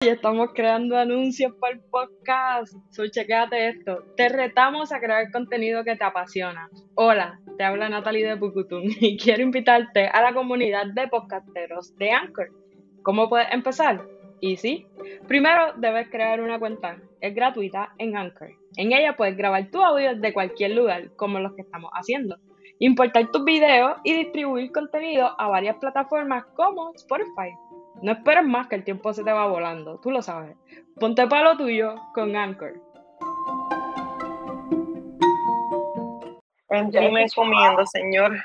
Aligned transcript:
y 0.00 0.10
estamos 0.10 0.50
creando 0.54 0.96
anuncios 0.96 1.52
para 1.60 1.74
el 1.74 1.80
podcast. 1.80 2.72
So, 2.90 3.08
chequéate 3.08 3.70
esto. 3.70 4.04
Te 4.16 4.28
retamos 4.28 4.92
a 4.92 5.00
crear 5.00 5.28
contenido 5.32 5.82
que 5.82 5.96
te 5.96 6.04
apasiona. 6.04 6.70
Hola, 6.94 7.40
te 7.56 7.64
habla 7.64 7.88
Natalie 7.88 8.24
de 8.24 8.36
Pucutun 8.36 8.84
y 9.00 9.16
quiero 9.16 9.42
invitarte 9.42 10.06
a 10.06 10.22
la 10.22 10.32
comunidad 10.32 10.86
de 10.94 11.08
podcasteros 11.08 11.96
de 11.96 12.12
Anchor. 12.12 12.48
¿Cómo 13.02 13.28
puedes 13.28 13.52
empezar? 13.52 14.06
Y 14.40 14.56
sí, 14.56 14.86
primero 15.26 15.72
debes 15.78 16.08
crear 16.10 16.40
una 16.40 16.60
cuenta. 16.60 16.98
Es 17.20 17.34
gratuita 17.34 17.92
en 17.98 18.16
Anchor. 18.16 18.50
En 18.76 18.92
ella 18.92 19.16
puedes 19.16 19.36
grabar 19.36 19.68
tu 19.72 19.82
audio 19.82 20.14
de 20.14 20.32
cualquier 20.32 20.76
lugar, 20.76 21.10
como 21.16 21.40
los 21.40 21.54
que 21.56 21.62
estamos 21.62 21.90
haciendo. 21.92 22.38
Importar 22.78 23.32
tus 23.32 23.44
videos 23.44 23.96
y 24.04 24.12
distribuir 24.12 24.70
contenido 24.70 25.28
a 25.40 25.48
varias 25.48 25.76
plataformas 25.78 26.44
como 26.54 26.92
Spotify. 26.94 27.50
No 28.02 28.12
esperes 28.12 28.44
más 28.44 28.68
que 28.68 28.76
el 28.76 28.84
tiempo 28.84 29.12
se 29.12 29.24
te 29.24 29.32
va 29.32 29.46
volando, 29.46 29.98
tú 30.00 30.10
lo 30.10 30.22
sabes. 30.22 30.56
Ponte 31.00 31.26
palo 31.26 31.56
tuyo 31.56 31.96
con 32.14 32.36
Anchor. 32.36 32.80
Encima 36.68 37.20
comiendo, 37.34 37.86
señor. 37.86 38.36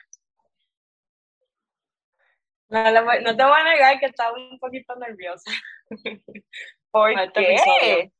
No, 2.69 2.91
no, 2.91 3.37
te 3.37 3.43
voy 3.43 3.53
a 3.59 3.63
negar 3.63 3.99
que 3.99 4.07
estaba 4.07 4.35
un 4.35 4.57
poquito 4.57 4.95
nerviosa. 4.95 5.51
¿Por 6.91 7.11
este 7.11 7.55
qué? 7.63 8.11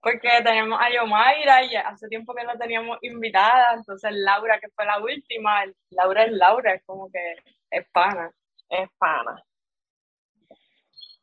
Porque 0.00 0.28
tenemos 0.44 0.78
a 0.80 0.92
Yomaira 0.92 1.64
y 1.64 1.74
hace 1.74 2.06
tiempo 2.06 2.32
que 2.32 2.44
la 2.44 2.56
teníamos 2.56 2.98
invitada, 3.02 3.74
entonces 3.74 4.12
Laura, 4.12 4.60
que 4.60 4.68
fue 4.68 4.86
la 4.86 5.00
última, 5.00 5.64
Laura 5.90 6.24
es 6.24 6.32
Laura, 6.32 6.74
es 6.74 6.84
como 6.84 7.10
que 7.10 7.34
es 7.70 7.88
pana. 7.90 8.30
Es 8.68 8.88
pana. 8.98 9.42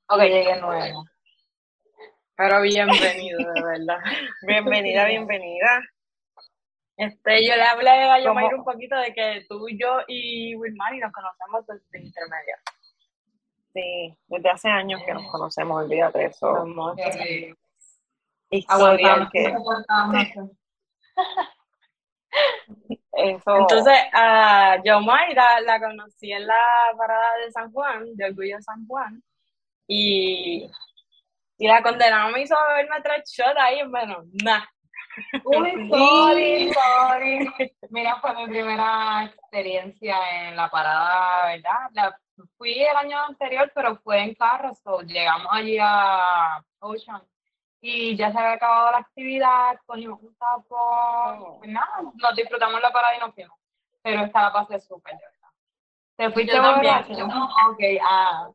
Ok, 0.09 0.21
llegué 0.21 0.59
nuevo. 0.59 1.05
Pero 2.35 2.61
bienvenido, 2.61 3.39
de 3.53 3.63
verdad. 3.63 3.99
bienvenida, 4.47 5.05
bienvenida. 5.05 5.81
Este, 6.97 7.47
yo 7.47 7.55
le 7.55 7.63
hablé 7.63 7.89
a 7.89 8.19
Yomaira 8.19 8.55
un 8.55 8.65
poquito 8.65 8.97
de 8.97 9.13
que 9.13 9.45
tú, 9.47 9.67
yo 9.69 10.01
y 10.07 10.55
Wilmary 10.55 10.99
nos 10.99 11.11
conocemos 11.13 11.65
desde 11.67 12.05
intermedio. 12.05 12.55
Sí, 13.73 14.17
desde 14.27 14.49
hace 14.49 14.69
años 14.69 15.01
que 15.05 15.13
nos 15.13 15.31
conocemos, 15.31 15.83
olvídate 15.83 16.25
eso. 16.25 16.65
Sí. 17.13 17.53
historia 18.51 19.29
que... 19.31 19.55
Eso. 23.15 23.57
Entonces, 23.57 23.99
a 24.11 24.81
Yomaira 24.83 25.61
la 25.61 25.79
conocí 25.79 26.31
en 26.31 26.47
la 26.47 26.59
parada 26.97 27.37
de 27.45 27.51
San 27.51 27.71
Juan, 27.71 28.15
de 28.15 28.25
Orgullo 28.25 28.59
San 28.59 28.87
Juan, 28.87 29.21
y, 29.87 30.69
y 31.57 31.67
la 31.67 31.81
condenada 31.81 32.29
me 32.29 32.41
hizo 32.41 32.55
beberme 32.67 33.01
tres 33.01 33.29
shots 33.29 33.59
ahí, 33.59 33.83
bueno, 33.87 34.23
nada. 34.43 34.69
Uy, 35.45 35.89
sorry, 35.89 36.73
sorry. 36.73 37.73
Mira, 37.89 38.19
fue 38.19 38.35
mi 38.35 38.47
primera 38.47 39.25
experiencia 39.25 40.47
en 40.47 40.55
la 40.55 40.69
parada, 40.69 41.45
¿verdad? 41.47 41.89
La, 41.93 42.19
fui 42.57 42.81
el 42.81 42.95
año 42.95 43.19
anterior, 43.25 43.71
pero 43.75 43.97
fue 43.97 44.21
en 44.21 44.33
carro, 44.33 44.73
so 44.73 45.01
llegamos 45.01 45.47
allí 45.51 45.77
a 45.79 46.63
Ocean 46.79 47.21
y 47.85 48.15
ya 48.15 48.31
se 48.31 48.37
había 48.37 48.53
acabado 48.53 48.91
la 48.91 48.99
actividad, 48.99 49.77
cogimos 49.85 50.21
un 50.21 50.33
tapo, 50.35 51.57
pues 51.59 51.69
nada, 51.69 52.01
nos 52.15 52.35
disfrutamos 52.35 52.81
la 52.81 52.93
parada 52.93 53.17
y 53.17 53.19
nos 53.19 53.33
fuimos. 53.33 53.59
Pero 54.01 54.23
esta 54.23 54.43
la 54.43 54.53
pasé 54.53 54.79
súper. 54.79 55.19
¿Te 56.15 56.31
fuiste 56.31 56.59
borracha? 56.59 57.13
No, 57.13 57.45
ok, 57.71 57.81
ah. 58.01 58.49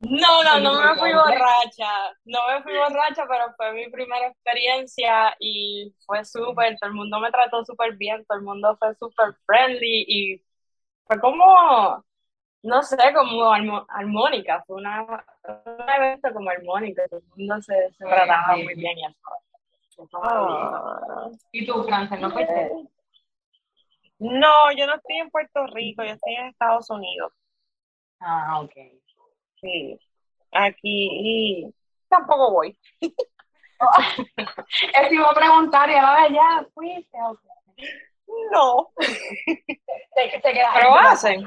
No, 0.00 0.42
no, 0.42 0.60
no 0.60 0.80
me 0.80 0.94
fui 0.96 1.12
borracha, 1.12 2.12
no 2.24 2.38
me 2.48 2.62
fui 2.62 2.72
borracha, 2.78 3.24
pero 3.28 3.52
fue 3.56 3.72
mi 3.72 3.88
primera 3.90 4.26
experiencia 4.28 5.34
y 5.38 5.92
fue 6.04 6.24
súper, 6.24 6.76
todo 6.78 6.90
el 6.90 6.96
mundo 6.96 7.20
me 7.20 7.30
trató 7.30 7.64
súper 7.64 7.96
bien, 7.96 8.24
todo 8.26 8.38
el 8.38 8.44
mundo 8.44 8.76
fue 8.78 8.94
súper 8.94 9.34
friendly 9.46 10.04
y 10.08 10.42
fue 11.04 11.20
como, 11.20 12.04
no 12.62 12.82
sé, 12.82 12.96
como 13.14 13.52
armónica, 13.88 14.62
fue 14.66 14.76
una, 14.76 15.02
un 15.02 15.88
evento 15.88 16.32
como 16.32 16.50
armónica, 16.50 17.06
todo 17.08 17.20
el 17.20 17.26
mundo 17.36 17.62
se, 17.62 17.92
se 17.92 18.04
trataba 18.04 18.56
muy 18.56 18.74
bien 18.74 18.98
y 18.98 19.06
eso. 19.06 20.08
Ah. 20.22 21.28
¿Y 21.52 21.66
tú, 21.66 21.82
Francia, 21.84 22.16
no 22.18 22.30
fuiste? 22.30 22.70
No, 24.18 24.72
yo 24.72 24.86
no 24.86 24.96
estoy 24.96 25.16
en 25.16 25.30
Puerto 25.30 25.66
Rico, 25.68 26.02
yo 26.02 26.10
estoy 26.10 26.34
en 26.34 26.46
Estados 26.46 26.90
Unidos. 26.90 27.32
Ah, 28.20 28.60
ok. 28.60 28.72
Sí, 29.60 29.98
aquí 30.52 31.72
tampoco 32.08 32.52
voy. 32.52 32.78
Eso 33.00 35.14
iba 35.14 35.30
a 35.30 35.34
preguntar 35.34 35.90
y 35.90 35.94
ahora 35.94 36.28
ya 36.28 36.66
fuiste. 36.74 37.18
No. 38.52 38.90
Pero 40.14 40.94
hacen. 40.96 41.46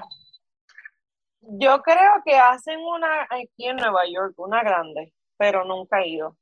Yo 1.42 1.82
creo 1.82 2.22
que 2.24 2.38
hacen 2.38 2.80
una 2.80 3.24
aquí 3.24 3.68
en 3.68 3.78
Nueva 3.78 4.04
York, 4.08 4.36
una 4.38 4.64
grande, 4.64 5.14
pero 5.38 5.66
nunca 5.66 6.02
he 6.02 6.10
ido. 6.10 6.38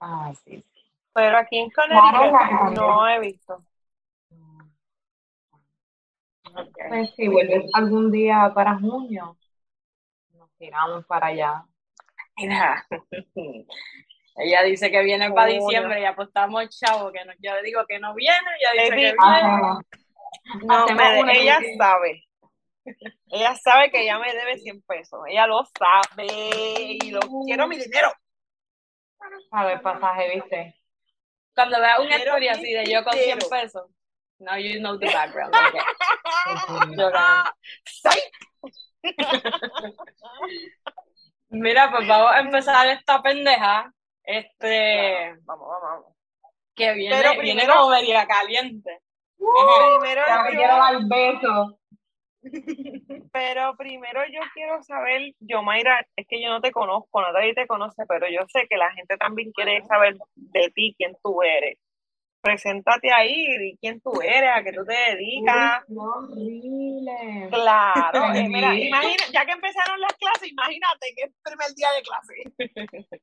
Ah, 0.00 0.32
sí. 0.44 0.62
Pero 1.14 1.38
aquí 1.38 1.58
en 1.58 1.70
Connecticut 1.70 2.76
no 2.76 3.08
he 3.08 3.20
visto. 3.20 3.64
Pues 6.88 7.10
si 7.16 7.28
vuelves 7.28 7.64
algún 7.72 8.10
día 8.10 8.52
para 8.54 8.78
junio, 8.78 9.36
tiramos 10.58 11.04
para 11.06 11.28
allá. 11.28 11.64
Mira, 12.36 12.86
ella 14.36 14.62
dice 14.64 14.90
que 14.90 15.02
viene 15.02 15.30
para 15.32 15.48
diciembre 15.48 16.00
y 16.00 16.04
apostamos 16.04 16.68
chavo, 16.70 17.12
que 17.12 17.24
no, 17.24 17.32
yo 17.38 17.54
le 17.54 17.62
digo 17.62 17.84
que 17.86 17.98
no 17.98 18.14
viene, 18.14 18.46
ella 18.60 18.82
dice 18.82 18.96
que 18.96 18.96
viene. 18.96 19.16
No, 20.64 21.30
ella 21.30 21.60
sabe. 21.78 22.24
Ella 23.30 23.54
sabe 23.54 23.90
que 23.90 24.02
ella 24.02 24.18
me 24.18 24.32
debe 24.32 24.58
100 24.58 24.82
pesos. 24.82 25.20
Ella 25.28 25.46
lo 25.46 25.64
sabe 25.64 26.26
y 26.26 27.10
lo 27.10 27.20
quiero 27.46 27.66
mi 27.66 27.78
dinero. 27.78 28.12
A 29.50 29.64
ver, 29.64 29.80
pasaje, 29.80 30.34
¿viste? 30.34 30.74
Cuando 31.54 31.80
vea 31.80 32.00
una 32.00 32.16
historia 32.16 32.52
así 32.52 32.72
de 32.72 32.84
yo 32.84 33.02
con 33.04 33.14
100 33.14 33.38
pesos. 33.50 33.90
Now 34.38 34.56
you 34.56 34.80
know 34.80 34.98
the 34.98 35.06
background. 35.06 35.54
Mira, 41.50 41.90
pues 41.90 42.08
vamos 42.08 42.32
a 42.32 42.40
empezar 42.40 42.86
esta 42.88 43.22
pendeja. 43.22 43.92
Este. 44.24 45.34
Vamos, 45.44 45.68
vamos, 45.68 45.82
vamos. 45.82 46.06
Que 46.74 46.92
viene, 46.94 47.16
Pero 47.16 47.40
viene 47.40 47.66
como 47.66 47.90
media 47.90 48.26
caliente. 48.26 49.00
primero 50.00 50.22
yo... 50.26 50.50
quiero 50.50 50.76
dar 50.76 50.96
beso. 51.04 51.78
Pero 53.32 53.76
primero 53.76 54.20
yo 54.26 54.40
quiero 54.52 54.82
saber, 54.82 55.32
yo 55.38 55.62
Mayra, 55.62 56.04
es 56.16 56.26
que 56.28 56.42
yo 56.42 56.50
no 56.50 56.60
te 56.60 56.72
conozco, 56.72 57.22
nadie 57.22 57.54
te 57.54 57.66
conoce, 57.66 58.04
pero 58.06 58.28
yo 58.28 58.40
sé 58.48 58.66
que 58.68 58.76
la 58.76 58.92
gente 58.92 59.16
también 59.16 59.50
quiere 59.52 59.82
saber 59.86 60.18
de 60.34 60.70
ti, 60.74 60.94
quién 60.98 61.16
tú 61.22 61.42
eres 61.42 61.78
preséntate 62.44 63.10
ahí, 63.10 63.58
di 63.58 63.78
quién 63.80 64.02
tú 64.02 64.12
eres, 64.20 64.50
a 64.54 64.62
qué 64.62 64.70
tú 64.70 64.84
te 64.84 64.92
dedicas. 64.92 65.82
horrible. 65.88 67.48
Claro, 67.50 68.34
eh, 68.34 68.48
mira, 68.48 68.78
imagina, 68.78 69.24
ya 69.32 69.46
que 69.46 69.52
empezaron 69.52 69.98
las 69.98 70.12
clases, 70.12 70.52
imagínate 70.52 71.06
que 71.16 71.22
es 71.22 71.30
el 71.30 71.42
primer 71.42 71.74
día 71.74 71.88
de 71.92 72.02
clase. 72.02 72.34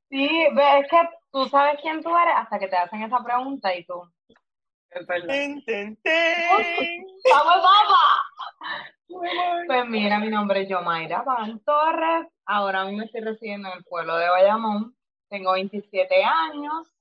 Sí, 0.10 0.28
es 0.48 0.90
que 0.90 0.98
tú 1.32 1.46
sabes 1.46 1.80
quién 1.82 2.02
tú 2.02 2.10
eres 2.10 2.34
hasta 2.36 2.58
que 2.58 2.68
te 2.68 2.76
hacen 2.76 3.04
esa 3.04 3.24
pregunta 3.24 3.76
y 3.76 3.86
tú. 3.86 4.02
Ten, 5.28 5.64
ten, 5.64 5.98
¡Vamos, 7.30 7.68
Pues 9.68 9.88
mira, 9.88 10.20
mi 10.20 10.30
nombre 10.30 10.64
es 10.64 10.70
Yomaira 10.70 11.22
Van 11.22 11.60
Torres. 11.60 12.28
Ahora 12.46 12.86
mismo 12.86 13.04
estoy 13.04 13.22
residiendo 13.22 13.70
en 13.70 13.78
el 13.78 13.84
pueblo 13.84 14.18
de 14.18 14.30
Bayamón. 14.30 14.96
Tengo 15.30 15.54
27 15.54 16.24
años 16.24 16.92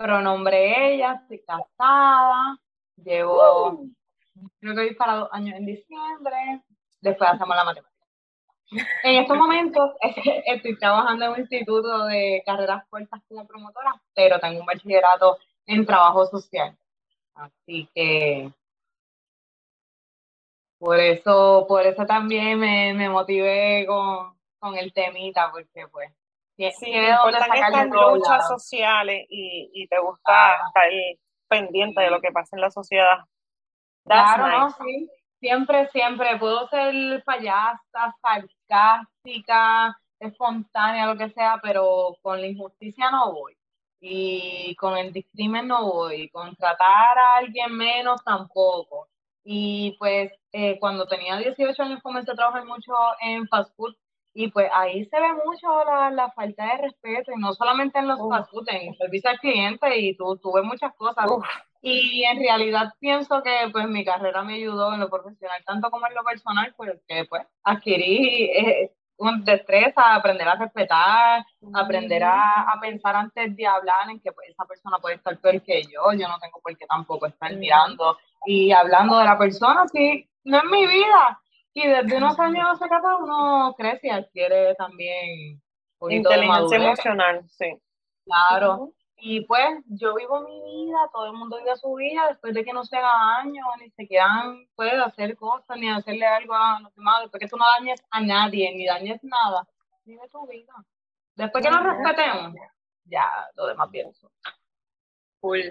pronombre 0.00 0.94
ella, 0.94 1.20
estoy 1.20 1.42
casada, 1.44 2.58
llevo, 2.96 3.84
creo 4.58 4.74
que 4.74 4.80
voy 4.80 4.94
para 4.94 5.16
dos 5.16 5.28
años 5.30 5.58
en 5.58 5.66
diciembre, 5.66 6.62
después 7.02 7.30
hacemos 7.30 7.54
la 7.54 7.64
matemática. 7.64 7.90
En 9.02 9.16
estos 9.20 9.36
momentos 9.36 9.90
estoy 10.46 10.78
trabajando 10.78 11.26
en 11.26 11.32
un 11.32 11.40
instituto 11.40 12.04
de 12.06 12.42
carreras 12.46 12.84
cortas 12.88 13.20
como 13.28 13.46
promotora, 13.46 13.92
pero 14.14 14.38
tengo 14.40 14.60
un 14.60 14.66
bachillerato 14.66 15.36
en 15.66 15.84
trabajo 15.84 16.24
social. 16.26 16.74
Así 17.34 17.86
que 17.94 18.50
por 20.78 20.98
eso, 20.98 21.66
por 21.68 21.84
eso 21.84 22.06
también 22.06 22.58
me, 22.58 22.94
me 22.94 23.10
motivé 23.10 23.84
con, 23.86 24.34
con 24.58 24.78
el 24.78 24.94
temita, 24.94 25.50
porque 25.52 25.86
pues 25.92 26.10
Sí, 26.78 26.90
me 26.90 27.10
importan 27.10 27.54
estas 27.54 27.86
luchas 27.86 28.48
sociales 28.48 29.26
y, 29.28 29.70
y 29.72 29.88
te 29.88 29.98
gusta 29.98 30.56
estar 30.66 30.90
pendiente 31.48 32.02
de 32.02 32.10
lo 32.10 32.20
que 32.20 32.30
pasa 32.30 32.56
en 32.56 32.62
la 32.62 32.70
sociedad. 32.70 33.18
claro, 34.04 34.46
no, 34.46 34.70
sí. 34.70 35.10
Siempre, 35.40 35.88
siempre 35.88 36.38
puedo 36.38 36.68
ser 36.68 37.24
payasa, 37.24 38.14
sarcástica, 38.20 39.98
espontánea, 40.18 41.06
lo 41.06 41.16
que 41.16 41.30
sea, 41.30 41.58
pero 41.62 42.14
con 42.20 42.40
la 42.40 42.46
injusticia 42.46 43.10
no 43.10 43.32
voy. 43.32 43.56
Y 44.02 44.74
con 44.76 44.98
el 44.98 45.12
discrimen 45.12 45.66
no 45.66 45.90
voy. 45.90 46.28
Con 46.28 46.54
tratar 46.56 47.18
a 47.18 47.36
alguien 47.36 47.74
menos 47.74 48.22
tampoco. 48.22 49.08
Y 49.42 49.96
pues 49.98 50.30
eh, 50.52 50.78
cuando 50.78 51.06
tenía 51.06 51.36
18 51.38 51.82
años 51.82 52.02
comencé 52.02 52.32
a 52.32 52.34
trabajar 52.34 52.66
mucho 52.66 52.92
en 53.22 53.48
fast 53.48 53.74
food 53.76 53.94
y 54.32 54.48
pues 54.48 54.70
ahí 54.72 55.04
se 55.06 55.20
ve 55.20 55.32
mucho 55.44 55.84
la, 55.84 56.30
falta 56.34 56.64
de 56.64 56.82
respeto, 56.82 57.32
y 57.32 57.40
no 57.40 57.52
solamente 57.52 57.98
en 57.98 58.08
los 58.08 58.18
food, 58.18 58.68
en 58.68 58.88
el 58.88 58.96
servicio 58.96 59.30
al 59.30 59.38
cliente, 59.40 59.98
y 59.98 60.16
tu, 60.16 60.36
tuve 60.38 60.62
muchas 60.62 60.94
cosas. 60.94 61.26
Y 61.82 62.24
en 62.24 62.38
realidad 62.38 62.92
pienso 63.00 63.42
que 63.42 63.68
pues 63.72 63.88
mi 63.88 64.04
carrera 64.04 64.42
me 64.42 64.54
ayudó 64.54 64.92
en 64.94 65.00
lo 65.00 65.08
profesional, 65.08 65.62
tanto 65.64 65.90
como 65.90 66.06
en 66.06 66.14
lo 66.14 66.22
personal, 66.22 66.74
porque 66.76 67.24
pues 67.28 67.46
adquirí 67.64 68.50
eh, 68.54 68.92
un 69.16 69.44
destreza, 69.44 70.14
aprender 70.14 70.48
a 70.48 70.56
respetar, 70.56 71.44
aprender 71.74 72.22
a, 72.24 72.78
pensar 72.80 73.16
antes 73.16 73.54
de 73.54 73.66
hablar 73.66 74.08
en 74.10 74.20
que 74.20 74.32
pues, 74.32 74.48
esa 74.48 74.64
persona 74.64 74.98
puede 74.98 75.16
estar 75.16 75.38
peor 75.38 75.60
que 75.62 75.82
yo, 75.82 76.12
yo 76.12 76.28
no 76.28 76.38
tengo 76.38 76.60
por 76.62 76.76
qué 76.76 76.86
tampoco 76.86 77.26
estar 77.26 77.54
mirando 77.56 78.16
y 78.46 78.72
hablando 78.72 79.18
de 79.18 79.24
la 79.24 79.38
persona, 79.38 79.86
sí, 79.88 80.26
no 80.44 80.58
es 80.58 80.64
mi 80.64 80.86
vida. 80.86 81.40
Y 81.72 81.86
desde 81.86 82.16
unos 82.16 82.38
años 82.38 82.82
acá 82.82 83.00
uno 83.16 83.74
crece 83.76 84.08
y 84.08 84.10
adquiere 84.10 84.74
también 84.74 85.62
un 86.00 86.12
inteligencia 86.12 86.76
emocional, 86.76 87.48
sí. 87.48 87.80
Claro. 88.24 88.92
Y 89.22 89.42
pues 89.44 89.68
yo 89.86 90.14
vivo 90.14 90.40
mi 90.40 90.62
vida, 90.62 90.98
todo 91.12 91.26
el 91.26 91.34
mundo 91.34 91.58
vive 91.58 91.76
su 91.76 91.94
vida, 91.94 92.28
después 92.28 92.54
de 92.54 92.64
que 92.64 92.72
no 92.72 92.84
se 92.84 92.96
haga 92.96 93.12
daño, 93.36 93.64
ni 93.78 93.90
se 93.90 94.06
quieran 94.06 94.66
puede 94.74 94.92
hacer 94.92 95.36
cosas, 95.36 95.76
ni 95.76 95.90
hacerle 95.90 96.26
algo 96.26 96.54
a 96.54 96.80
los 96.80 96.94
demás, 96.94 97.22
después 97.22 97.40
que 97.40 97.48
tú 97.48 97.56
no 97.58 97.66
dañes 97.78 98.02
a 98.10 98.20
nadie, 98.20 98.72
ni 98.74 98.86
dañes 98.86 99.22
nada, 99.22 99.66
vive 100.04 100.26
tu 100.30 100.46
vida. 100.46 100.72
Después 101.34 101.62
que 101.62 101.70
nos 101.70 101.82
respetemos, 101.82 102.54
ya 103.04 103.28
lo 103.56 103.66
demás 103.66 103.88
pienso. 103.92 104.32
Cool. 105.40 105.70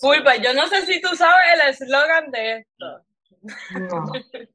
Cool, 0.00 0.22
pues 0.22 0.42
yo 0.42 0.52
no 0.52 0.66
sé 0.66 0.82
si 0.82 1.00
tú 1.00 1.08
sabes 1.16 1.44
el 1.54 1.68
eslogan 1.70 2.30
de 2.30 2.56
esto. 2.58 3.04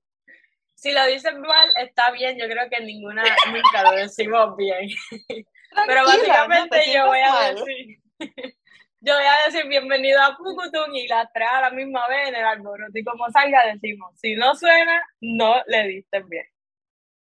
si 0.76 0.92
lo 0.94 1.06
dicen 1.08 1.42
mal, 1.42 1.70
está 1.78 2.12
bien, 2.12 2.38
yo 2.38 2.48
creo 2.48 2.70
que 2.70 2.80
ninguna 2.82 3.24
nunca 3.52 3.84
lo 3.84 3.92
decimos 3.98 4.56
bien. 4.56 4.90
Pero 5.88 6.06
básicamente 6.06 6.94
yo 6.94 7.08
voy 7.08 7.20
a 7.20 7.54
decir, 7.54 8.00
yo 9.02 9.14
voy 9.14 9.26
a 9.26 9.46
decir 9.46 9.68
bienvenido 9.68 10.22
a 10.22 10.36
Pucutun 10.38 10.96
y 10.96 11.08
la 11.08 11.30
trae 11.34 11.58
a 11.58 11.62
la 11.62 11.72
misma 11.72 12.08
vez 12.08 12.30
en 12.30 12.36
el 12.36 12.46
alboroto. 12.46 12.98
Y 12.98 13.04
como 13.04 13.30
salga 13.30 13.66
decimos, 13.66 14.12
si 14.20 14.36
no 14.36 14.56
suena, 14.56 15.04
no 15.22 15.62
le 15.68 15.88
diste 15.88 16.24
bien. 16.24 16.46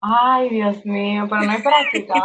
Ay, 0.02 0.50
Dios 0.50 0.86
mío, 0.86 1.26
pero 1.30 1.44
no 1.44 1.52
hay 1.52 1.62
práctica. 1.62 2.16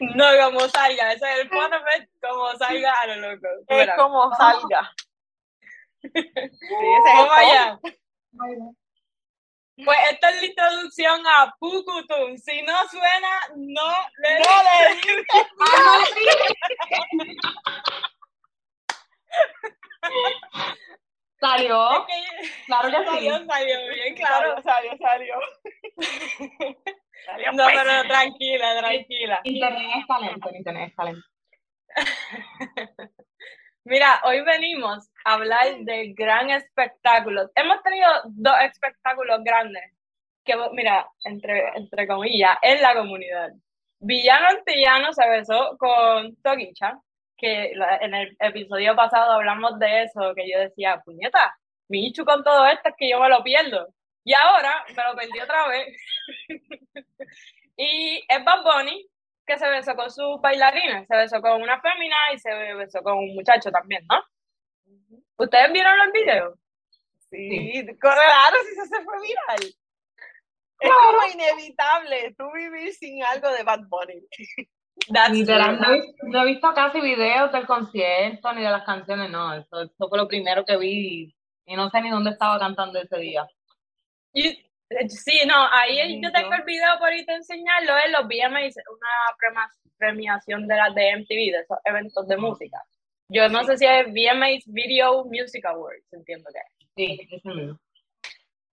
no, 0.00 0.24
como 0.44 0.60
salga, 0.68 1.12
ese 1.12 1.32
es 1.32 1.40
el 1.40 1.48
punto, 1.50 1.76
como 2.20 2.52
salga 2.56 2.92
a 3.02 3.06
lo 3.08 3.32
loco. 3.32 3.46
Es 3.68 3.90
como 3.96 4.34
salga. 4.36 4.92
sí, 6.14 6.82
ese 6.98 7.10
es 7.12 8.76
pues 9.84 9.98
esta 10.10 10.30
es 10.30 10.40
la 10.40 10.46
introducción 10.46 11.20
a 11.26 11.54
Pucutum. 11.58 12.36
Si 12.38 12.62
no 12.62 12.72
suena, 12.88 13.40
no 13.56 13.92
le 14.18 14.38
No 14.38 14.62
le 16.00 17.36
Salió. 21.38 22.06
claro 22.66 22.88
que 22.88 23.04
salió, 23.04 23.38
sí. 23.38 23.46
Salió, 23.46 23.76
bien, 23.94 24.14
claro. 24.14 24.62
Salió, 24.62 24.96
salió. 24.96 25.34
salió. 27.26 27.52
no, 27.52 27.64
pues. 27.64 27.76
pero 27.76 28.02
tranquila, 28.08 28.78
tranquila. 28.78 29.40
Internet 29.44 29.90
es 29.98 30.06
talento, 30.06 30.50
internet 30.54 30.88
es 30.88 30.96
talento. 30.96 31.26
Mira, 33.84 34.22
hoy 34.24 34.40
venimos 34.40 35.10
hablar 35.26 35.78
del 35.80 36.14
gran 36.14 36.50
espectáculo. 36.50 37.50
Hemos 37.56 37.82
tenido 37.82 38.08
dos 38.26 38.54
espectáculos 38.62 39.42
grandes, 39.42 39.82
que 40.44 40.54
mira, 40.72 41.04
entre, 41.24 41.76
entre 41.76 42.06
comillas, 42.06 42.56
en 42.62 42.80
la 42.80 42.94
comunidad. 42.94 43.50
Villano 43.98 44.46
Antillano 44.48 45.12
se 45.12 45.28
besó 45.28 45.76
con 45.78 46.36
Toquicha, 46.42 47.00
que 47.36 47.72
en 47.72 48.14
el 48.14 48.36
episodio 48.38 48.94
pasado 48.94 49.32
hablamos 49.32 49.78
de 49.80 50.04
eso, 50.04 50.32
que 50.36 50.48
yo 50.48 50.60
decía, 50.60 51.02
puñeta, 51.04 51.56
mi 51.88 52.06
hichu 52.06 52.24
con 52.24 52.44
todo 52.44 52.66
esto 52.68 52.90
es 52.90 52.94
que 52.96 53.10
yo 53.10 53.18
me 53.18 53.28
lo 53.28 53.42
pierdo. 53.42 53.88
Y 54.24 54.32
ahora 54.32 54.84
me 54.88 55.02
lo 55.02 55.16
perdí 55.16 55.40
otra 55.40 55.66
vez. 55.68 55.88
y 57.76 58.24
es 58.28 58.44
Bad 58.44 58.62
Bunny, 58.62 59.08
que 59.44 59.58
se 59.58 59.68
besó 59.68 59.96
con 59.96 60.10
sus 60.10 60.40
bailarines, 60.40 61.06
se 61.08 61.16
besó 61.16 61.40
con 61.40 61.60
una 61.62 61.80
fémina 61.80 62.16
y 62.32 62.38
se 62.38 62.54
besó 62.74 63.02
con 63.02 63.18
un 63.18 63.34
muchacho 63.34 63.70
también, 63.72 64.04
¿no? 64.08 64.22
¿Ustedes 65.38 65.72
vieron 65.72 65.98
los 65.98 66.12
videos? 66.12 66.58
Sí, 67.30 67.86
claro, 67.98 68.56
si 68.68 68.88
se 68.88 69.04
fue 69.04 69.20
viral. 69.20 69.74
Es 70.78 70.90
como 70.90 71.32
inevitable 71.32 72.34
tú 72.36 72.50
vivir 72.52 72.92
sin 72.92 73.22
algo 73.24 73.50
de 73.50 73.62
Bad 73.62 73.80
Bunny. 73.88 74.22
Literalmente, 75.32 76.14
no, 76.22 76.42
he 76.42 76.46
visto 76.46 76.72
casi 76.74 77.00
videos 77.00 77.52
del 77.52 77.66
concierto 77.66 78.52
ni 78.52 78.62
de 78.62 78.70
las 78.70 78.84
canciones, 78.84 79.30
no, 79.30 79.54
eso, 79.54 79.92
fue 79.98 80.18
lo 80.18 80.26
primero 80.26 80.64
que 80.64 80.76
vi 80.78 81.34
y 81.66 81.76
no 81.76 81.90
sé 81.90 82.00
ni 82.00 82.10
dónde 82.10 82.30
estaba 82.30 82.58
cantando 82.58 82.98
ese 82.98 83.18
día. 83.18 83.46
Y 84.32 84.48
eh, 84.48 85.08
Sí, 85.08 85.40
no, 85.46 85.68
ahí 85.70 86.20
yo 86.22 86.32
tengo 86.32 86.54
el 86.54 86.62
video 86.62 86.98
por 86.98 87.08
ahí 87.08 87.26
te 87.26 87.34
enseñarlo, 87.34 87.96
él 87.98 88.12
los 88.12 88.26
VMAs, 88.26 88.74
una 88.90 89.68
premiación 89.98 90.66
de 90.66 90.76
las 90.76 90.94
de 90.94 91.16
MTV, 91.16 91.52
de 91.52 91.60
esos 91.60 91.78
eventos 91.84 92.28
de 92.28 92.36
música. 92.36 92.82
Yo 93.28 93.48
no 93.48 93.64
sé 93.64 93.76
si 93.76 93.86
es 93.86 94.06
VMAs 94.06 94.64
Video 94.66 95.24
Music 95.24 95.64
Awards, 95.64 96.12
entiendo 96.12 96.48
que 96.52 96.60
Sí, 96.96 97.28
es 97.30 97.44
mismo. 97.44 97.78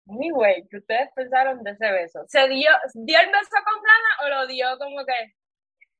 Anyway, 0.07 0.67
¿qué 0.69 0.77
ustedes 0.77 1.09
pensaron 1.15 1.63
de 1.63 1.71
ese 1.71 1.91
beso? 1.91 2.23
¿Se 2.27 2.47
dio, 2.49 2.69
dio 2.93 3.19
el 3.19 3.27
beso 3.27 3.57
con 3.65 3.81
plana 3.81 4.17
o 4.23 4.29
lo 4.29 4.47
dio 4.47 4.77
como 4.77 5.05
que 5.05 5.33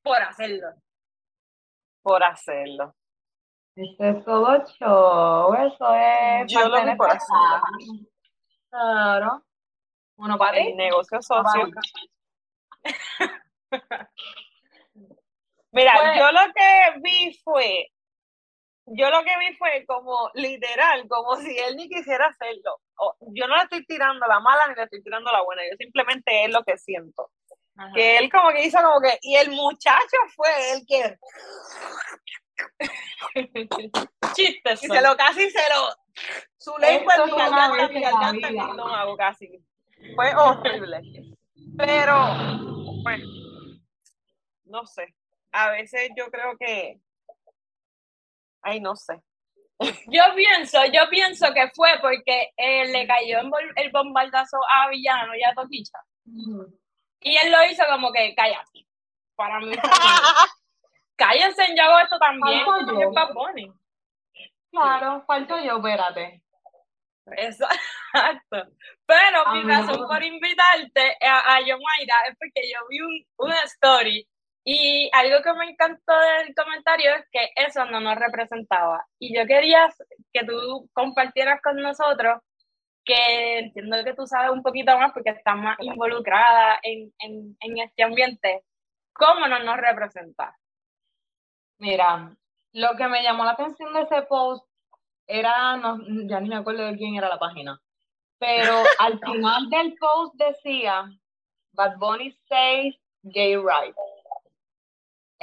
por 0.02 0.22
hacerlo? 0.22 0.74
Por 2.02 2.24
hacerlo. 2.24 2.94
Esto 3.76 4.04
es 4.04 4.24
todo 4.26 4.66
show, 4.78 5.54
eso 5.56 5.96
es. 5.96 6.52
Yo 6.52 6.68
lo 6.68 6.86
vi 6.86 6.96
por 6.96 7.10
hacerlo. 7.10 7.62
Claro. 8.70 9.44
Bueno, 10.16 10.38
para 10.38 10.60
el 10.60 10.76
negocio 10.76 11.22
socio. 11.22 11.72
Mira, 15.72 15.92
pues 16.00 16.20
yo 16.20 16.32
lo 16.32 16.54
que 16.54 17.00
vi 17.02 17.34
fue, 17.44 17.92
yo 18.86 19.10
lo 19.10 19.24
que 19.24 19.38
vi 19.40 19.56
fue 19.56 19.86
como 19.88 20.30
literal, 20.34 21.08
como 21.08 21.36
si 21.38 21.58
él 21.58 21.76
ni 21.76 21.90
quisiera 21.90 22.28
hacerlo. 22.28 22.80
yo 23.34 23.48
no 23.48 23.56
le 23.56 23.64
estoy 23.64 23.86
tirando 23.86 24.26
la 24.28 24.40
mala 24.40 24.68
ni 24.68 24.76
le 24.76 24.84
estoy 24.84 25.02
tirando 25.04 25.32
la 25.32 25.42
buena, 25.44 25.64
yo 25.64 25.76
simplemente 25.78 26.46
es 26.46 26.52
lo 26.52 26.64
que 26.64 26.78
siento. 26.78 27.32
Que 27.96 28.18
él 28.18 28.32
como 28.32 28.52
que 28.52 28.66
hizo 28.66 28.78
como 28.82 29.02
que, 29.02 29.18
y 29.22 29.36
el 29.36 29.50
muchacho 29.52 30.18
fue 30.36 30.50
el 30.74 30.86
que... 30.86 31.18
Chistes. 34.36 34.84
Y 34.84 34.88
se 34.88 35.02
lo 35.02 35.18
casi 35.18 35.50
se 35.50 35.62
lo... 35.70 35.96
Su 36.58 36.78
lengua 36.78 37.16
en 37.16 37.26
mi 37.26 37.38
garganta, 37.38 37.88
mi 37.88 38.02
garganta 38.02 38.48
en 38.48 38.54
mi 38.54 38.60
estómago 38.60 39.18
casi. 39.18 39.50
Fue 40.16 40.36
horrible. 40.36 41.02
Pero, 41.78 42.16
bueno, 43.02 43.26
no 44.66 44.86
sé. 44.86 45.16
A 45.52 45.72
veces 45.72 46.10
yo 46.16 46.30
creo 46.30 46.58
que. 46.58 47.00
Ay, 48.64 48.80
no 48.80 48.96
sé. 48.96 49.22
Yo 50.08 50.24
pienso, 50.36 50.86
yo 50.86 51.10
pienso 51.10 51.54
que 51.54 51.70
fue 51.76 51.90
porque 52.02 52.54
eh, 52.56 52.86
le 52.88 53.06
cayó 53.06 53.40
el 53.76 53.92
bombardazo 53.92 54.58
a 54.74 54.90
Villano 54.90 55.36
y 55.36 55.44
a 55.44 55.54
Toquicha. 55.54 56.00
Y 57.20 57.38
él 57.38 57.52
lo 57.52 57.66
hizo 57.66 57.84
como 57.90 58.12
que, 58.12 58.34
cállate. 58.36 58.88
Para 59.36 59.60
mí. 59.60 59.72
Cállense, 61.16 61.76
yo 61.76 61.84
hago 61.84 62.00
esto 62.00 62.18
también. 62.18 62.64
Claro, 64.72 65.24
falto 65.28 65.60
yo, 65.60 65.78
espérate. 65.78 66.42
Exacto. 67.26 68.72
Pero 69.06 69.54
mi 69.54 69.64
razón 69.64 70.08
por 70.08 70.24
invitarte 70.24 71.18
a, 71.22 71.56
a 71.56 71.60
Yomaira 71.62 72.16
es 72.30 72.38
porque 72.38 72.70
yo 72.72 72.80
vi 72.90 73.02
un, 73.02 73.26
una 73.38 73.62
story 73.64 74.28
y 74.64 75.10
algo 75.14 75.44
que 75.44 75.54
me 75.54 75.70
encantó 75.70 76.14
del 76.40 76.56
comentario 76.56 77.16
es 77.16 77.26
que 77.32 77.50
eso 77.56 77.84
no 77.86 78.00
nos 78.00 78.16
representaba. 78.16 79.06
Y 79.20 79.36
yo 79.38 79.46
quería 79.46 79.90
que 80.32 80.46
tú 80.46 80.90
compartieras 80.94 81.62
con 81.62 81.76
nosotros, 81.78 82.42
que 83.04 83.60
entiendo 83.60 84.04
que 84.06 84.14
tú 84.14 84.26
sabes 84.26 84.52
un 84.52 84.64
poquito 84.64 84.98
más 84.98 85.12
porque 85.12 85.32
estás 85.32 85.58
más 85.58 85.78
involucrada 85.82 86.80
en, 86.84 87.14
en, 87.20 87.58
en 87.60 87.78
este 87.80 88.04
ambiente, 88.04 88.64
¿cómo 89.12 89.48
no 89.48 89.60
nos 89.60 89.78
representa? 89.78 90.58
Mira, 91.80 92.34
lo 92.72 92.96
que 92.96 93.08
me 93.08 93.22
llamó 93.22 93.44
la 93.44 93.52
atención 93.52 93.94
de 93.94 94.04
ese 94.04 94.22
post 94.24 94.66
era, 95.28 95.76
no, 95.76 95.98
ya 96.28 96.40
ni 96.40 96.50
me 96.50 96.56
acuerdo 96.56 96.86
de 96.86 96.96
quién 96.96 97.16
era 97.16 97.28
la 97.28 97.40
página, 97.40 97.80
pero 98.40 98.74
al 99.00 99.20
final 99.20 99.70
del 99.70 99.96
post 100.00 100.36
decía 100.36 101.06
Bad 101.74 101.98
Bunny 101.98 102.32
says 102.48 102.96
gay 103.24 103.58
rights. 103.58 104.13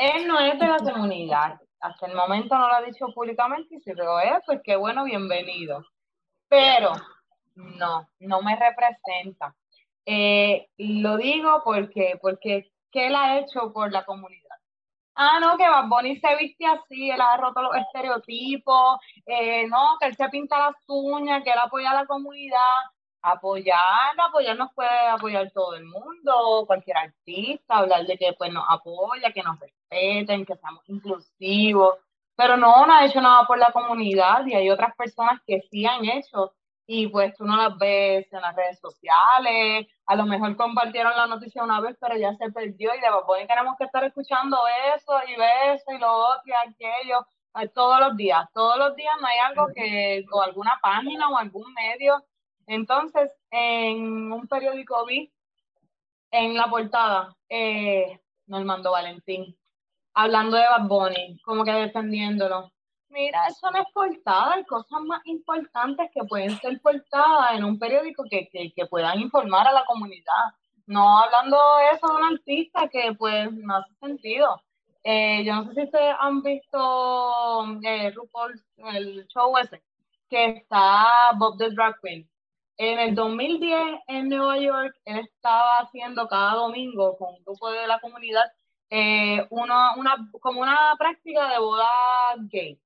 Él 0.00 0.26
no 0.26 0.40
es 0.40 0.59
de 0.59 0.66
la 0.66 0.78
comunidad. 0.78 1.61
Hasta 1.78 2.07
el 2.07 2.14
momento 2.14 2.57
no 2.57 2.69
lo 2.69 2.75
ha 2.75 2.80
dicho 2.80 3.09
públicamente 3.14 3.75
y 3.75 3.80
si 3.80 3.92
lo 3.92 4.19
es, 4.19 4.38
pues 4.47 4.61
qué 4.64 4.75
bueno, 4.75 5.04
bienvenido. 5.04 5.85
Pero 6.49 6.92
no, 7.54 8.09
no 8.21 8.40
me 8.40 8.57
representa. 8.57 9.54
Eh, 10.07 10.69
lo 10.78 11.19
digo 11.19 11.61
porque, 11.62 12.19
porque, 12.23 12.73
¿qué 12.90 13.09
él 13.09 13.14
ha 13.14 13.38
hecho 13.40 13.75
por 13.75 13.92
la 13.92 14.07
comunidad? 14.07 14.57
Ah, 15.14 15.38
no, 15.38 15.59
que 15.59 15.69
Bad 15.69 16.02
se 16.19 16.37
viste 16.37 16.64
así, 16.64 17.11
él 17.11 17.21
ha 17.21 17.37
roto 17.37 17.61
los 17.61 17.76
estereotipos, 17.76 19.00
eh, 19.26 19.66
no, 19.69 19.99
que 20.00 20.07
él 20.07 20.16
se 20.16 20.30
pinta 20.30 20.59
las 20.59 20.76
uñas, 20.88 21.45
que 21.45 21.50
él 21.50 21.59
apoya 21.59 21.90
a 21.90 21.95
la 21.95 22.07
comunidad. 22.07 22.57
Apoyar, 23.22 24.18
apoyar 24.18 24.56
nos 24.56 24.72
puede 24.72 24.88
apoyar 25.08 25.50
todo 25.52 25.74
el 25.74 25.84
mundo, 25.84 26.64
cualquier 26.66 26.96
artista, 26.96 27.78
hablar 27.78 28.06
de 28.06 28.16
que 28.16 28.32
pues 28.38 28.52
nos 28.52 28.64
apoya, 28.68 29.32
que 29.32 29.42
nos 29.42 29.58
respeten, 29.60 30.46
que 30.46 30.56
seamos 30.56 30.88
inclusivos, 30.88 31.96
pero 32.34 32.56
no, 32.56 32.86
no 32.86 32.94
ha 32.94 33.04
hecho 33.04 33.20
nada 33.20 33.46
por 33.46 33.58
la 33.58 33.72
comunidad 33.72 34.46
y 34.46 34.54
hay 34.54 34.70
otras 34.70 34.94
personas 34.96 35.40
que 35.46 35.60
sí 35.70 35.84
han 35.84 36.04
hecho 36.06 36.54
y 36.86 37.06
pues 37.08 37.36
tú 37.36 37.44
no 37.44 37.56
las 37.56 37.78
ves 37.78 38.26
en 38.32 38.40
las 38.40 38.56
redes 38.56 38.80
sociales, 38.80 39.86
a 40.06 40.16
lo 40.16 40.26
mejor 40.26 40.56
compartieron 40.56 41.16
la 41.16 41.26
noticia 41.26 41.62
una 41.62 41.80
vez, 41.80 41.96
pero 42.00 42.16
ya 42.16 42.34
se 42.34 42.50
perdió 42.50 42.94
y 42.94 43.00
de 43.00 43.06
Bunny 43.26 43.46
tenemos 43.46 43.76
que 43.78 43.84
estar 43.84 44.02
escuchando 44.04 44.56
eso 44.96 45.12
y 45.28 45.34
eso 45.74 45.92
y 45.92 45.98
lo 45.98 46.12
otro 46.12 46.42
y 46.46 46.52
aquello 46.52 47.26
eh, 47.58 47.68
todos 47.68 48.00
los 48.00 48.16
días, 48.16 48.48
todos 48.54 48.78
los 48.78 48.94
días 48.96 49.14
no 49.20 49.26
hay 49.26 49.38
algo 49.38 49.68
que, 49.74 50.24
o 50.32 50.42
alguna 50.42 50.78
página 50.82 51.28
o 51.28 51.36
algún 51.36 51.72
medio. 51.74 52.22
Entonces, 52.70 53.32
en 53.50 54.32
un 54.32 54.46
periódico 54.46 55.04
vi 55.04 55.32
en 56.30 56.54
la 56.54 56.70
portada, 56.70 57.36
eh, 57.48 58.20
Normando 58.46 58.92
Valentín, 58.92 59.58
hablando 60.14 60.56
de 60.56 60.62
Bad 60.62 60.86
Bunny, 60.86 61.40
como 61.42 61.64
que 61.64 61.72
defendiéndolo. 61.72 62.70
Mira, 63.08 63.48
eso 63.48 63.72
no 63.72 63.80
es 63.80 63.86
portada, 63.92 64.52
hay 64.52 64.64
cosas 64.66 65.00
más 65.00 65.20
importantes 65.24 66.10
que 66.14 66.22
pueden 66.22 66.56
ser 66.60 66.80
portadas 66.80 67.54
en 67.54 67.64
un 67.64 67.76
periódico 67.76 68.22
que, 68.30 68.48
que, 68.48 68.86
puedan 68.86 69.18
informar 69.18 69.66
a 69.66 69.72
la 69.72 69.84
comunidad. 69.84 70.54
No 70.86 71.18
hablando 71.18 71.58
eso 71.92 72.06
de 72.06 72.14
un 72.14 72.34
artista 72.34 72.86
que 72.86 73.14
pues 73.18 73.52
no 73.52 73.78
hace 73.78 73.92
sentido. 73.96 74.62
Eh, 75.02 75.42
yo 75.44 75.56
no 75.56 75.64
sé 75.64 75.74
si 75.74 75.82
ustedes 75.86 76.14
han 76.20 76.40
visto 76.40 77.64
eh, 77.82 78.12
RuPaul, 78.12 78.62
el 78.94 79.26
show 79.26 79.58
ese, 79.58 79.82
que 80.28 80.46
está 80.50 81.32
Bob 81.36 81.58
the 81.58 81.70
Drag 81.70 81.96
Queen. 82.00 82.30
En 82.82 82.99
el 82.99 83.14
2010 83.14 84.00
en 84.06 84.30
Nueva 84.30 84.58
York, 84.58 84.96
él 85.04 85.18
estaba 85.18 85.80
haciendo 85.80 86.26
cada 86.28 86.54
domingo 86.54 87.14
con 87.18 87.34
un 87.34 87.44
grupo 87.44 87.70
de 87.70 87.87
la 87.87 88.00
comunidad 88.00 88.44
eh, 88.88 89.46
una, 89.50 89.94
como 90.40 90.62
una 90.62 90.96
práctica 90.99 91.50
de 91.50 91.58
boda 91.58 91.87
gay. 92.38 92.80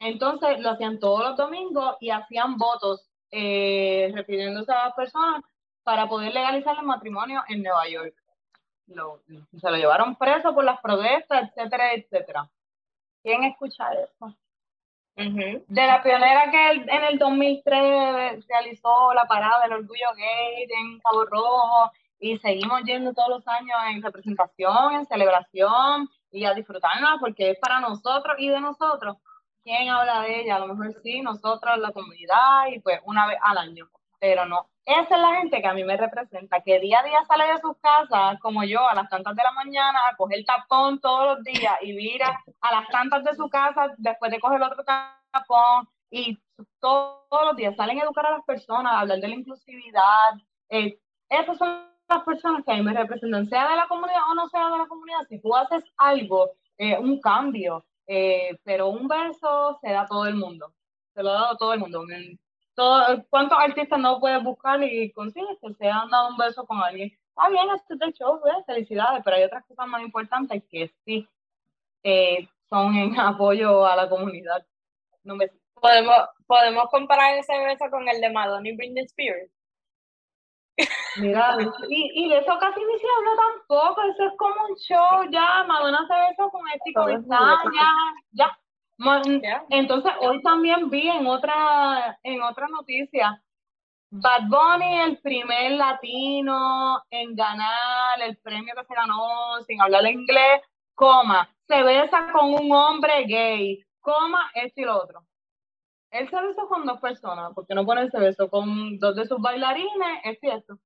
Entonces 0.00 0.60
lo 0.60 0.68
hacían 0.68 0.98
todos 0.98 1.20
los 1.20 1.36
domingos 1.38 1.96
y 2.00 2.10
hacían 2.10 2.58
votos 2.58 3.08
eh, 3.30 4.12
refiriéndose 4.14 4.70
a 4.70 4.88
las 4.88 4.94
personas 4.94 5.44
para 5.82 6.06
poder 6.06 6.34
legalizar 6.34 6.76
el 6.78 6.84
matrimonio 6.84 7.42
en 7.48 7.62
Nueva 7.62 7.88
York. 7.88 8.14
se 8.86 9.70
lo 9.70 9.76
llevaron 9.78 10.14
preso 10.16 10.54
por 10.54 10.64
las 10.64 10.78
protestas, 10.82 11.48
etcétera, 11.48 11.94
etcétera. 11.94 12.50
¿Quién 13.22 13.44
escucha 13.44 13.94
eso? 13.94 14.36
De 15.16 15.86
la 15.86 16.02
pionera 16.02 16.50
que 16.50 16.70
en 16.70 17.04
el 17.04 17.18
2003 17.18 18.46
realizó 18.48 19.12
la 19.12 19.24
parada 19.24 19.62
del 19.62 19.72
orgullo 19.74 20.08
gay 20.16 20.64
en 20.64 20.98
Cabo 21.00 21.26
Rojo 21.26 21.90
y 22.18 22.38
seguimos 22.38 22.82
yendo 22.84 23.12
todos 23.12 23.28
los 23.28 23.48
años 23.48 23.76
en 23.90 24.02
representación, 24.02 24.94
en 24.94 25.06
celebración 25.06 26.08
y 26.30 26.44
a 26.44 26.54
disfrutarnos 26.54 27.18
porque 27.20 27.50
es 27.50 27.58
para 27.58 27.80
nosotros 27.80 28.36
y 28.38 28.48
de 28.48 28.60
nosotros. 28.60 29.16
Quién 29.62 29.90
habla 29.90 30.22
de 30.22 30.40
ella, 30.40 30.56
a 30.56 30.60
lo 30.60 30.74
mejor 30.74 30.94
sí, 31.02 31.20
nosotros, 31.20 31.78
la 31.78 31.92
comunidad, 31.92 32.68
y 32.72 32.80
pues 32.80 33.00
una 33.04 33.26
vez 33.26 33.36
al 33.42 33.58
año, 33.58 33.90
pero 34.20 34.44
no. 34.46 34.68
Esa 34.84 35.14
es 35.14 35.20
la 35.20 35.36
gente 35.36 35.60
que 35.60 35.68
a 35.68 35.74
mí 35.74 35.84
me 35.84 35.96
representa, 35.96 36.60
que 36.62 36.78
día 36.80 37.00
a 37.00 37.04
día 37.04 37.24
sale 37.26 37.44
de 37.52 37.60
sus 37.60 37.76
casas, 37.78 38.38
como 38.40 38.64
yo, 38.64 38.88
a 38.88 38.94
las 38.94 39.08
tantas 39.08 39.34
de 39.34 39.42
la 39.42 39.52
mañana, 39.52 39.98
a 40.08 40.16
coger 40.16 40.44
tapón 40.44 41.00
todos 41.00 41.36
los 41.36 41.44
días 41.44 41.74
y 41.82 41.92
mira 41.92 42.40
a 42.60 42.74
las 42.74 42.88
tantas 42.88 43.24
de 43.24 43.34
su 43.34 43.48
casa 43.48 43.94
después 43.98 44.30
de 44.30 44.40
coger 44.40 44.62
otro 44.62 44.84
tapón 44.84 45.88
y 46.10 46.38
todos, 46.80 47.20
los 47.30 47.56
días 47.56 47.76
salen 47.76 48.00
a 48.00 48.04
educar 48.04 48.26
a 48.26 48.32
las 48.32 48.44
personas, 48.44 48.92
a 48.92 49.00
hablar 49.00 49.20
de 49.20 49.28
la 49.28 49.34
inclusividad. 49.34 50.34
Eh, 50.68 50.98
esas 51.28 51.56
son 51.56 51.86
las 52.08 52.24
personas 52.24 52.64
que 52.64 52.72
a 52.72 52.76
mí 52.76 52.82
me 52.82 52.92
representan, 52.92 53.48
sea 53.48 53.70
de 53.70 53.76
la 53.76 53.86
comunidad 53.86 54.22
o 54.30 54.34
no 54.34 54.48
sea 54.48 54.70
de 54.70 54.78
la 54.78 54.86
comunidad. 54.86 55.20
Si 55.28 55.40
tú 55.40 55.54
haces 55.54 55.84
algo, 55.96 56.50
eh, 56.78 56.98
un 56.98 57.20
cambio, 57.20 57.84
eh, 58.06 58.58
pero 58.64 58.88
un 58.88 59.06
verso 59.06 59.78
se 59.80 59.92
da 59.92 60.02
a 60.02 60.06
todo 60.06 60.26
el 60.26 60.34
mundo, 60.34 60.72
se 61.14 61.22
lo 61.22 61.30
ha 61.30 61.34
dado 61.34 61.56
todo 61.56 61.72
el 61.74 61.80
mundo. 61.80 62.02
Todo, 62.80 63.22
¿Cuántos 63.28 63.58
artistas 63.58 63.98
no 63.98 64.20
puedes 64.20 64.42
buscar 64.42 64.82
y 64.82 65.12
consigues 65.12 65.58
que 65.60 65.74
se 65.74 65.90
han 65.90 66.08
dado 66.08 66.30
un 66.30 66.38
verso 66.38 66.64
con 66.64 66.78
alguien? 66.82 67.12
Está 67.28 67.50
bien, 67.50 67.68
este 67.76 67.92
es 67.92 68.00
el 68.00 68.14
show, 68.14 68.40
felicidades, 68.64 69.20
pero 69.22 69.36
hay 69.36 69.44
otras 69.44 69.66
cosas 69.66 69.86
más 69.86 70.00
importantes 70.00 70.62
que 70.70 70.90
sí 71.04 71.28
eh, 72.02 72.48
son 72.70 72.94
en 72.96 73.20
apoyo 73.20 73.84
a 73.84 73.96
la 73.96 74.08
comunidad. 74.08 74.64
No 75.24 75.36
me... 75.36 75.50
¿Podemos, 75.74 76.16
podemos 76.46 76.84
comparar 76.90 77.36
ese 77.36 77.52
beso 77.58 77.84
con 77.90 78.08
el 78.08 78.18
de 78.18 78.30
Madonna 78.30 78.66
y 78.66 78.74
Britney 78.74 79.04
Spears. 79.04 79.50
Mira, 81.16 81.58
y, 81.90 82.24
y 82.24 82.28
de 82.30 82.38
eso 82.38 82.58
casi 82.58 82.80
ni 82.80 82.98
se 82.98 83.06
habla 83.14 83.42
tampoco, 83.68 84.02
eso 84.04 84.24
es 84.24 84.32
como 84.38 84.54
un 84.70 84.76
show, 84.76 85.30
ya, 85.30 85.64
Madonna 85.64 86.06
se 86.08 86.14
besó 86.30 86.50
con 86.50 86.62
este 86.74 86.94
con 86.94 87.28
ya, 87.28 87.58
ya. 88.32 88.59
Entonces, 89.70 90.12
hoy 90.20 90.42
también 90.42 90.90
vi 90.90 91.08
en 91.08 91.26
otra, 91.26 92.18
en 92.22 92.42
otra 92.42 92.68
noticia, 92.68 93.42
Bad 94.10 94.48
Bunny, 94.48 95.00
el 95.02 95.18
primer 95.18 95.72
latino 95.72 97.02
en 97.10 97.34
ganar 97.34 98.20
el 98.20 98.36
premio 98.38 98.74
que 98.74 98.84
se 98.84 98.94
ganó 98.94 99.62
sin 99.66 99.80
hablar 99.80 100.04
inglés, 100.06 100.62
coma, 100.94 101.48
se 101.66 101.82
besa 101.82 102.32
con 102.32 102.52
un 102.52 102.72
hombre 102.72 103.24
gay, 103.24 103.84
coma, 104.00 104.50
esto 104.54 104.80
y 104.80 104.84
lo 104.84 105.02
otro. 105.02 105.24
Él 106.10 106.28
se 106.28 106.42
besó 106.42 106.66
con 106.68 106.84
dos 106.84 107.00
personas, 107.00 107.52
porque 107.54 107.74
no 107.74 107.86
pone 107.86 108.10
se 108.10 108.18
besó 108.18 108.50
con 108.50 108.98
dos 108.98 109.14
de 109.14 109.26
sus 109.26 109.40
bailarines, 109.40 110.20
es 110.24 110.40
cierto. 110.40 110.78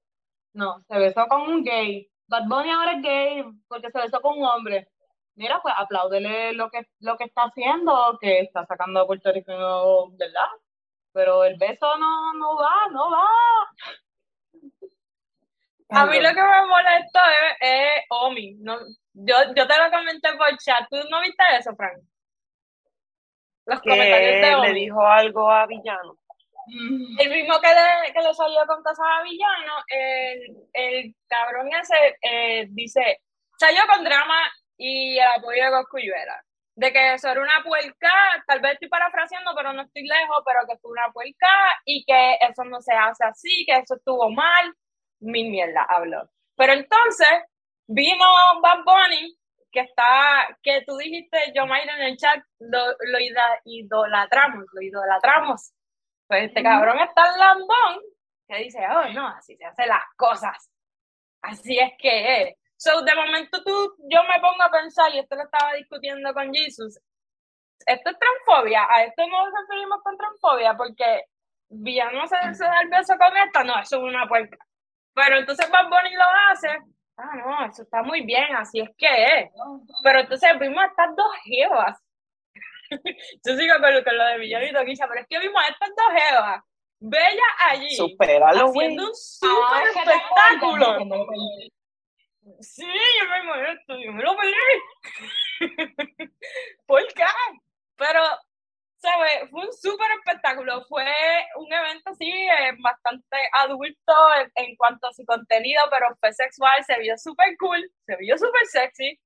No, 0.53 0.83
se 0.87 0.99
besó 0.99 1.27
con 1.27 1.43
un 1.43 1.65
gay. 1.65 2.09
Bad 2.29 2.47
Bunny 2.47 2.71
ahora 2.71 2.93
es 2.93 3.03
gay 3.03 3.45
porque 3.69 3.91
se 3.91 4.01
besó 4.01 4.21
con 4.21 4.39
un 4.39 4.45
hombre. 4.45 4.89
Mira, 5.37 5.61
pues 5.61 5.75
apláudele 5.77 6.53
lo 6.53 6.71
que, 6.71 6.87
lo 7.01 7.17
que 7.17 7.25
está 7.25 7.45
haciendo, 7.45 8.19
que 8.21 8.41
está 8.41 8.65
sacando 8.67 9.01
a 9.01 9.07
Puerto 9.07 9.33
Rico, 9.33 10.11
¿verdad? 10.13 10.49
Pero 11.13 11.45
el 11.45 11.57
beso 11.57 11.97
no, 11.99 12.33
no 12.35 12.57
va, 12.57 12.89
no 12.91 13.11
va. 13.11 13.27
A 15.91 16.07
mí 16.07 16.21
lo 16.21 16.29
que 16.31 16.43
me 16.43 16.67
molesta 16.67 17.21
es, 17.61 18.05
Omi. 18.11 18.55
No, 18.61 18.79
yo, 19.13 19.37
yo 19.55 19.67
te 19.67 19.79
lo 19.79 19.91
comenté 19.91 20.33
por 20.37 20.57
chat. 20.59 20.89
¿Tú 20.91 20.97
no 21.09 21.21
viste 21.21 21.43
eso, 21.59 21.75
Frank? 21.77 21.99
Los 23.67 23.81
comentarios 23.81 24.63
de 24.63 24.69
le 24.69 24.75
dijo 24.75 25.05
algo 25.07 25.51
a 25.51 25.67
Villano. 25.67 26.17
El 27.19 27.31
mismo 27.31 27.61
que 27.61 27.69
le, 27.69 28.13
que 28.13 28.21
le 28.21 28.35
salió 28.35 28.67
con 28.67 28.83
cosas 28.83 29.07
a 29.07 29.23
Villano, 29.23 29.73
el, 29.89 30.57
el 30.73 31.15
cabrón 31.29 31.69
ese 31.75 32.19
eh, 32.23 32.67
dice, 32.71 33.21
salió 33.59 33.83
con 33.93 34.03
drama 34.03 34.51
y 34.77 35.19
el 35.19 35.27
apoyo 35.39 35.65
de 35.65 35.71
Coscuyuela. 35.71 36.43
De 36.77 36.93
que 36.93 37.15
eso 37.15 37.29
era 37.29 37.41
una 37.41 37.63
puerca, 37.63 38.11
tal 38.47 38.61
vez 38.61 38.73
estoy 38.73 38.89
parafraseando, 38.89 39.53
pero 39.57 39.73
no 39.73 39.83
estoy 39.83 40.03
lejos, 40.07 40.43
pero 40.45 40.67
que 40.69 40.77
fue 40.79 40.91
una 40.91 41.13
puerca 41.13 41.49
y 41.85 42.05
que 42.05 42.35
eso 42.41 42.65
no 42.65 42.81
se 42.81 42.93
hace 42.95 43.25
así, 43.25 43.65
que 43.67 43.77
eso 43.77 43.95
estuvo 43.95 44.31
mal. 44.31 44.75
Mi 45.21 45.49
mierda 45.49 45.87
habló. 45.89 46.29
Pero 46.57 46.73
entonces 46.73 47.29
vino 47.87 48.25
Bad 48.61 48.85
Bunny, 48.85 49.37
que 49.71 49.81
está, 49.81 50.59
que 50.63 50.83
tú 50.87 50.97
dijiste, 50.97 51.39
yo 51.55 51.67
Mayra 51.67 51.97
en 51.97 52.03
el 52.03 52.17
chat, 52.17 52.43
lo, 52.59 52.87
lo 53.01 53.19
idolatramos, 53.65 54.65
lo 54.73 54.83
idolatramos 54.83 55.73
pues 56.27 56.45
este 56.45 56.63
cabrón 56.63 56.99
está 57.01 57.37
lambón 57.37 58.01
que 58.49 58.57
dice, 58.59 58.81
oh, 58.87 59.09
no, 59.13 59.29
así 59.29 59.57
se 59.57 59.65
hacen 59.65 59.89
las 59.89 60.05
cosas. 60.17 60.71
Así 61.43 61.79
es 61.79 61.93
que 61.99 62.43
es. 62.43 62.57
So, 62.77 63.03
de 63.03 63.15
momento 63.15 63.63
tú, 63.63 63.95
yo 64.11 64.23
me 64.25 64.41
pongo 64.41 64.63
a 64.63 64.71
pensar, 64.71 65.15
y 65.15 65.21
esto 65.21 65.37
lo 65.37 65.45
estaba 65.45 65.75
discutiendo 65.75 66.33
con 66.35 66.53
Jesus, 66.53 66.99
esto 67.87 68.11
es 68.11 68.19
transfobia, 68.19 68.87
a 68.91 69.05
esto 69.05 69.27
no 69.27 69.45
nos 69.45 69.55
referimos 69.61 70.03
con 70.03 70.17
transfobia, 70.17 70.75
porque 70.77 71.25
Villano 71.69 72.27
se, 72.27 72.37
se 72.55 72.65
da 72.65 72.81
el 72.83 72.89
beso 72.89 73.15
con 73.17 73.37
esta, 73.37 73.65
no, 73.65 73.81
eso 73.81 73.97
es 73.97 74.03
una 74.03 74.27
puerta. 74.27 74.57
Pero 75.15 75.39
entonces 75.39 75.71
Bad 75.71 75.89
Bunny 75.89 76.15
lo 76.15 76.25
hace, 76.51 76.69
ah, 77.17 77.37
no, 77.37 77.67
eso 77.67 77.83
está 77.83 78.03
muy 78.03 78.23
bien, 78.23 78.55
así 78.57 78.81
es 78.81 78.91
que 78.99 79.25
es. 79.25 79.51
Pero 80.03 80.21
entonces 80.21 80.59
vimos 80.59 80.85
estas 80.85 81.15
dos 81.17 81.33
jevas 81.45 82.05
yo 83.45 83.57
sigo 83.57 83.75
con, 83.81 84.19
lo 84.19 84.25
de 84.25 84.39
Villano 84.39 84.67
y 84.67 84.73
Toquilla, 84.73 85.07
pero 85.09 85.21
es 85.21 85.27
que 85.29 85.39
vimos 85.39 85.63
estas 85.69 85.91
dos 85.91 86.23
jevas 86.23 86.63
Bella 87.01 87.43
allí. 87.69 87.91
Supéralo, 87.97 88.69
haciendo 88.69 89.09
un 89.09 89.15
super 89.15 89.89
espectáculo. 89.89 90.99
Sí, 92.61 92.85
yo 92.85 93.29
me 93.31 93.43
molesto, 93.45 93.97
yo 93.99 94.13
me 94.13 94.23
lo 94.23 94.37
peleé. 94.37 94.83
¿Por 96.87 97.07
qué? 97.15 97.25
Pero, 97.97 98.21
¿sabes? 98.97 99.51
Fue 99.51 99.67
un 99.67 99.73
súper 99.73 100.11
espectáculo. 100.19 100.85
Fue 100.87 101.05
un 101.57 101.73
evento, 101.73 102.15
sí, 102.15 102.29
eh, 102.31 102.73
bastante 102.83 103.37
adulto 103.53 104.13
en, 104.41 104.53
en, 104.57 104.77
cuanto 104.77 105.07
a 105.09 105.13
su 105.15 105.25
contenido, 105.25 105.83
pero 105.91 106.09
fue 106.21 106.33
sexual, 106.33 106.85
se 106.85 106.99
vio 106.99 107.17
súper 107.17 107.57
cool, 107.59 107.83
se 108.07 108.17
vio 108.17 108.37
súper 108.37 108.67
sexy. 108.67 109.19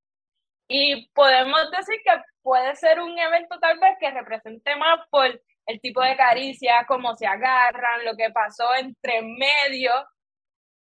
Y 0.69 1.09
podemos 1.09 1.71
decir 1.71 1.95
que 2.05 2.11
puede 2.41 2.75
ser 2.75 2.99
un 3.01 3.17
evento 3.17 3.59
tal 3.59 3.79
vez 3.79 3.97
que 3.99 4.11
represente 4.11 4.75
más 4.75 4.99
por 5.09 5.41
el 5.65 5.81
tipo 5.81 6.01
de 6.01 6.15
caricia, 6.15 6.85
cómo 6.87 7.15
se 7.15 7.27
agarran, 7.27 8.05
lo 8.05 8.15
que 8.15 8.29
pasó 8.31 8.73
entre 8.75 9.21
medio. 9.21 9.91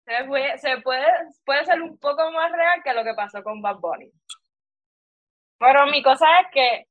Se 0.06 0.26
puede, 0.26 1.10
puede 1.46 1.66
ser 1.66 1.82
un 1.82 1.98
poco 2.00 2.32
más 2.32 2.52
real 2.52 2.82
que 2.84 2.94
lo 2.94 3.04
que 3.04 3.14
pasó 3.14 3.44
con 3.44 3.62
Bad 3.62 3.78
Bunny. 3.78 4.12
Pero 5.60 5.86
mi 5.88 6.02
cosa 6.02 6.26
es 6.40 6.48
que, 6.52 6.86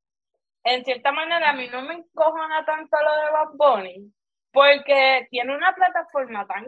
en 0.64 0.84
cierta 0.84 1.10
manera, 1.12 1.50
a 1.50 1.52
mí 1.54 1.68
no 1.68 1.82
me 1.82 1.94
encojona 1.94 2.64
tanto 2.64 2.96
lo 3.02 3.16
de 3.16 3.30
Bad 3.30 3.50
Bunny, 3.54 4.12
porque 4.52 5.26
tiene 5.30 5.56
una 5.56 5.72
plataforma 5.74 6.46
tan, 6.46 6.66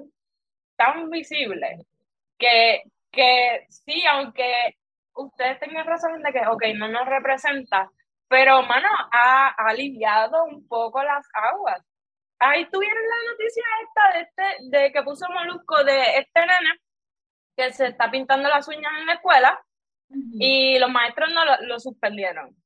tan 0.76 1.10
visible 1.10 1.86
que, 2.38 2.82
que 3.12 3.66
sí, 3.68 4.04
aunque 4.06 4.76
ustedes 5.14 5.60
tengan 5.60 5.86
razón 5.86 6.22
de 6.22 6.32
que, 6.32 6.46
ok, 6.46 6.62
no 6.76 6.88
nos 6.88 7.06
representa, 7.06 7.90
pero, 8.30 8.62
mano, 8.62 8.88
ha, 9.12 9.48
aliviado 9.58 10.44
un 10.44 10.66
poco 10.68 11.02
las 11.02 11.26
aguas. 11.34 11.84
Ahí 12.40 12.68
tuvieron 12.70 13.02
la 13.02 13.32
noticia 13.32 13.64
esta 13.82 14.18
de, 14.18 14.20
este, 14.22 14.78
de 14.78 14.92
que 14.92 15.02
puso 15.02 15.28
Molusco 15.28 15.84
de 15.84 16.18
este 16.18 16.40
nene 16.40 16.80
que 17.56 17.72
se 17.72 17.88
está 17.88 18.10
pintando 18.10 18.48
las 18.48 18.66
uñas 18.66 18.92
en 18.98 19.06
la 19.06 19.14
escuela 19.14 19.60
y 20.08 20.78
los 20.78 20.90
maestros 20.90 21.30
no 21.32 21.44
lo, 21.66 21.78
suspendieron. 21.78 22.56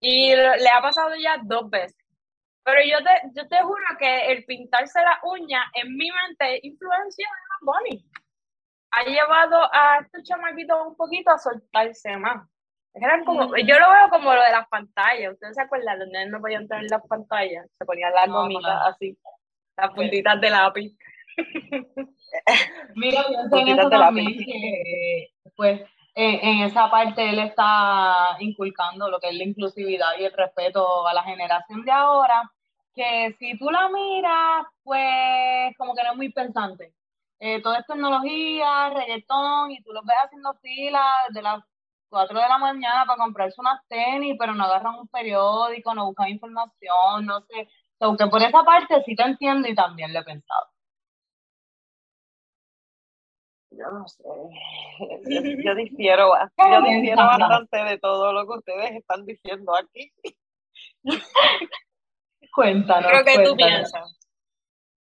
Y 0.00 0.34
le 0.34 0.68
ha 0.68 0.80
pasado 0.80 1.14
ya 1.14 1.38
dos 1.42 1.68
veces. 1.70 1.96
Pero 2.64 2.80
yo 2.84 3.04
te, 3.04 3.10
yo 3.34 3.46
te 3.48 3.62
juro 3.62 3.84
que 3.98 4.32
el 4.32 4.44
pintarse 4.44 5.00
la 5.00 5.20
uña 5.24 5.62
en 5.74 5.94
mi 5.94 6.08
mente 6.10 6.60
influencia 6.62 7.28
a 7.28 7.58
Bonnie 7.64 8.04
ha 8.92 9.04
llevado 9.04 9.68
a 9.72 9.98
estos 10.00 10.22
chamaquitos 10.22 10.86
un 10.86 10.96
poquito 10.96 11.30
a 11.30 11.38
soltarse 11.38 12.16
más. 12.16 12.46
Eran 12.94 13.24
como, 13.24 13.56
yo 13.56 13.78
lo 13.78 13.90
veo 13.90 14.08
como 14.10 14.34
lo 14.34 14.42
de 14.42 14.50
las 14.50 14.68
pantallas. 14.68 15.32
¿Ustedes 15.32 15.54
se 15.54 15.62
acuerdan? 15.62 15.98
Los 15.98 16.08
niños 16.08 16.30
no 16.30 16.40
podían 16.40 16.68
tener 16.68 16.90
las 16.90 17.02
pantallas. 17.06 17.66
Se 17.78 17.84
ponían 17.84 18.12
las 18.12 18.28
gomitas 18.28 18.80
así, 18.86 19.16
las 19.76 19.90
puntitas 19.92 20.40
de 20.40 20.50
lápiz. 20.50 20.92
Mira, 22.94 23.24
yo 23.50 23.58
en 23.58 23.68
eso 23.68 23.88
también 23.88 24.36
que, 24.38 25.30
pues, 25.56 25.80
en, 26.14 26.46
en, 26.46 26.58
esa 26.64 26.90
parte 26.90 27.30
él 27.30 27.38
está 27.38 28.36
inculcando 28.40 29.08
lo 29.08 29.18
que 29.18 29.28
es 29.28 29.34
la 29.34 29.44
inclusividad 29.44 30.10
y 30.18 30.24
el 30.24 30.32
respeto 30.32 31.06
a 31.06 31.14
la 31.14 31.22
generación 31.22 31.82
de 31.84 31.90
ahora, 31.90 32.50
que 32.94 33.34
si 33.38 33.58
tú 33.58 33.70
la 33.70 33.88
miras, 33.88 34.66
pues, 34.82 35.74
como 35.78 35.94
que 35.94 36.02
no 36.02 36.10
es 36.10 36.16
muy 36.16 36.30
pensante 36.30 36.92
eh, 37.44 37.60
todo 37.60 37.74
es 37.74 37.84
tecnología, 37.88 38.90
reggaetón, 38.90 39.72
y 39.72 39.82
tú 39.82 39.92
los 39.92 40.04
ves 40.04 40.16
haciendo 40.24 40.54
fila 40.62 41.04
desde 41.26 41.42
las 41.42 41.64
4 42.12 42.38
de 42.38 42.46
la 42.46 42.58
mañana 42.58 43.06
para 43.06 43.18
comprarse 43.18 43.58
unas 43.58 43.80
tenis, 43.88 44.36
pero 44.38 44.54
no 44.54 44.64
agarran 44.64 44.96
un 44.96 45.08
periódico, 45.08 45.94
no 45.94 46.06
buscan 46.06 46.28
información, 46.28 47.24
no 47.24 47.40
sé. 47.40 47.68
Aunque 48.00 48.26
por 48.26 48.42
esa 48.42 48.62
parte 48.62 49.02
sí 49.06 49.16
te 49.16 49.22
entiendo 49.22 49.66
y 49.66 49.74
también 49.74 50.12
lo 50.12 50.20
he 50.20 50.24
pensado. 50.24 50.66
Yo 53.70 53.90
no 53.90 54.06
sé. 54.06 54.22
Yo 55.64 55.74
difiero, 55.74 56.30
yo 56.58 56.82
difiero 56.82 57.16
bastante 57.38 57.78
de 57.78 57.98
todo 57.98 58.32
lo 58.34 58.46
que 58.46 58.58
ustedes 58.58 58.90
están 58.96 59.24
diciendo 59.24 59.72
aquí. 59.74 60.12
cuéntanos. 62.54 63.10
Creo 63.10 63.24
que 63.24 63.44
tú 63.44 63.56
piensas. 63.56 64.18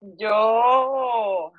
Yo 0.00 1.52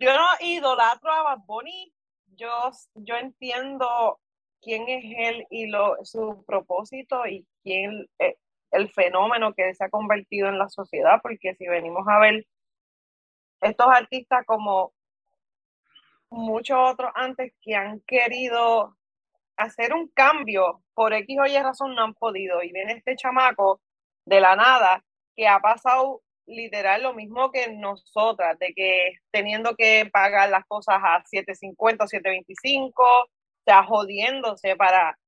yo 0.00 0.12
no 0.12 0.26
idolatro 0.40 1.12
a 1.12 1.22
Bad 1.22 1.38
Bunny, 1.46 1.93
yo, 2.36 2.70
yo 2.94 3.16
entiendo 3.16 4.20
quién 4.60 4.88
es 4.88 5.04
él 5.16 5.46
y 5.50 5.66
lo, 5.66 5.96
su 6.04 6.44
propósito 6.46 7.26
y 7.26 7.46
quién 7.62 8.08
eh, 8.18 8.36
el 8.70 8.90
fenómeno 8.90 9.52
que 9.54 9.74
se 9.74 9.84
ha 9.84 9.90
convertido 9.90 10.48
en 10.48 10.58
la 10.58 10.68
sociedad, 10.68 11.20
porque 11.22 11.54
si 11.54 11.66
venimos 11.68 12.06
a 12.08 12.18
ver 12.18 12.46
estos 13.60 13.86
artistas 13.88 14.44
como 14.46 14.92
muchos 16.30 16.76
otros 16.78 17.12
antes 17.14 17.52
que 17.60 17.76
han 17.76 18.00
querido 18.00 18.96
hacer 19.56 19.94
un 19.94 20.08
cambio 20.08 20.82
por 20.94 21.12
X 21.14 21.38
o 21.40 21.46
Y 21.46 21.56
razón 21.58 21.94
no 21.94 22.02
han 22.02 22.14
podido. 22.14 22.62
Y 22.62 22.72
viene 22.72 22.94
este 22.94 23.16
chamaco 23.16 23.80
de 24.24 24.40
la 24.40 24.56
nada 24.56 25.04
que 25.36 25.46
ha 25.46 25.60
pasado 25.60 26.22
literal 26.46 27.02
lo 27.02 27.14
mismo 27.14 27.50
que 27.50 27.72
nosotras, 27.72 28.58
de 28.58 28.72
que 28.74 29.18
teniendo 29.30 29.74
que 29.76 30.08
pagar 30.12 30.50
las 30.50 30.64
cosas 30.66 30.96
a 31.02 31.22
7.50 31.24 31.76
o 31.76 32.06
7.25, 32.06 32.92
o 32.96 33.28
sea, 33.64 33.84
jodiéndose 33.84 34.76
para 34.76 35.18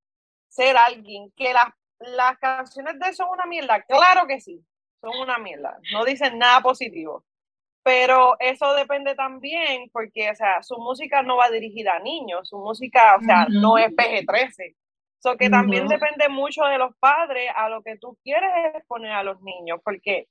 ser 0.48 0.76
alguien, 0.76 1.32
que 1.36 1.52
las, 1.52 1.68
las 1.98 2.38
canciones 2.38 2.98
de 2.98 3.08
él 3.08 3.14
son 3.14 3.28
una 3.30 3.46
mierda, 3.46 3.82
claro 3.82 4.26
que 4.26 4.40
sí, 4.40 4.64
son 5.00 5.18
una 5.18 5.38
mierda, 5.38 5.78
no 5.92 6.04
dicen 6.04 6.38
nada 6.38 6.60
positivo, 6.60 7.24
pero 7.82 8.36
eso 8.40 8.74
depende 8.74 9.14
también 9.14 9.88
porque, 9.92 10.30
o 10.30 10.34
sea, 10.34 10.62
su 10.62 10.76
música 10.78 11.22
no 11.22 11.36
va 11.36 11.50
dirigida 11.50 11.94
a 11.94 12.00
niños, 12.00 12.48
su 12.48 12.58
música, 12.58 13.16
o 13.16 13.22
sea, 13.22 13.46
no 13.48 13.78
es 13.78 13.92
PG-13. 13.92 14.74
eso 15.20 15.36
que 15.36 15.48
también 15.48 15.86
depende 15.86 16.28
mucho 16.28 16.64
de 16.64 16.78
los 16.78 16.96
padres 16.98 17.48
a 17.54 17.68
lo 17.68 17.82
que 17.82 17.96
tú 17.96 18.18
quieres 18.24 18.50
exponer 18.74 19.12
a 19.12 19.22
los 19.22 19.40
niños, 19.40 19.80
porque 19.84 20.26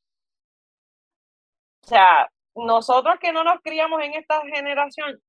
o 1.85 1.87
sea, 1.87 2.31
nosotros 2.55 3.19
que 3.19 3.31
no 3.31 3.43
nos 3.43 3.61
criamos 3.61 4.01
en 4.01 4.13
esta 4.13 4.41
generación, 4.41 5.21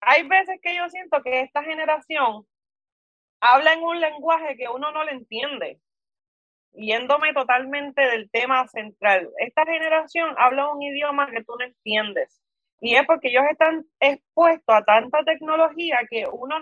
hay 0.00 0.26
veces 0.26 0.58
que 0.62 0.74
yo 0.74 0.88
siento 0.88 1.22
que 1.22 1.40
esta 1.40 1.62
generación 1.62 2.46
habla 3.40 3.74
en 3.74 3.82
un 3.82 4.00
lenguaje 4.00 4.56
que 4.56 4.68
uno 4.68 4.90
no 4.90 5.04
le 5.04 5.12
entiende, 5.12 5.78
yéndome 6.72 7.34
totalmente 7.34 8.00
del 8.00 8.30
tema 8.30 8.66
central. 8.68 9.28
Esta 9.36 9.66
generación 9.66 10.34
habla 10.38 10.72
un 10.72 10.82
idioma 10.82 11.30
que 11.30 11.44
tú 11.44 11.54
no 11.58 11.66
entiendes. 11.66 12.40
Y 12.80 12.94
es 12.94 13.06
porque 13.06 13.28
ellos 13.28 13.44
están 13.50 13.84
expuestos 14.00 14.74
a 14.74 14.82
tanta 14.82 15.24
tecnología 15.24 15.98
que 16.08 16.24
uno, 16.32 16.56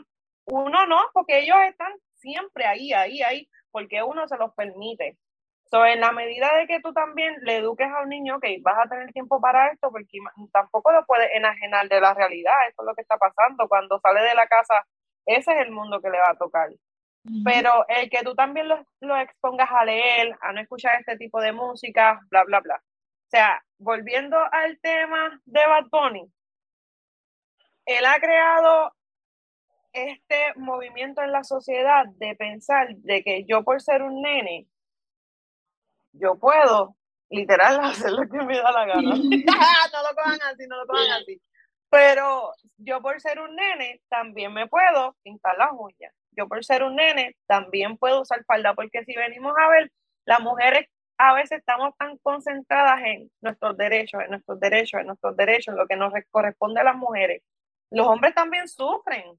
uno 0.46 0.86
no, 0.86 0.98
porque 1.12 1.38
ellos 1.38 1.56
están 1.68 1.92
siempre 2.14 2.64
ahí, 2.66 2.92
ahí, 2.92 3.22
ahí, 3.22 3.48
porque 3.70 4.02
uno 4.02 4.26
se 4.26 4.36
los 4.38 4.52
permite. 4.54 5.18
So, 5.70 5.84
en 5.84 6.00
la 6.00 6.12
medida 6.12 6.54
de 6.56 6.66
que 6.66 6.80
tú 6.80 6.92
también 6.92 7.36
le 7.42 7.56
eduques 7.56 7.90
a 7.90 8.02
un 8.02 8.08
niño, 8.08 8.38
que 8.38 8.58
vas 8.62 8.76
a 8.78 8.88
tener 8.88 9.12
tiempo 9.12 9.40
para 9.40 9.68
esto, 9.68 9.90
porque 9.90 10.18
tampoco 10.52 10.92
lo 10.92 11.04
puedes 11.06 11.30
enajenar 11.34 11.88
de 11.88 12.00
la 12.00 12.14
realidad, 12.14 12.54
eso 12.68 12.82
es 12.82 12.86
lo 12.86 12.94
que 12.94 13.02
está 13.02 13.16
pasando. 13.16 13.68
Cuando 13.68 13.98
sale 14.00 14.20
de 14.22 14.34
la 14.34 14.46
casa, 14.46 14.86
ese 15.26 15.52
es 15.52 15.60
el 15.66 15.72
mundo 15.72 16.00
que 16.00 16.10
le 16.10 16.18
va 16.18 16.30
a 16.30 16.36
tocar. 16.36 16.68
Pero 17.42 17.86
el 17.88 18.10
que 18.10 18.22
tú 18.22 18.34
también 18.34 18.68
lo, 18.68 18.84
lo, 19.00 19.16
expongas 19.16 19.70
a 19.70 19.84
leer, 19.86 20.36
a 20.42 20.52
no 20.52 20.60
escuchar 20.60 21.00
este 21.00 21.16
tipo 21.16 21.40
de 21.40 21.52
música, 21.52 22.20
bla, 22.28 22.44
bla, 22.44 22.60
bla. 22.60 22.76
O 22.76 23.30
sea, 23.30 23.64
volviendo 23.78 24.36
al 24.52 24.78
tema 24.80 25.40
de 25.46 25.66
Bad 25.66 25.86
Bunny, 25.90 26.30
él 27.86 28.04
ha 28.04 28.18
creado 28.20 28.92
este 29.94 30.52
movimiento 30.56 31.22
en 31.22 31.32
la 31.32 31.44
sociedad 31.44 32.04
de 32.16 32.34
pensar 32.34 32.94
de 32.96 33.22
que 33.22 33.44
yo 33.44 33.62
por 33.62 33.80
ser 33.80 34.02
un 34.02 34.20
nene, 34.20 34.66
yo 36.14 36.36
puedo 36.36 36.96
literal 37.30 37.80
hacer 37.84 38.12
lo 38.12 38.28
que 38.28 38.38
me 38.44 38.56
da 38.56 38.72
la 38.72 38.86
gana. 38.86 39.14
no 39.92 40.02
lo 40.02 40.16
cojan 40.16 40.40
así, 40.50 40.66
no 40.66 40.76
lo 40.76 40.86
cojan 40.86 41.22
así. 41.22 41.40
Pero 41.90 42.52
yo 42.78 43.00
por 43.00 43.20
ser 43.20 43.38
un 43.40 43.54
nene 43.54 44.00
también 44.08 44.52
me 44.52 44.66
puedo 44.66 45.16
pintar 45.22 45.56
las 45.56 45.70
uñas. 45.72 46.12
Yo 46.32 46.48
por 46.48 46.64
ser 46.64 46.82
un 46.82 46.96
nene 46.96 47.36
también 47.46 47.96
puedo 47.96 48.22
usar 48.22 48.44
falda, 48.44 48.74
porque 48.74 49.04
si 49.04 49.14
venimos 49.14 49.54
a 49.56 49.68
ver, 49.68 49.92
las 50.24 50.40
mujeres 50.40 50.88
a 51.18 51.34
veces 51.34 51.58
estamos 51.58 51.96
tan 51.96 52.18
concentradas 52.18 53.00
en 53.04 53.30
nuestros 53.40 53.76
derechos, 53.76 54.20
en 54.22 54.30
nuestros 54.30 54.58
derechos, 54.58 55.00
en 55.00 55.06
nuestros 55.06 55.36
derechos, 55.36 55.72
en 55.72 55.78
lo 55.78 55.86
que 55.86 55.94
nos 55.94 56.12
corresponde 56.30 56.80
a 56.80 56.84
las 56.84 56.96
mujeres. 56.96 57.42
Los 57.90 58.08
hombres 58.08 58.34
también 58.34 58.66
sufren. 58.66 59.38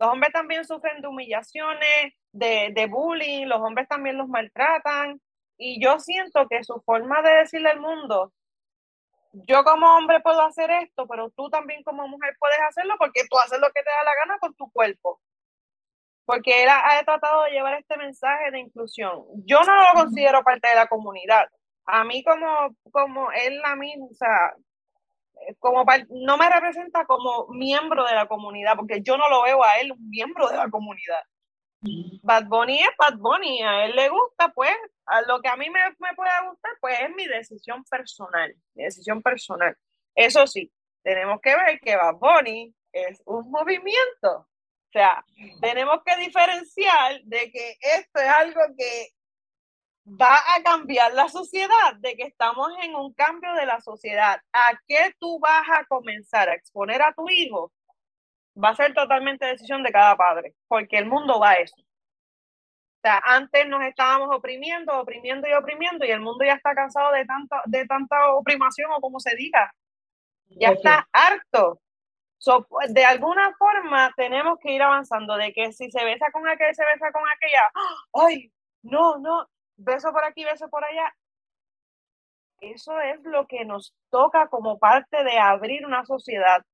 Los 0.00 0.08
hombres 0.08 0.32
también 0.32 0.64
sufren 0.64 1.02
de 1.02 1.08
humillaciones, 1.08 2.14
de, 2.32 2.72
de 2.74 2.86
bullying, 2.86 3.46
los 3.46 3.60
hombres 3.60 3.86
también 3.88 4.16
los 4.16 4.28
maltratan, 4.28 5.20
y 5.58 5.82
yo 5.82 5.98
siento 5.98 6.46
que 6.48 6.64
su 6.64 6.80
forma 6.82 7.20
de 7.22 7.30
decirle 7.30 7.70
al 7.70 7.80
mundo, 7.80 8.32
yo 9.32 9.64
como 9.64 9.96
hombre 9.96 10.20
puedo 10.20 10.40
hacer 10.42 10.70
esto, 10.70 11.06
pero 11.06 11.30
tú 11.30 11.50
también 11.50 11.82
como 11.82 12.08
mujer 12.08 12.36
puedes 12.38 12.60
hacerlo 12.68 12.94
porque 12.98 13.22
tú 13.28 13.38
haces 13.38 13.58
lo 13.60 13.66
que 13.68 13.82
te 13.82 13.90
da 13.90 14.04
la 14.04 14.14
gana 14.14 14.38
con 14.38 14.54
tu 14.54 14.70
cuerpo. 14.70 15.20
Porque 16.24 16.62
él 16.62 16.68
ha, 16.68 17.02
tratado 17.04 17.44
de 17.44 17.52
llevar 17.52 17.74
este 17.74 17.96
mensaje 17.96 18.50
de 18.50 18.60
inclusión. 18.60 19.24
Yo 19.46 19.60
no 19.62 19.74
lo 19.76 20.00
considero 20.00 20.42
parte 20.42 20.68
de 20.68 20.74
la 20.74 20.86
comunidad. 20.86 21.48
a 21.86 22.04
mí 22.04 22.22
como, 22.22 22.76
como 22.92 23.32
él 23.32 23.60
a 23.64 23.76
mí, 23.76 23.94
o 24.10 24.14
sea, 24.14 24.54
como 25.58 25.84
no 26.10 26.36
me 26.36 26.50
representa 26.50 27.06
como 27.06 27.46
miembro 27.48 28.04
de 28.04 28.14
la 28.14 28.26
comunidad, 28.26 28.76
porque 28.76 29.02
yo 29.02 29.16
no 29.16 29.28
lo 29.28 29.42
veo 29.42 29.64
a 29.64 29.78
él 29.78 29.92
un 29.92 30.10
miembro 30.10 30.48
de 30.48 30.56
la 30.56 30.68
comunidad. 30.68 31.20
Bad 31.80 32.46
Bunny 32.46 32.80
es 32.80 32.90
Bad 32.98 33.18
Bunny, 33.18 33.62
a 33.62 33.84
él 33.84 33.94
le 33.94 34.08
gusta, 34.08 34.48
pues, 34.52 34.74
a 35.06 35.22
lo 35.22 35.40
que 35.40 35.48
a 35.48 35.56
mí 35.56 35.70
me, 35.70 35.80
me 35.98 36.14
puede 36.16 36.30
gustar, 36.48 36.72
pues 36.80 36.98
es 37.00 37.10
mi 37.14 37.26
decisión 37.26 37.84
personal, 37.84 38.54
mi 38.74 38.84
decisión 38.84 39.22
personal. 39.22 39.76
Eso 40.14 40.46
sí, 40.46 40.72
tenemos 41.02 41.40
que 41.40 41.54
ver 41.54 41.78
que 41.80 41.96
Bad 41.96 42.16
Bunny 42.16 42.74
es 42.92 43.22
un 43.26 43.50
movimiento. 43.50 44.48
O 44.88 44.90
sea, 44.90 45.24
tenemos 45.60 46.00
que 46.04 46.16
diferenciar 46.16 47.20
de 47.24 47.50
que 47.52 47.76
esto 47.80 48.20
es 48.20 48.28
algo 48.28 48.60
que 48.76 49.08
va 50.06 50.36
a 50.56 50.62
cambiar 50.62 51.12
la 51.12 51.28
sociedad, 51.28 51.94
de 51.98 52.16
que 52.16 52.24
estamos 52.24 52.70
en 52.82 52.94
un 52.94 53.12
cambio 53.12 53.52
de 53.54 53.66
la 53.66 53.80
sociedad. 53.80 54.40
¿A 54.52 54.72
qué 54.86 55.14
tú 55.20 55.38
vas 55.40 55.66
a 55.72 55.84
comenzar 55.84 56.48
a 56.48 56.54
exponer 56.54 57.02
a 57.02 57.12
tu 57.12 57.28
hijo? 57.28 57.70
Va 58.62 58.70
a 58.70 58.76
ser 58.76 58.92
totalmente 58.94 59.46
decisión 59.46 59.82
de 59.82 59.92
cada 59.92 60.16
padre, 60.16 60.54
porque 60.66 60.98
el 60.98 61.06
mundo 61.06 61.38
va 61.38 61.50
a 61.50 61.54
eso. 61.54 61.76
O 61.78 63.00
sea, 63.00 63.22
antes 63.24 63.68
nos 63.68 63.82
estábamos 63.84 64.34
oprimiendo, 64.34 64.98
oprimiendo 64.98 65.46
y 65.48 65.52
oprimiendo, 65.52 66.04
y 66.04 66.10
el 66.10 66.20
mundo 66.20 66.44
ya 66.44 66.54
está 66.54 66.74
cansado 66.74 67.12
de 67.12 67.24
tanta, 67.24 67.62
de 67.66 67.86
tanta 67.86 68.32
oprimación 68.32 68.90
o 68.90 69.00
como 69.00 69.20
se 69.20 69.36
diga. 69.36 69.72
Ya 70.48 70.70
está 70.70 71.08
harto. 71.12 71.80
de 72.88 73.04
alguna 73.04 73.54
forma 73.56 74.12
tenemos 74.16 74.58
que 74.58 74.72
ir 74.72 74.82
avanzando 74.82 75.36
de 75.36 75.52
que 75.52 75.72
si 75.72 75.90
se 75.90 76.04
besa 76.04 76.26
con 76.32 76.48
aquel, 76.48 76.74
se 76.74 76.84
besa 76.84 77.12
con 77.12 77.22
aquella. 77.28 77.62
¡Ay! 78.14 78.52
No, 78.82 79.18
no, 79.18 79.48
beso 79.76 80.12
por 80.12 80.24
aquí, 80.24 80.44
beso 80.44 80.68
por 80.68 80.84
allá. 80.84 81.14
Eso 82.60 82.98
es 83.00 83.22
lo 83.22 83.46
que 83.46 83.64
nos 83.64 83.94
toca 84.10 84.48
como 84.48 84.78
parte 84.78 85.22
de 85.22 85.38
abrir 85.38 85.86
una 85.86 86.04
sociedad. 86.04 86.64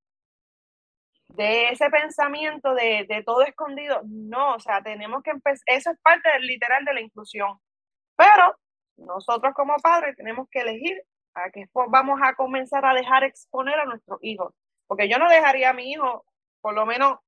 De 1.35 1.69
ese 1.69 1.89
pensamiento 1.89 2.73
de, 2.73 3.05
de 3.07 3.23
todo 3.23 3.41
escondido. 3.41 4.01
No, 4.05 4.55
o 4.55 4.59
sea, 4.59 4.81
tenemos 4.81 5.21
que 5.23 5.31
empezar. 5.31 5.63
Eso 5.65 5.91
es 5.91 5.99
parte 6.01 6.29
del 6.31 6.43
literal 6.43 6.85
de 6.85 6.93
la 6.93 7.01
inclusión. 7.01 7.59
Pero 8.15 8.55
nosotros 8.97 9.53
como 9.53 9.75
padres 9.77 10.15
tenemos 10.15 10.47
que 10.49 10.61
elegir 10.61 11.01
a 11.35 11.49
qué 11.51 11.65
vamos 11.89 12.19
a 12.23 12.35
comenzar 12.35 12.85
a 12.85 12.93
dejar 12.93 13.23
exponer 13.23 13.79
a 13.79 13.85
nuestros 13.85 14.19
hijos. 14.21 14.53
Porque 14.87 15.09
yo 15.09 15.17
no 15.17 15.27
dejaría 15.29 15.71
a 15.71 15.73
mi 15.73 15.91
hijo, 15.91 16.25
por 16.61 16.73
lo 16.73 16.85
menos 16.85 17.19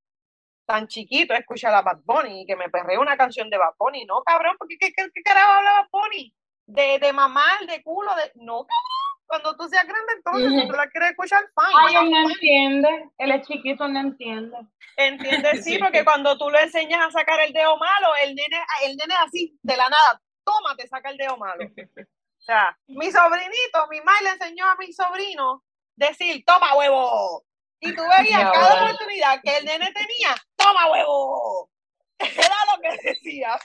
tan 0.66 0.88
chiquito 0.88 1.34
escuchar 1.34 1.74
a 1.74 1.82
Bad 1.82 2.00
Bunny 2.04 2.42
y 2.42 2.46
que 2.46 2.56
me 2.56 2.70
perree 2.70 2.98
una 2.98 3.18
canción 3.18 3.50
de 3.50 3.58
Bad 3.58 3.76
Bunny. 3.78 4.06
No, 4.06 4.22
cabrón, 4.24 4.56
porque 4.58 4.78
¿qué, 4.78 4.92
qué, 4.92 5.08
qué 5.14 5.22
carajo 5.24 5.52
habla 5.54 5.82
Bad 5.82 5.90
Bunny? 5.92 6.34
De, 6.66 7.00
de 7.00 7.14
mamar, 7.14 7.66
de 7.66 7.82
culo, 7.82 8.14
de... 8.16 8.32
No, 8.36 8.66
cabrón. 8.66 9.07
Cuando 9.28 9.56
tú 9.58 9.68
seas 9.68 9.86
grande, 9.86 10.14
entonces, 10.16 10.50
si 10.50 10.68
tú 10.68 10.74
la 10.74 10.88
quieres 10.88 11.12
escuchar, 11.12 11.44
fine. 11.54 11.78
Ay, 11.78 11.96
él 11.96 12.12
no 12.12 12.30
entiende. 12.30 13.10
Él 13.18 13.32
es 13.32 13.48
chiquito, 13.48 13.88
no 13.88 14.00
entiende. 14.00 14.58
Entiende, 14.96 15.62
sí, 15.64 15.78
porque 15.78 16.06
cuando 16.06 16.38
tú 16.38 16.50
le 16.50 16.62
enseñas 16.64 17.06
a 17.06 17.12
sacar 17.12 17.40
el 17.42 17.54
dedo 17.54 17.78
malo, 17.78 18.16
el 18.24 18.36
nene, 18.36 18.64
el 18.86 18.96
nene 18.96 19.16
así, 19.26 19.58
de 19.62 19.76
la 19.76 19.90
nada, 19.90 20.22
toma, 20.46 20.76
te 20.78 20.88
saca 20.88 21.10
el 21.10 21.18
dedo 21.18 21.38
malo. 21.38 21.66
O 21.66 22.42
sea, 22.48 22.78
mi 22.88 23.12
sobrinito, 23.12 23.88
mi 23.90 24.00
madre 24.02 24.24
le 24.24 24.30
enseñó 24.32 24.66
a 24.66 24.76
mi 24.78 24.94
sobrino 24.94 25.64
decir, 25.98 26.44
toma 26.46 26.76
huevo, 26.76 27.44
y 27.80 27.96
tú 27.96 28.02
veías 28.18 28.52
cada 28.52 28.84
oportunidad 28.86 29.42
que 29.44 29.58
el 29.58 29.66
nene 29.66 29.92
tenía, 29.92 30.36
toma 30.56 30.92
huevo. 30.92 31.70
Era 32.20 32.56
lo 32.74 32.82
que 32.82 33.10
decía. 33.10 33.60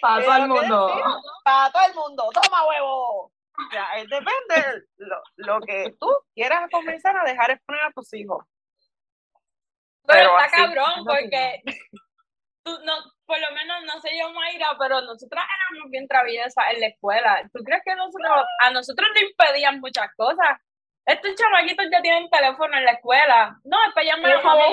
Para 0.00 0.22
todo 0.22 0.36
el 0.36 0.48
mundo. 0.48 1.02
para 1.44 1.72
todo 1.72 1.86
el 1.86 1.94
mundo, 1.94 2.30
toma 2.34 2.66
huevo. 2.66 3.32
O 3.56 3.70
sea, 3.70 3.86
depende 3.98 4.86
lo, 4.96 5.22
lo 5.36 5.60
que 5.60 5.94
tú 6.00 6.08
quieras 6.34 6.68
comenzar 6.70 7.16
a 7.16 7.24
dejar 7.24 7.52
exponer 7.52 7.82
a 7.84 7.92
tus 7.92 8.12
hijos. 8.14 8.44
Pero, 10.06 10.38
está 10.38 10.56
cabrón, 10.56 11.04
porque 11.06 11.62
tú, 12.64 12.72
no, 12.84 12.92
por 13.26 13.40
lo 13.40 13.50
menos 13.52 13.84
no 13.84 14.00
sé 14.00 14.10
yo, 14.18 14.30
Mayra, 14.32 14.76
pero 14.78 15.00
nosotras 15.00 15.44
éramos 15.44 15.90
bien 15.90 16.06
traviesas 16.08 16.64
en 16.72 16.80
la 16.80 16.86
escuela. 16.88 17.48
¿Tú 17.52 17.62
crees 17.64 17.82
que 17.84 17.94
nosotros, 17.94 18.44
a 18.60 18.70
nosotros 18.70 19.08
nos 19.14 19.22
impedían 19.22 19.80
muchas 19.80 20.08
cosas? 20.16 20.58
Estos 21.06 21.34
chamaquitos 21.34 21.86
ya 21.92 22.00
tienen 22.00 22.30
teléfono 22.30 22.76
en 22.76 22.84
la 22.84 22.92
escuela. 22.92 23.58
No, 23.64 23.76
es 23.86 23.94
para 23.94 24.06
llamar 24.06 24.32
a 24.32 24.42
mamá. 24.42 24.68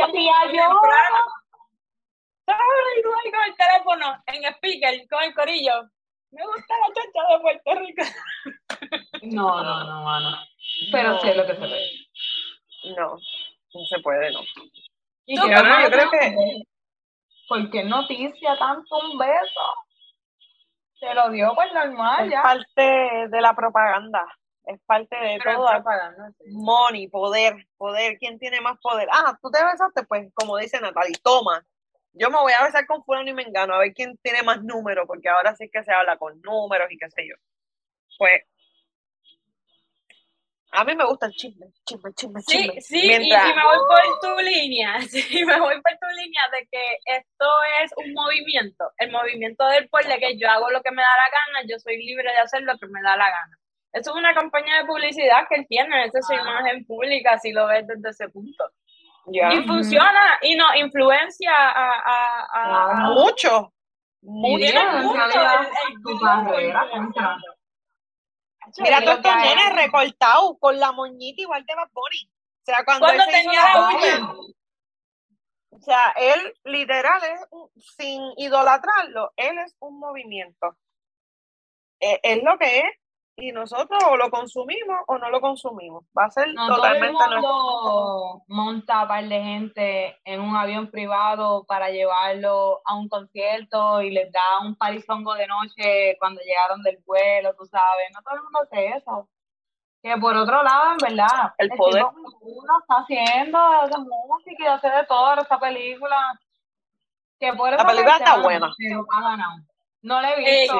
yo. 0.51 0.81
Ay, 2.47 3.31
con 3.31 3.43
el 3.45 3.55
teléfono 3.55 4.23
en 4.27 4.45
speaker, 4.53 5.07
con 5.09 5.23
el 5.23 5.33
corillo. 5.33 5.89
Me 6.31 6.45
gusta 6.45 6.73
la 6.79 6.93
chacha 6.93 7.21
de 7.29 7.39
Puerto 7.41 7.75
Rico. 7.75 8.03
No, 9.23 9.63
no, 9.63 9.83
no, 9.83 10.03
mano. 10.03 10.35
Pero 10.91 11.19
sí 11.19 11.29
es 11.29 11.37
lo 11.37 11.45
que 11.45 11.53
se 11.53 11.61
ve. 11.61 11.85
No, 12.97 13.15
no 13.73 13.85
se 13.85 13.99
puede, 13.99 14.31
no. 14.31 14.39
Y 15.27 15.37
yo, 15.37 15.43
yo 15.47 15.91
creo 15.91 16.09
que. 16.09 16.63
¿Por 17.47 17.69
qué 17.69 17.83
noticia 17.83 18.57
tanto 18.57 18.97
un 18.97 19.19
beso? 19.19 19.61
Se 20.99 21.13
lo 21.13 21.29
dio 21.29 21.53
pues 21.53 21.71
normal, 21.71 22.25
es 22.25 22.31
ya. 22.31 22.41
parte 22.41 23.27
de 23.29 23.41
la 23.41 23.53
propaganda 23.53 24.25
es 24.65 24.79
parte 24.85 25.15
de 25.15 25.39
todo. 25.39 25.67
Money, 26.51 27.07
poder, 27.07 27.67
poder. 27.77 28.17
¿Quién 28.17 28.39
tiene 28.39 28.61
más 28.61 28.77
poder? 28.79 29.07
Ah, 29.11 29.37
tú 29.41 29.49
te 29.49 29.63
besaste, 29.63 30.03
pues 30.03 30.31
como 30.33 30.57
dice 30.57 30.79
Natalie, 30.79 31.17
toma. 31.23 31.65
Yo 32.13 32.30
me 32.30 32.38
voy 32.38 32.54
a 32.54 32.63
besar 32.63 32.86
con 32.86 33.04
fulano 33.04 33.30
y 33.30 33.34
me 33.34 33.43
engano 33.43 33.74
a 33.74 33.80
ver 33.80 33.93
quién 33.93 34.17
tiene 34.21 34.43
más 34.43 34.62
números, 34.63 35.06
porque 35.08 35.30
ahora 35.30 35.56
sí 35.56 35.69
que 35.71 35.84
se 35.84 35.91
habla 35.91 36.17
con 36.17 36.41
números 36.41 36.91
y 36.91 36.97
qué 36.97 37.10
sé 37.10 37.28
yo. 37.28 37.36
Pues 38.17 38.41
a 40.74 40.86
mí 40.86 40.95
me 40.95 41.04
gusta 41.06 41.26
el 41.26 41.34
chisme, 41.34 41.67
chisme, 41.86 42.13
chisme, 42.13 42.41
chisme. 42.43 42.82
Sí, 42.82 43.00
sí, 43.02 43.12
y 43.12 43.13
si 43.13 43.54
me 43.54 43.63
voy 43.63 43.78
por 43.89 44.19
tu 44.21 44.41
línea, 44.41 45.02
si 45.10 45.45
me 45.45 45.60
voy 45.60 45.76
por 45.82 45.91
tu 46.00 46.08
línea 46.15 46.41
de 46.54 46.67
que 46.71 46.97
esto 47.06 47.45
es 47.84 47.91
un 47.97 48.13
movimiento, 48.13 48.89
el 48.97 49.12
movimiento 49.12 49.67
del 49.67 49.89
pueblo, 49.89 50.15
que 50.17 50.38
yo 50.38 50.50
hago 50.50 50.69
lo 50.69 50.82
que 50.82 50.91
me 50.91 51.02
da 51.02 51.10
la 51.10 51.30
gana, 51.30 51.67
yo 51.69 51.78
soy 51.78 51.97
libre 51.97 52.32
de 52.32 52.39
hacer 52.39 52.62
lo 52.62 52.78
que 52.78 52.88
me 52.88 53.02
da 53.02 53.17
la 53.17 53.30
gana. 53.30 53.58
Eso 53.91 54.12
es 54.12 54.15
una 54.15 54.34
campaña 54.34 54.78
de 54.78 54.86
publicidad 54.86 55.45
que 55.50 55.56
él 55.56 55.65
tiene, 55.67 56.06
esa 56.06 56.19
es 56.19 56.26
su 56.26 56.34
ah. 56.34 56.41
imagen 56.41 56.86
pública, 56.86 57.38
si 57.39 57.52
lo 57.52 57.67
ves 57.67 57.86
desde 57.86 58.10
ese 58.10 58.30
punto. 58.30 58.63
Y 59.27 59.67
funciona 59.67 60.39
y 60.41 60.55
no 60.55 60.65
influencia 60.75 61.51
a, 61.51 61.93
a, 61.99 62.47
a, 62.53 63.10
mucho. 63.12 63.73
Mucho. 64.21 64.63
Mira 68.77 69.01
todos 69.01 69.17
estos 69.17 69.36
nenes 69.36 69.75
recortados 69.75 70.53
con 70.60 70.79
la 70.79 70.91
moñita 70.91 71.41
igual 71.41 71.65
que 71.65 71.75
Bad 71.75 71.89
Bunny. 71.91 72.31
O 72.62 72.65
sea, 72.65 72.86
cuando, 72.86 73.07
cuando 73.07 73.23
tenía 73.25 73.62
la 73.73 73.89
uña. 73.89 74.34
O 75.71 75.79
sea, 75.79 76.13
él 76.17 76.53
literal 76.65 77.21
es, 77.23 77.47
sin 77.97 78.21
idolatrarlo, 78.38 79.31
él 79.36 79.57
es 79.60 79.75
un 79.79 79.99
movimiento. 79.99 80.77
E, 81.99 82.19
es 82.21 82.43
lo 82.43 82.57
que 82.57 82.79
es 82.79 83.00
y 83.37 83.51
nosotros 83.51 84.03
o 84.07 84.17
lo 84.17 84.29
consumimos 84.29 84.99
o 85.07 85.17
no 85.17 85.29
lo 85.29 85.41
consumimos. 85.41 86.05
Va 86.17 86.25
a 86.25 86.31
ser 86.31 86.53
totalmente 86.53 87.17
todo 87.17 87.33
el 87.33 87.41
mundo 87.41 88.43
monta 88.47 89.01
a 89.01 89.07
par 89.07 89.27
de 89.27 89.41
gente 89.41 90.19
en 90.25 90.41
un 90.41 90.55
avión 90.55 90.91
privado 90.91 91.63
para 91.65 91.89
llevarlo 91.89 92.81
a 92.85 92.95
un 92.95 93.09
concierto 93.09 94.01
y 94.01 94.11
les 94.11 94.31
da 94.31 94.59
un 94.63 94.75
parizongo 94.75 95.33
de 95.33 95.47
noche 95.47 96.17
cuando 96.19 96.41
llegaron 96.41 96.81
del 96.83 96.99
vuelo, 97.05 97.53
tú 97.55 97.65
sabes. 97.65 98.11
No 98.13 98.21
todo 98.21 98.35
el 98.35 98.43
mundo 98.43 98.59
hace 98.63 98.87
eso. 98.97 99.29
Que 100.03 100.17
por 100.17 100.35
otro 100.35 100.63
lado, 100.63 100.91
en 100.91 100.97
verdad, 100.97 101.53
el, 101.59 101.69
poder 101.69 102.03
uno 102.41 102.79
está 102.81 103.01
haciendo 103.01 103.59
de 103.87 103.97
música 103.99 104.63
y 104.63 104.67
hace 104.67 104.89
de 104.89 105.05
todo 105.05 105.35
esta 105.35 105.59
película. 105.59 106.17
Que 107.39 107.53
por 107.53 107.71
la 107.71 107.85
película 107.85 108.17
está 108.17 108.41
buena. 108.41 108.71
No 110.01 110.21
le 110.21 110.33
he 110.33 110.37
visto. 110.37 110.79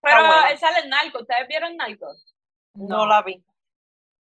Pero 0.00 0.20
él 0.50 0.58
sale 0.58 0.80
en 0.80 0.90
Narco. 0.90 1.20
¿Ustedes 1.20 1.48
vieron 1.48 1.76
Narco? 1.76 2.06
No. 2.74 3.06
la 3.06 3.22
vi. 3.22 3.42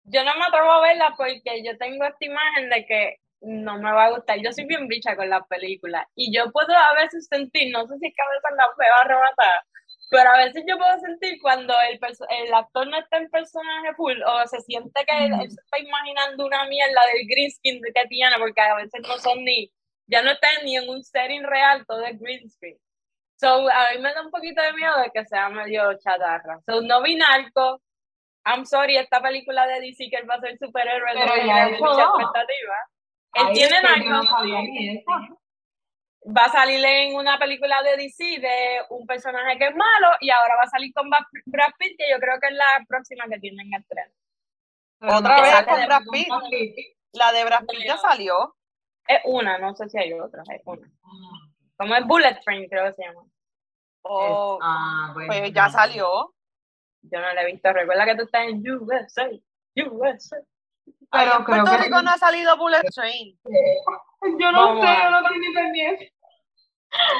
Yo 0.03 0.23
no 0.23 0.35
me 0.35 0.45
atrevo 0.45 0.71
a 0.71 0.81
verla 0.81 1.13
porque 1.17 1.63
yo 1.63 1.77
tengo 1.77 2.05
esta 2.05 2.25
imagen 2.25 2.69
de 2.69 2.85
que 2.85 3.17
no 3.41 3.77
me 3.77 3.91
va 3.91 4.05
a 4.05 4.11
gustar. 4.11 4.39
Yo 4.39 4.51
soy 4.51 4.65
bien 4.65 4.87
bicha 4.87 5.15
con 5.15 5.29
las 5.29 5.45
películas 5.47 6.05
y 6.15 6.35
yo 6.35 6.51
puedo 6.51 6.73
a 6.75 6.93
veces 6.93 7.27
sentir, 7.27 7.71
no 7.71 7.87
sé 7.87 7.97
si 7.99 8.07
es 8.07 8.13
que 8.15 8.21
a 8.21 8.29
veces 8.29 8.57
la 8.57 8.65
va 8.67 8.97
a 8.97 9.05
arrebatar, 9.05 9.63
pero 10.09 10.29
a 10.29 10.37
veces 10.37 10.63
yo 10.67 10.77
puedo 10.77 10.99
sentir 10.99 11.39
cuando 11.41 11.73
el, 11.89 11.99
el 12.29 12.53
actor 12.53 12.87
no 12.87 12.99
está 12.99 13.17
en 13.17 13.29
personaje 13.29 13.93
full 13.95 14.21
o 14.25 14.47
se 14.47 14.59
siente 14.61 15.03
que 15.05 15.25
él, 15.25 15.33
se 15.49 15.61
está 15.61 15.79
imaginando 15.79 16.45
una 16.45 16.65
mierda 16.65 17.01
del 17.13 17.27
green 17.27 17.51
skin 17.51 17.81
que 17.81 18.05
tiene 18.07 18.35
porque 18.37 18.61
a 18.61 18.75
veces 18.75 19.01
no 19.01 19.17
son 19.17 19.43
ni, 19.43 19.71
ya 20.07 20.21
no 20.21 20.31
está 20.31 20.47
ni 20.63 20.77
en 20.77 20.89
un 20.89 21.03
setting 21.03 21.43
real, 21.43 21.85
todo 21.87 22.05
es 22.05 22.19
green 22.19 22.49
screen. 22.49 22.77
So, 23.37 23.69
a 23.69 23.91
mí 23.93 24.01
me 24.01 24.13
da 24.13 24.21
un 24.21 24.31
poquito 24.31 24.61
de 24.61 24.73
miedo 24.73 24.97
de 24.99 25.11
que 25.11 25.25
sea 25.25 25.49
medio 25.49 25.97
chatarra. 25.99 26.61
So, 26.65 26.81
no 26.81 27.01
vi 27.01 27.15
narco. 27.15 27.81
I'm 28.45 28.65
sorry, 28.65 28.97
esta 28.97 29.21
película 29.21 29.65
de 29.67 29.81
DC 29.81 30.09
que 30.09 30.17
él 30.17 30.29
va 30.29 30.35
a 30.35 30.39
ser 30.39 30.57
superhéroe 30.57 31.11
Pero 31.13 31.25
no 31.25 31.33
tiene 31.33 31.77
mucha 31.79 32.03
expectativa. 32.03 32.75
Él 33.33 33.47
tiene 33.53 33.81
narco. 33.81 34.35
va 36.25 36.45
a 36.45 36.51
salir 36.51 36.83
en 36.85 37.15
una 37.15 37.37
película 37.37 37.81
de 37.83 37.97
DC 37.97 38.39
de 38.39 38.81
un 38.89 39.05
personaje 39.05 39.57
que 39.57 39.67
es 39.67 39.75
malo 39.75 40.15
y 40.21 40.29
ahora 40.29 40.55
va 40.55 40.63
a 40.63 40.69
salir 40.69 40.93
con 40.93 41.09
Brad 41.09 41.71
Pitt, 41.77 41.97
que 41.97 42.09
yo 42.09 42.19
creo 42.19 42.39
que 42.39 42.47
es 42.47 42.53
la 42.53 42.85
próxima 42.87 43.25
que 43.29 43.39
tienen 43.39 43.73
el 43.73 43.85
tren. 43.85 44.11
Otra 45.01 45.41
vez 45.41 45.65
con 45.65 45.85
Brad 45.85 46.03
Pitt. 46.11 46.75
La 47.13 47.31
de 47.31 47.45
Brad 47.45 47.65
Pitt 47.65 47.85
ya 47.85 47.97
salió. 47.97 48.55
Es 49.07 49.21
una, 49.25 49.57
no 49.57 49.75
sé 49.75 49.89
si 49.89 49.97
hay 49.99 50.13
otra, 50.13 50.41
es 50.49 50.61
una. 50.65 50.87
Como 51.77 51.95
es 51.95 52.05
Bullet 52.05 52.39
Train, 52.43 52.67
creo 52.69 52.85
que 52.85 52.93
se 52.93 53.03
llama. 53.03 53.21
Oh, 54.03 54.59
ah, 54.61 55.11
pues 55.13 55.51
ya 55.53 55.69
salió. 55.69 56.33
Yo 57.01 57.19
no 57.19 57.33
la 57.33 57.43
he 57.43 57.51
visto. 57.51 57.71
Recuerda 57.73 58.05
que 58.05 58.15
tú 58.15 58.23
estás 58.23 58.47
en 58.47 58.63
USA. 58.69 59.29
USA. 59.75 60.37
Pero 61.11 61.37
en 61.37 61.45
Puerto 61.45 61.77
Rico 61.77 62.01
no 62.01 62.11
ha 62.11 62.17
salido 62.17 62.57
Bullet 62.57 62.83
Train. 62.93 63.39
Yo 63.45 64.51
no 64.51 64.81
sé, 64.81 64.87
yo 64.87 65.09
no 65.09 65.23
tengo 65.23 65.39
ni 65.39 65.53
pendiente. 65.53 66.13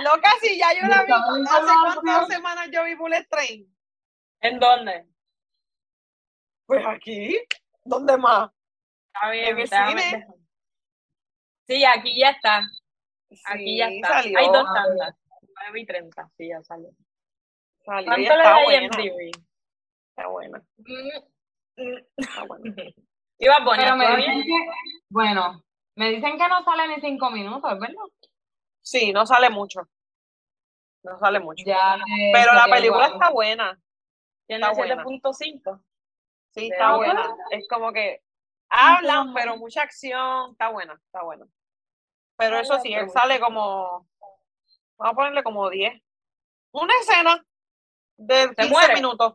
Loca, 0.03 0.31
sí, 0.41 0.57
ya 0.57 0.73
yo 0.79 0.87
la 0.87 1.03
vi. 1.03 1.11
¿Hace 1.11 1.73
cuántas 2.01 2.27
semanas 2.27 2.69
yo 2.71 2.83
vi 2.83 2.95
Bullet 2.95 3.27
Train? 3.29 3.75
¿En 4.41 4.59
dónde? 4.59 5.07
Pues 6.65 6.85
aquí. 6.85 7.37
¿Dónde 7.83 8.17
más? 8.17 8.49
Está 9.13 9.29
bien, 9.31 9.47
en 9.49 9.59
el 9.59 9.67
cine. 9.67 10.27
Sí, 11.67 11.83
aquí 11.83 12.19
ya 12.19 12.29
está. 12.29 12.63
Aquí 13.45 13.77
ya 13.77 13.87
está. 13.87 14.21
Salió. 14.21 14.39
Hay 14.39 14.47
dos 14.47 14.65
tandas. 14.73 15.15
9 15.63 15.79
y 15.79 15.85
30, 15.85 16.31
sí, 16.37 16.49
ya 16.49 16.61
salió. 16.63 16.89
salió 17.85 18.05
¿Cuánto 18.05 18.35
le 18.35 18.43
da 18.43 18.63
buena. 18.63 18.89
Está 20.09 20.27
buena. 20.27 20.63
Está 22.17 22.43
buena. 22.43 22.75
Iba 23.37 23.55
a 23.57 23.65
poner, 23.65 23.85
Pero 23.85 23.97
me 23.97 24.15
dicen 24.15 24.43
que, 24.43 24.69
bueno, 25.09 25.63
me 25.95 26.09
dicen 26.11 26.37
que 26.37 26.47
no 26.47 26.63
sale 26.63 26.87
ni 26.87 27.01
cinco 27.01 27.29
minutos, 27.31 27.79
¿verdad? 27.79 28.03
Sí, 28.81 29.11
no 29.11 29.25
sale 29.25 29.49
mucho. 29.49 29.81
No 31.03 31.19
sale 31.19 31.39
mucho. 31.39 31.63
Ya, 31.65 31.97
Pero 32.33 32.53
la 32.53 32.65
película 32.65 33.07
está 33.07 33.29
buena. 33.29 33.79
Tiene 34.47 34.65
7.5. 34.65 35.83
Sí, 36.51 36.69
está 36.71 36.95
buena. 36.95 37.35
Es 37.51 37.67
como 37.67 37.91
que 37.91 38.21
hablan, 38.69 39.33
pero 39.33 39.57
mucha 39.57 39.81
acción. 39.81 40.51
Está 40.51 40.69
buena, 40.69 40.93
está 40.93 41.23
buena. 41.23 41.45
Pero 42.37 42.59
eso 42.59 42.79
sí, 42.79 42.93
él 42.93 43.09
sale 43.09 43.39
como. 43.39 44.07
Vamos 44.97 45.13
a 45.13 45.15
ponerle 45.15 45.43
como 45.43 45.69
10. 45.69 46.01
Una 46.71 46.93
escena 47.01 47.45
de 48.17 48.53
15 48.55 48.93
minutos. 48.93 49.33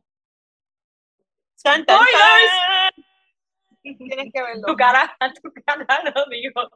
Tienes 3.82 4.32
que 4.32 4.42
verlo. 4.42 4.66
Tu 4.66 4.76
cara, 4.76 5.16
tu 5.42 5.52
cara 5.66 6.02
lo 6.14 6.26
digo. 6.26 6.70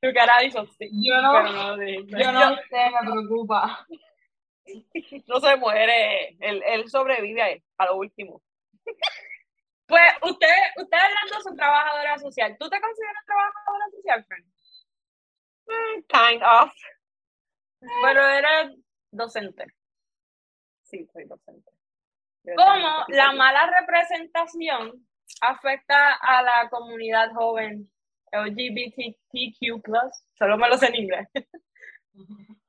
Tu 0.00 0.12
cara 0.14 0.40
dijo 0.40 0.66
sí. 0.78 0.88
Yo 0.92 1.20
no, 1.20 1.76
yo 1.76 2.32
no 2.32 2.56
sé, 2.56 2.90
me 3.02 3.10
preocupa. 3.10 3.86
No 5.26 5.40
se 5.40 5.56
muere, 5.56 6.36
él, 6.40 6.62
él 6.64 6.88
sobrevive 6.88 7.62
a, 7.76 7.84
lo 7.86 7.96
último. 7.96 8.40
Pues 9.86 10.02
usted, 10.22 10.46
usted 10.76 10.96
hablando 10.96 11.40
su 11.42 11.54
trabajadora 11.56 12.18
social, 12.18 12.56
¿tú 12.58 12.70
te 12.70 12.80
consideras 12.80 13.24
trabajadora 13.26 13.84
social, 13.90 14.24
Frank? 14.24 14.44
Kind 16.08 16.42
of. 16.42 16.72
Pero 18.02 18.26
eres 18.26 18.76
docente. 19.10 19.66
Sí, 20.82 21.06
soy 21.12 21.24
docente. 21.24 21.70
¿Cómo 22.56 23.04
la 23.08 23.32
mala 23.32 23.70
representación 23.80 25.06
afecta 25.40 26.14
a 26.14 26.42
la 26.42 26.68
comunidad 26.70 27.32
joven 27.32 27.90
LGBTQ+, 28.32 29.82
solo 30.38 30.56
me 30.56 30.68
lo 30.68 30.76
sé 30.76 30.86
en 30.86 30.94
inglés. 30.96 31.28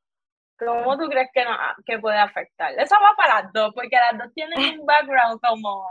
¿Cómo 0.58 0.98
tú 0.98 1.08
crees 1.10 1.30
que, 1.34 1.44
no, 1.44 1.58
que 1.86 2.00
puede 2.00 2.18
afectar? 2.18 2.74
Eso 2.78 2.96
va 2.96 3.16
para 3.16 3.42
las 3.42 3.54
dos, 3.54 3.74
porque 3.74 3.96
las 3.96 4.18
dos 4.18 4.34
tienen 4.34 4.80
un 4.80 4.86
background 4.86 5.40
como 5.42 5.88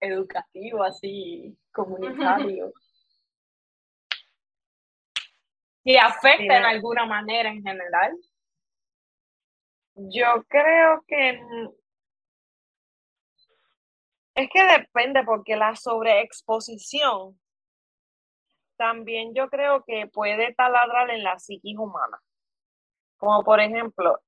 educativo, 0.00 0.84
así, 0.84 1.56
comunitario. 1.72 2.72
¿Y 5.86 5.96
afecta 5.98 6.58
en 6.58 6.64
alguna 6.64 7.06
manera 7.06 7.48
en 7.48 7.62
general? 7.62 8.12
Yo 9.94 10.42
creo 10.48 11.04
que 11.06 11.40
es 14.34 14.48
que 14.52 14.64
depende, 14.64 15.22
porque 15.22 15.54
la 15.54 15.76
sobreexposición 15.76 17.40
también 18.76 19.32
yo 19.32 19.48
creo 19.48 19.84
que 19.84 20.08
puede 20.08 20.52
taladrar 20.54 21.08
en 21.10 21.22
la 21.22 21.38
psiquis 21.38 21.78
humana. 21.78 22.20
Como 23.16 23.44
por 23.44 23.60
ejemplo, 23.60 24.18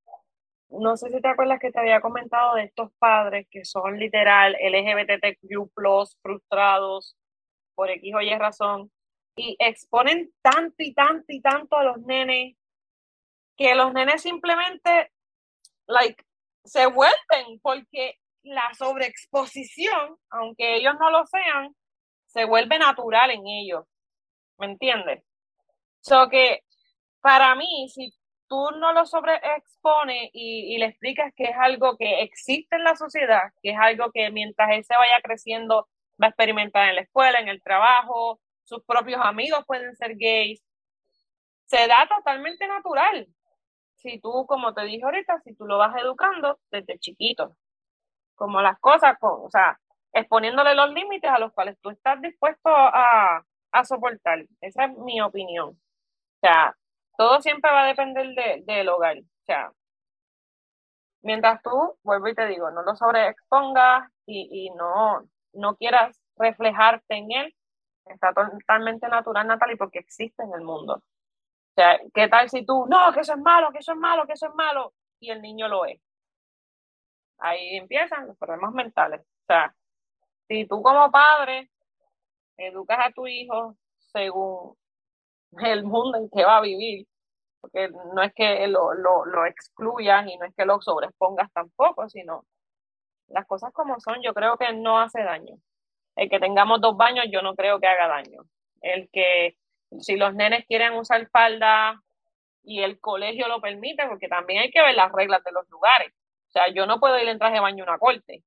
no 0.68 0.96
sé 0.96 1.10
si 1.10 1.20
te 1.20 1.26
acuerdas 1.26 1.58
que 1.58 1.72
te 1.72 1.80
había 1.80 2.00
comentado 2.00 2.54
de 2.54 2.66
estos 2.66 2.92
padres 3.00 3.48
que 3.50 3.64
son 3.64 3.98
literal 3.98 4.56
LGBTQ 4.60 5.72
frustrados 6.22 7.16
por 7.74 7.90
X 7.90 8.14
o 8.14 8.20
Y 8.20 8.32
razón 8.38 8.92
y 9.38 9.56
exponen 9.58 10.32
tanto 10.42 10.76
y 10.78 10.92
tanto 10.92 11.24
y 11.28 11.40
tanto 11.40 11.76
a 11.76 11.84
los 11.84 11.98
nenes 12.00 12.56
que 13.56 13.74
los 13.74 13.92
nenes 13.92 14.22
simplemente 14.22 15.10
like 15.86 16.24
se 16.64 16.86
vuelven 16.86 17.60
porque 17.62 18.18
la 18.42 18.72
sobreexposición, 18.74 20.16
aunque 20.30 20.76
ellos 20.76 20.94
no 21.00 21.10
lo 21.10 21.26
sean, 21.26 21.74
se 22.26 22.44
vuelve 22.44 22.78
natural 22.78 23.30
en 23.30 23.46
ellos. 23.46 23.84
¿Me 24.58 24.66
entiendes? 24.66 25.24
So 26.00 26.28
que 26.28 26.62
para 27.20 27.54
mí, 27.54 27.88
si 27.94 28.12
tú 28.48 28.70
no 28.78 28.92
lo 28.92 29.06
sobreexpones 29.06 30.30
y, 30.32 30.74
y 30.74 30.78
le 30.78 30.86
explicas 30.86 31.32
que 31.36 31.44
es 31.44 31.56
algo 31.58 31.96
que 31.96 32.22
existe 32.22 32.76
en 32.76 32.84
la 32.84 32.96
sociedad, 32.96 33.52
que 33.62 33.70
es 33.70 33.78
algo 33.78 34.10
que 34.12 34.30
mientras 34.30 34.70
él 34.70 34.84
se 34.84 34.96
vaya 34.96 35.20
creciendo 35.22 35.88
va 36.20 36.26
a 36.26 36.30
experimentar 36.30 36.88
en 36.88 36.96
la 36.96 37.02
escuela, 37.02 37.38
en 37.38 37.48
el 37.48 37.62
trabajo, 37.62 38.40
sus 38.68 38.84
propios 38.84 39.20
amigos 39.24 39.64
pueden 39.66 39.96
ser 39.96 40.14
gays, 40.16 40.62
se 41.66 41.88
da 41.88 42.06
totalmente 42.08 42.66
natural. 42.68 43.26
Si 43.96 44.20
tú, 44.20 44.46
como 44.46 44.74
te 44.74 44.82
dije 44.82 45.04
ahorita, 45.04 45.40
si 45.40 45.54
tú 45.54 45.66
lo 45.66 45.78
vas 45.78 45.96
educando 45.96 46.60
desde 46.70 46.98
chiquito, 46.98 47.56
como 48.36 48.60
las 48.62 48.78
cosas, 48.78 49.16
o 49.20 49.48
sea, 49.50 49.78
exponiéndole 50.12 50.74
los 50.74 50.90
límites 50.92 51.30
a 51.30 51.38
los 51.38 51.52
cuales 51.52 51.78
tú 51.80 51.90
estás 51.90 52.20
dispuesto 52.20 52.70
a, 52.70 53.42
soportar. 53.84 54.44
Esa 54.60 54.86
es 54.86 54.98
mi 54.98 55.20
opinión. 55.20 55.70
O 55.70 56.40
sea, 56.40 56.74
todo 57.16 57.40
siempre 57.40 57.70
va 57.70 57.84
a 57.84 57.86
depender 57.88 58.26
de, 58.34 58.62
del 58.66 58.88
hogar. 58.88 59.18
O 59.18 59.44
sea, 59.46 59.72
mientras 61.22 61.62
tú, 61.62 61.96
vuelvo 62.02 62.28
y 62.28 62.34
te 62.34 62.46
digo, 62.46 62.70
no 62.70 62.82
lo 62.82 62.96
sobreexpongas 62.96 64.10
y, 64.26 64.66
y 64.66 64.70
no, 64.70 65.22
no 65.52 65.76
quieras 65.76 66.20
reflejarte 66.36 67.16
en 67.16 67.32
él, 67.32 67.54
está 68.14 68.32
totalmente 68.32 69.08
natural, 69.08 69.46
Natalie, 69.46 69.76
porque 69.76 70.00
existe 70.00 70.42
en 70.42 70.52
el 70.54 70.62
mundo. 70.62 70.94
O 70.96 71.74
sea, 71.74 71.98
¿qué 72.14 72.28
tal 72.28 72.48
si 72.50 72.64
tú, 72.64 72.86
no, 72.88 73.12
que 73.12 73.20
eso 73.20 73.34
es 73.34 73.40
malo, 73.40 73.70
que 73.72 73.78
eso 73.78 73.92
es 73.92 73.98
malo, 73.98 74.26
que 74.26 74.32
eso 74.32 74.46
es 74.48 74.54
malo, 74.54 74.92
y 75.20 75.30
el 75.30 75.42
niño 75.42 75.68
lo 75.68 75.84
es? 75.86 76.00
Ahí 77.38 77.76
empiezan 77.76 78.26
los 78.26 78.36
problemas 78.36 78.72
mentales. 78.72 79.20
O 79.20 79.46
sea, 79.46 79.74
si 80.48 80.66
tú 80.66 80.82
como 80.82 81.10
padre 81.10 81.70
educas 82.56 82.98
a 83.06 83.12
tu 83.12 83.26
hijo 83.26 83.76
según 84.12 84.76
el 85.58 85.84
mundo 85.84 86.18
en 86.18 86.28
que 86.30 86.44
va 86.44 86.58
a 86.58 86.62
vivir, 86.62 87.06
porque 87.60 87.88
no 87.88 88.22
es 88.22 88.32
que 88.34 88.66
lo, 88.68 88.94
lo, 88.94 89.24
lo 89.24 89.46
excluyas 89.46 90.26
y 90.26 90.36
no 90.36 90.46
es 90.46 90.54
que 90.54 90.64
lo 90.64 90.80
sobreexpongas 90.80 91.52
tampoco, 91.52 92.08
sino 92.08 92.44
las 93.28 93.46
cosas 93.46 93.72
como 93.72 94.00
son, 94.00 94.22
yo 94.22 94.34
creo 94.34 94.56
que 94.56 94.72
no 94.72 94.98
hace 94.98 95.22
daño. 95.22 95.56
El 96.18 96.28
que 96.28 96.40
tengamos 96.40 96.80
dos 96.80 96.96
baños, 96.96 97.26
yo 97.30 97.42
no 97.42 97.54
creo 97.54 97.78
que 97.78 97.86
haga 97.86 98.08
daño. 98.08 98.42
El 98.82 99.08
que 99.10 99.56
si 100.00 100.16
los 100.16 100.34
nenes 100.34 100.66
quieren 100.66 100.94
usar 100.94 101.28
falda 101.30 102.02
y 102.64 102.82
el 102.82 102.98
colegio 102.98 103.46
lo 103.46 103.60
permite, 103.60 104.04
porque 104.08 104.26
también 104.26 104.62
hay 104.62 104.70
que 104.72 104.82
ver 104.82 104.96
las 104.96 105.12
reglas 105.12 105.44
de 105.44 105.52
los 105.52 105.68
lugares. 105.70 106.12
O 106.48 106.50
sea, 106.50 106.68
yo 106.74 106.86
no 106.86 106.98
puedo 106.98 107.16
ir 107.20 107.28
en 107.28 107.38
traje 107.38 107.54
de 107.54 107.60
baño 107.60 107.84
a 107.84 107.90
una 107.90 107.98
corte. 107.98 108.42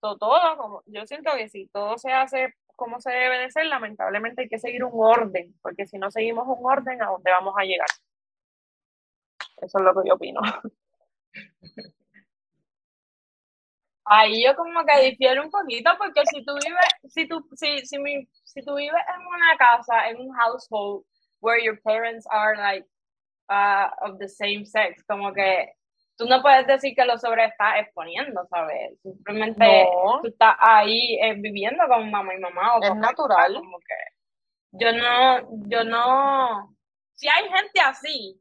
Todo, 0.00 0.56
como, 0.58 0.82
yo 0.84 1.06
siento 1.06 1.32
que 1.34 1.48
si 1.48 1.66
todo 1.68 1.96
se 1.96 2.12
hace 2.12 2.54
como 2.76 3.00
se 3.00 3.10
debe 3.10 3.38
de 3.38 3.50
ser, 3.50 3.64
lamentablemente 3.66 4.42
hay 4.42 4.48
que 4.48 4.58
seguir 4.58 4.84
un 4.84 4.92
orden, 4.94 5.54
porque 5.62 5.86
si 5.86 5.96
no 5.96 6.10
seguimos 6.10 6.46
un 6.46 6.64
orden, 6.70 7.02
¿a 7.02 7.06
dónde 7.06 7.30
vamos 7.30 7.54
a 7.56 7.64
llegar? 7.64 7.88
Eso 9.62 9.78
es 9.78 9.84
lo 9.84 9.94
que 9.94 10.08
yo 10.08 10.14
opino. 10.14 10.40
Ahí 14.06 14.44
yo 14.44 14.54
como 14.54 14.84
que 14.84 15.10
difiero 15.10 15.42
un 15.42 15.50
poquito, 15.50 15.90
porque 15.98 16.22
si 16.26 16.44
tú 16.44 16.54
vives, 16.54 17.12
si 17.12 17.26
tú, 17.28 17.46
si, 17.54 17.78
si, 17.86 17.98
mi, 17.98 18.26
si 18.44 18.62
tú 18.64 18.74
vives 18.76 19.02
en 19.14 19.26
una 19.26 19.56
casa, 19.56 20.08
en 20.08 20.20
un 20.20 20.32
household, 20.34 21.04
where 21.40 21.62
your 21.62 21.78
parents 21.82 22.26
are 22.30 22.56
like 22.56 22.86
uh, 23.50 23.88
of 24.02 24.18
the 24.18 24.28
same 24.28 24.64
sex, 24.64 25.02
como 25.08 25.32
que 25.32 25.72
tú 26.16 26.26
no 26.26 26.40
puedes 26.40 26.66
decir 26.66 26.94
que 26.94 27.04
lo 27.04 27.18
sobre 27.18 27.46
estás 27.46 27.80
exponiendo, 27.80 28.46
¿sabes? 28.48 28.98
Simplemente 29.02 29.88
tú 30.22 30.28
estás 30.28 30.56
ahí 30.60 31.18
eh, 31.20 31.34
viviendo 31.36 31.86
con 31.88 32.10
mamá 32.10 32.34
y 32.34 32.38
mamá. 32.38 32.76
O 32.76 32.82
es 32.82 32.94
natural. 32.96 33.54
Como 33.54 33.78
que 33.78 33.94
yo 34.72 34.92
no, 34.92 35.68
yo 35.68 35.84
no, 35.84 36.76
si 37.14 37.28
hay 37.28 37.48
gente 37.48 37.80
así, 37.80 38.40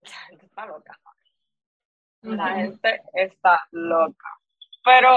La 0.02 0.26
gente 0.28 0.46
está 0.46 0.66
loca. 0.66 0.98
La 2.22 2.54
gente 2.54 3.02
está 3.14 3.66
loca. 3.70 4.39
Pero, 4.84 5.14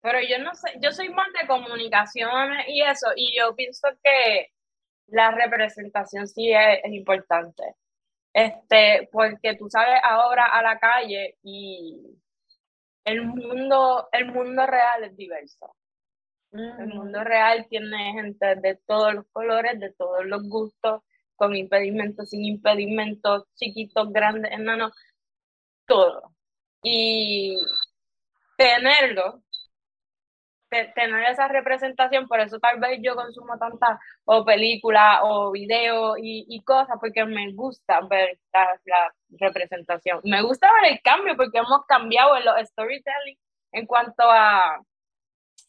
pero 0.00 0.18
yo 0.22 0.38
no 0.42 0.54
sé, 0.54 0.70
yo 0.82 0.92
soy 0.92 1.08
más 1.10 1.28
de 1.40 1.46
comunicaciones 1.46 2.66
y 2.68 2.82
eso, 2.82 3.08
y 3.16 3.36
yo 3.36 3.54
pienso 3.56 3.88
que 4.02 4.48
la 5.08 5.30
representación 5.32 6.28
sí 6.28 6.52
es, 6.52 6.80
es 6.84 6.92
importante. 6.92 7.64
Este, 8.34 9.08
porque 9.12 9.56
tú 9.56 9.68
sales 9.70 10.00
ahora 10.04 10.46
a 10.46 10.62
la 10.62 10.78
calle 10.78 11.38
y 11.42 12.18
el 13.04 13.22
mundo, 13.24 14.08
el 14.12 14.26
mundo 14.26 14.66
real 14.66 15.04
es 15.04 15.16
diverso. 15.16 15.74
El 16.52 16.88
mundo 16.88 17.24
real 17.24 17.66
tiene 17.68 18.12
gente 18.14 18.56
de 18.56 18.76
todos 18.86 19.14
los 19.14 19.26
colores, 19.32 19.80
de 19.80 19.92
todos 19.92 20.24
los 20.26 20.48
gustos, 20.48 21.02
con 21.36 21.54
impedimentos, 21.56 22.30
sin 22.30 22.44
impedimentos, 22.44 23.44
chiquitos, 23.54 24.12
grandes, 24.12 24.52
enanos, 24.52 24.92
todo. 25.88 26.32
Y 26.82 27.58
tenerlo, 28.56 29.42
tener 30.68 31.30
esa 31.30 31.48
representación, 31.48 32.28
por 32.28 32.40
eso 32.40 32.58
tal 32.60 32.78
vez 32.78 33.00
yo 33.02 33.14
consumo 33.14 33.58
tantas 33.58 33.98
o 34.24 34.44
películas 34.44 35.20
o 35.22 35.50
videos 35.50 36.16
y, 36.20 36.62
cosas, 36.64 36.96
porque 37.00 37.24
me 37.24 37.52
gusta 37.52 38.00
ver 38.08 38.38
la, 38.52 39.12
representación. 39.40 40.20
Me 40.24 40.42
gusta 40.42 40.70
ver 40.80 40.92
el 40.92 41.00
cambio 41.02 41.36
porque 41.36 41.58
hemos 41.58 41.84
cambiado 41.86 42.36
en 42.36 42.44
los 42.44 42.68
storytelling 42.68 43.38
en 43.72 43.86
cuanto 43.86 44.24
a, 44.24 44.80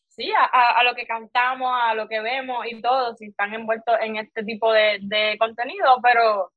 sí, 0.10 0.32
a, 0.36 0.84
lo 0.84 0.95
que 0.95 1.05
cantamos, 1.05 1.71
a 1.82 1.93
lo 1.93 2.08
que 2.08 2.21
vemos 2.21 2.65
y 2.69 2.82
todo, 2.82 3.15
si 3.15 3.27
están 3.27 3.53
envueltos 3.53 3.95
en 4.01 4.17
este 4.17 4.43
tipo 4.43 4.71
de 4.73 5.38
contenido, 5.39 5.99
pero 6.03 6.51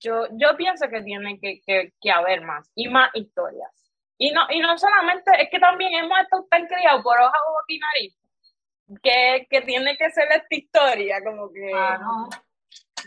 yo, 0.00 0.26
yo 0.32 0.56
pienso 0.56 0.88
que 0.88 1.02
tiene 1.02 1.38
que, 1.40 1.60
que, 1.66 1.92
que 2.00 2.10
haber 2.10 2.42
más 2.42 2.70
y 2.74 2.88
más 2.88 3.10
historias. 3.14 3.70
Y 4.18 4.32
no, 4.32 4.42
y 4.50 4.60
no 4.60 4.76
solamente, 4.76 5.30
es 5.40 5.48
que 5.50 5.58
también 5.58 5.94
hemos 5.94 6.18
estado 6.20 6.46
tan 6.50 6.66
criados 6.66 7.02
por 7.02 7.18
hoja, 7.18 7.32
o 7.48 7.64
y 7.68 7.78
nariz, 7.78 8.18
que, 9.02 9.46
que 9.48 9.62
tiene 9.62 9.96
que 9.96 10.10
ser 10.10 10.28
esta 10.30 10.54
historia, 10.54 11.22
como 11.24 11.50
que... 11.50 11.72
Ah, 11.74 11.98
no. 11.98 12.28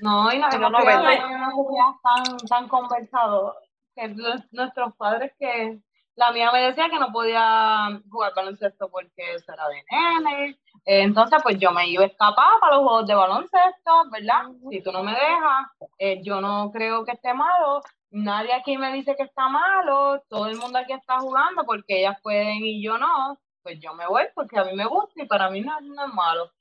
No, 0.02 0.34
y 0.34 0.40
no, 0.40 0.50
no, 0.50 0.70
no, 0.70 0.80
no 0.80 2.00
tan, 2.02 2.38
tan 2.50 2.68
conversado 2.68 3.56
que 3.96 4.08
nuestros 4.52 4.96
padres 4.96 5.32
que 5.38 5.80
la 6.16 6.32
mía 6.32 6.52
me 6.52 6.62
decía 6.62 6.90
que 6.90 7.00
no 7.00 7.12
podía 7.12 8.02
jugar 8.10 8.34
baloncesto 8.36 8.90
porque 8.90 9.36
eso 9.36 9.54
era 9.54 9.68
de 9.68 9.84
nene. 9.92 10.60
Entonces, 10.86 11.40
pues 11.44 11.58
yo 11.58 11.72
me 11.72 11.88
iba 11.88 12.04
a 12.04 12.08
escapar 12.08 12.60
para 12.60 12.76
los 12.76 12.84
juegos 12.84 13.08
de 13.08 13.16
baloncesto, 13.16 14.10
¿verdad? 14.12 14.44
Si 14.70 14.82
tú 14.82 14.92
no 14.92 15.04
me 15.04 15.12
dejas, 15.12 15.68
eh, 15.98 16.22
yo 16.24 16.42
no 16.42 16.72
creo 16.72 17.06
que 17.06 17.14
esté 17.14 17.34
malo 17.34 17.82
nadie 18.14 18.54
aquí 18.54 18.78
me 18.78 18.94
dice 18.94 19.16
que 19.16 19.24
está 19.24 19.50
malo, 19.50 20.22
todo 20.30 20.48
el 20.48 20.58
mundo 20.58 20.78
aquí 20.78 20.94
está 20.94 21.20
jugando 21.20 21.66
porque 21.66 22.00
ellas 22.00 22.18
pueden 22.22 22.64
y 22.64 22.82
yo 22.84 22.98
no, 22.98 23.40
pues 23.64 23.80
yo 23.80 23.94
me 23.96 24.08
voy 24.08 24.24
porque 24.36 24.60
a 24.60 24.64
mí 24.64 24.74
me 24.74 24.86
gusta 24.86 25.24
y 25.24 25.26
para 25.26 25.50
mí 25.50 25.62
no, 25.62 25.78
es 25.80 26.14
malo. 26.14 26.52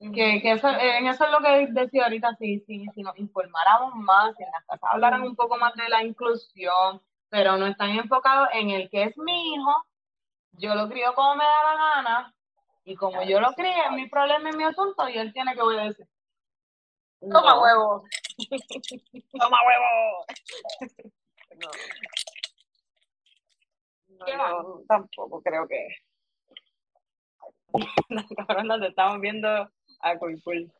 Que, 0.00 0.40
que 0.42 0.52
eso, 0.52 0.68
en 0.68 1.06
eso 1.08 1.24
es 1.24 1.30
lo 1.30 1.40
que 1.40 1.66
decía 1.70 2.04
ahorita, 2.04 2.36
si, 2.36 2.60
si, 2.60 2.86
si 2.94 3.02
nos 3.02 3.18
informáramos 3.18 3.94
más, 3.96 4.34
si 4.36 4.44
en 4.44 4.50
las 4.50 4.64
casas 4.64 4.90
hablaran 4.92 5.22
un 5.22 5.34
poco 5.34 5.56
más 5.56 5.74
de 5.74 5.88
la 5.88 6.04
inclusión, 6.04 7.00
pero 7.28 7.56
no 7.56 7.66
están 7.66 7.90
enfocados 7.90 8.48
en 8.52 8.70
el 8.70 8.90
que 8.90 9.04
es 9.04 9.18
mi 9.18 9.54
hijo, 9.54 9.84
yo 10.52 10.74
lo 10.74 10.88
crío 10.88 11.14
como 11.14 11.36
me 11.36 11.44
da 11.44 11.64
la 11.64 11.76
gana, 11.76 12.34
y 12.88 12.96
como 12.96 13.22
yo 13.22 13.38
lo 13.38 13.52
crío, 13.52 13.84
es 13.84 13.92
mi 13.92 14.08
problema, 14.08 14.48
es 14.48 14.56
mi 14.56 14.64
asunto, 14.64 15.06
y 15.10 15.18
él 15.18 15.30
tiene 15.34 15.54
que 15.54 15.60
obedecer. 15.60 16.08
Toma 17.20 17.60
huevo. 17.60 18.04
Toma 19.38 19.58
huevo. 19.66 20.24
No. 24.18 24.36
No, 24.36 24.82
tampoco 24.86 25.42
creo 25.42 25.66
que. 25.66 25.88
Las 28.08 28.26
cabronas 28.28 28.80
estamos 28.82 29.20
viendo 29.20 29.48
a 29.48 30.18
Coipul. 30.18 30.72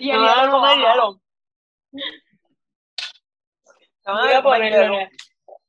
Y 0.00 0.10
el 0.10 0.20
hielo 0.20 0.46
no 0.48 0.74
hielo. 0.74 1.20
Voy 4.06 4.32
a 4.32 4.42
ponerlo 4.42 4.98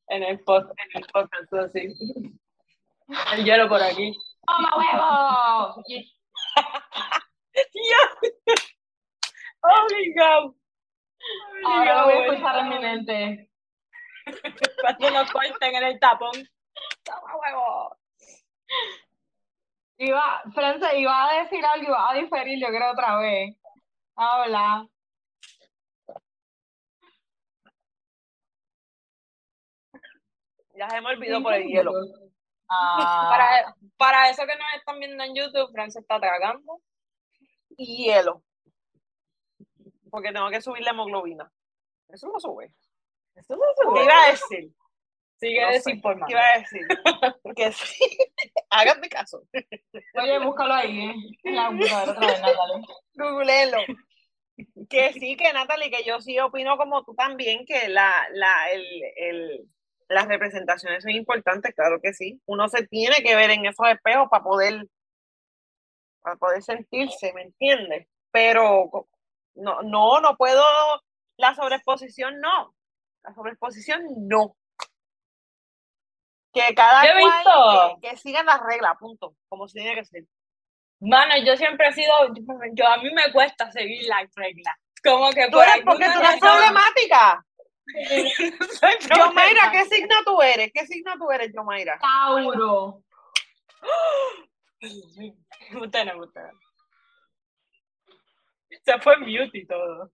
en 0.08 0.24
el, 0.24 0.40
post, 0.44 0.72
en 0.72 1.04
el 1.04 1.08
podcast 1.12 1.54
así. 1.54 1.94
El 3.34 3.46
hielo 3.46 3.70
por 3.70 3.82
aquí. 3.84 4.18
¡Toma 4.48 4.72
huevo! 4.78 5.76
Obligado. 9.62 10.56
Ahora 11.66 11.96
lo 11.96 12.06
voy 12.06 12.14
a 12.14 12.26
escuchar 12.26 12.60
en 12.60 12.70
mi 12.70 12.80
mente. 12.80 13.52
Cuando 14.82 15.12
nos 15.12 15.32
corten 15.32 15.76
en 15.76 15.84
el 15.84 16.00
tapón. 16.00 16.48
Toma 17.04 17.36
huevo. 17.36 17.98
Iba, 19.98 20.44
Frances, 20.54 20.94
iba 20.96 21.30
a 21.30 21.44
decir 21.44 21.66
algo, 21.66 21.88
iba 21.88 22.10
a 22.10 22.14
diferir, 22.14 22.60
yo 22.62 22.68
creo, 22.68 22.92
otra 22.92 23.18
vez. 23.20 23.56
Habla. 24.16 24.88
Ya 30.76 30.90
se 30.90 31.02
me 31.02 31.10
olvidó 31.10 31.42
por 31.42 31.54
el 31.54 31.64
hielo. 31.68 31.92
Ah. 32.70 33.28
Para, 33.30 33.76
para 33.98 34.30
eso 34.30 34.44
que 34.46 34.56
nos 34.56 34.74
están 34.76 35.00
viendo 35.00 35.24
en 35.24 35.36
YouTube, 35.36 35.72
Frances 35.72 36.02
está 36.02 36.20
tragando. 36.20 36.82
Y 37.78 38.06
hielo 38.06 38.44
porque 40.10 40.32
tengo 40.32 40.50
que 40.50 40.62
subir 40.62 40.84
la 40.84 40.92
hemoglobina. 40.92 41.52
Eso 42.10 42.28
no 42.28 42.40
sube. 42.40 42.74
Eso 43.36 43.56
no 43.56 43.64
sube. 43.76 44.00
¿Qué 44.00 44.04
iba 44.04 44.24
a 44.24 44.32
decir? 44.32 44.72
Sigue 45.40 45.62
no 45.62 45.72
desinformando. 45.72 46.26
¿Qué 46.26 46.34
iba 46.34 46.42
a 46.42 46.58
decir? 46.60 46.88
que 47.56 47.72
sí. 47.72 48.18
Háganme 48.70 49.10
caso. 49.10 49.44
Oye, 50.16 50.40
búscalo 50.40 50.74
ahí, 50.74 51.10
¿eh? 51.10 51.52
La 51.52 51.70
otra 51.70 52.28
vez, 52.28 52.42
Googlelo. 53.14 53.78
Que 54.90 55.14
sí, 55.14 55.38
que 55.38 55.54
Natalie, 55.54 55.92
que 55.92 56.04
yo 56.04 56.20
sí 56.20 56.40
opino 56.40 56.78
como 56.78 57.04
tú 57.04 57.14
también, 57.14 57.64
que 57.66 57.88
la, 57.90 58.28
la, 58.32 58.72
el, 58.72 58.86
el, 59.16 59.70
las 60.10 60.28
representaciones 60.28 61.04
son 61.04 61.12
importantes, 61.12 61.74
claro 61.76 62.00
que 62.02 62.14
sí. 62.14 62.42
Uno 62.46 62.68
se 62.70 62.86
tiene 62.88 63.18
que 63.18 63.36
ver 63.36 63.52
en 63.52 63.66
esos 63.66 63.88
espejos 63.88 64.28
para 64.30 64.44
poder, 64.44 64.88
para 66.22 66.36
poder 66.38 66.64
sentirse, 66.64 67.34
¿me 67.34 67.44
entiendes? 67.44 68.08
Pero 68.32 68.90
no, 69.56 69.82
no, 69.82 70.22
no 70.22 70.38
puedo, 70.38 70.64
la 71.38 71.54
sobreexposición 71.56 72.40
no, 72.40 72.74
la 73.24 73.34
sobreexposición 73.34 74.04
no. 74.28 74.56
Que 76.54 76.74
cada 76.74 77.02
cual, 77.02 77.98
que, 78.02 78.16
sigan 78.18 78.46
las 78.46 78.62
reglas, 78.62 78.98
punto, 78.98 79.36
como 79.50 79.68
se 79.68 79.80
tiene 79.80 79.96
que 79.96 80.06
ser. 80.06 80.24
Mano, 81.00 81.36
yo 81.46 81.56
siempre 81.56 81.90
he 81.90 81.94
sido, 81.94 82.14
yo 82.74 82.88
a 82.88 82.98
mí 82.98 83.14
me 83.14 83.32
cuesta 83.32 83.72
seguir 83.72 84.08
las 84.08 84.34
reglas. 84.34 84.74
Como 85.04 85.30
que 85.30 85.48
¿Tú 85.50 85.62
eres, 85.62 85.84
porque 85.86 86.06
tú 86.06 86.20
eres 86.20 86.40
problemática. 86.40 87.46
Yomaira, 89.16 89.72
¿qué 89.72 89.86
signo 89.86 90.16
tú 90.26 90.42
eres? 90.42 90.72
¿Qué 90.74 90.86
signo 90.88 91.14
tú 91.18 91.32
eres, 91.32 91.54
Yomaira? 91.54 92.00
Tauro. 92.00 93.04
Usted 95.82 96.06
no, 96.06 96.20
usted 96.20 96.42
se 98.88 99.00
fue 99.00 99.18
mute 99.18 99.58
y 99.58 99.66
todo. 99.66 100.12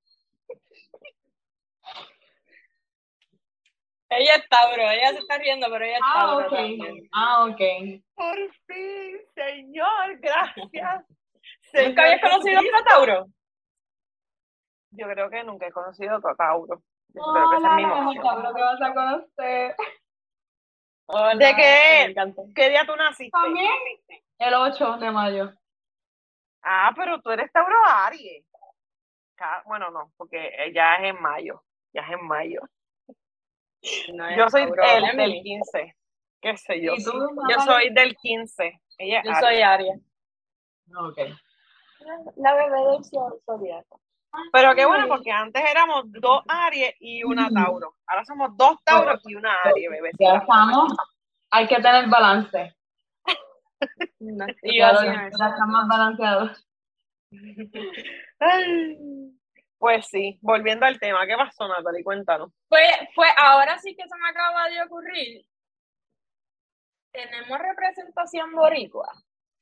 Ella 4.09 4.36
está, 4.36 4.71
bro. 4.73 4.89
Ella 4.89 5.12
se 5.12 5.19
está 5.19 5.38
riendo, 5.38 5.67
pero 5.69 5.86
ella 5.86 5.95
está. 5.95 6.12
Ah, 6.13 6.38
ok. 6.38 6.53
Ah, 7.12 7.45
ok. 7.45 7.62
Por 8.15 8.53
fin, 8.67 9.19
señor, 9.36 10.19
gracias. 10.19 11.05
¿Nunca 11.73 12.03
habías 12.03 12.21
conocido 12.21 12.59
a 12.59 12.83
Tauro? 12.83 13.27
Yo 14.91 15.07
creo 15.07 15.29
que 15.29 15.43
nunca 15.43 15.67
he 15.67 15.71
conocido 15.71 16.15
a 16.15 16.36
Tauro. 16.36 16.83
Que 17.13 17.19
es 17.19 17.63
el 17.63 17.76
mismo. 17.76 18.13
Tauro 18.21 18.54
que 18.54 18.62
vas 18.62 18.82
a 18.82 18.93
conocer. 18.93 19.76
¿De 21.38 21.56
qué? 21.56 22.16
¿Qué 22.55 22.70
día 22.70 22.86
tú 22.86 22.95
naciste? 22.95 23.32
También 23.32 23.72
el 24.39 24.53
8 24.53 24.97
de 24.97 25.11
mayo. 25.11 25.53
Ah, 26.64 26.91
pero 26.95 27.22
tú 27.22 27.30
eres 27.30 27.51
Tauro 27.51 27.76
Aries 27.86 28.45
bueno, 29.66 29.89
no, 29.91 30.11
porque 30.18 30.51
ya 30.74 30.95
es 30.95 31.14
en 31.16 31.22
mayo, 31.22 31.64
ya 31.93 32.01
es 32.01 32.11
en 32.11 32.28
mayo. 32.28 32.61
yo 33.82 34.49
soy 34.49 34.64
el 34.64 35.18
del 35.18 35.41
15, 35.41 35.95
qué 36.41 36.57
sé 36.57 36.82
yo. 36.82 36.93
Yo 36.95 37.59
soy 37.66 37.93
del 37.93 38.16
15. 38.16 38.82
Ella 38.97 39.22
yo 39.24 39.34
soy 39.36 39.61
Aria. 39.61 39.99
Ok. 40.95 41.18
La 42.36 42.53
bebé 42.53 42.82
del 42.91 43.03
zodiaco. 43.45 44.01
Pero 44.51 44.75
qué 44.75 44.86
bueno, 44.86 45.07
porque 45.07 45.31
antes 45.31 45.63
éramos 45.69 46.05
dos 46.11 46.43
Aries 46.47 46.95
y 46.99 47.23
una 47.23 47.49
Tauro. 47.49 47.95
Ahora 48.07 48.25
somos 48.25 48.55
dos 48.57 48.77
Tauros 48.84 49.21
y 49.25 49.36
una 49.36 49.53
Aries, 49.63 49.89
bebé. 49.89 50.11
Ya 50.19 50.38
estamos. 50.38 50.93
Hay 51.51 51.67
que 51.67 51.75
tener 51.75 52.09
balance. 52.09 52.75
y 54.63 54.79
ya, 54.79 54.91
estamos 54.91 55.88
balanceados. 55.88 56.67
Pues 59.77 60.07
sí, 60.07 60.39
volviendo 60.41 60.86
al 60.86 60.97
tema, 60.97 61.27
¿qué 61.27 61.36
pasó, 61.36 61.67
Natalie? 61.67 62.05
Cuéntanos. 62.05 62.51
Pues, 62.69 62.89
pues 63.15 63.29
ahora 63.38 63.77
sí 63.79 63.93
que 63.95 64.03
se 64.03 64.17
me 64.17 64.29
acaba 64.29 64.69
de 64.69 64.81
ocurrir. 64.81 65.45
Tenemos 67.11 67.59
representación 67.59 68.53
boricua. 68.53 69.11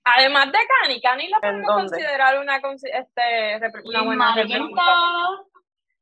Además 0.04 0.52
de 0.52 0.60
Cani, 0.82 1.02
Cani 1.02 1.28
la 1.30 1.38
¿En 1.44 1.64
podemos 1.64 1.76
considerar 1.92 2.40
una, 2.40 2.58
este, 2.58 3.60
una 3.84 4.02
buena 4.04 4.36
Mari. 4.36 4.48
Quintana, 4.48 5.44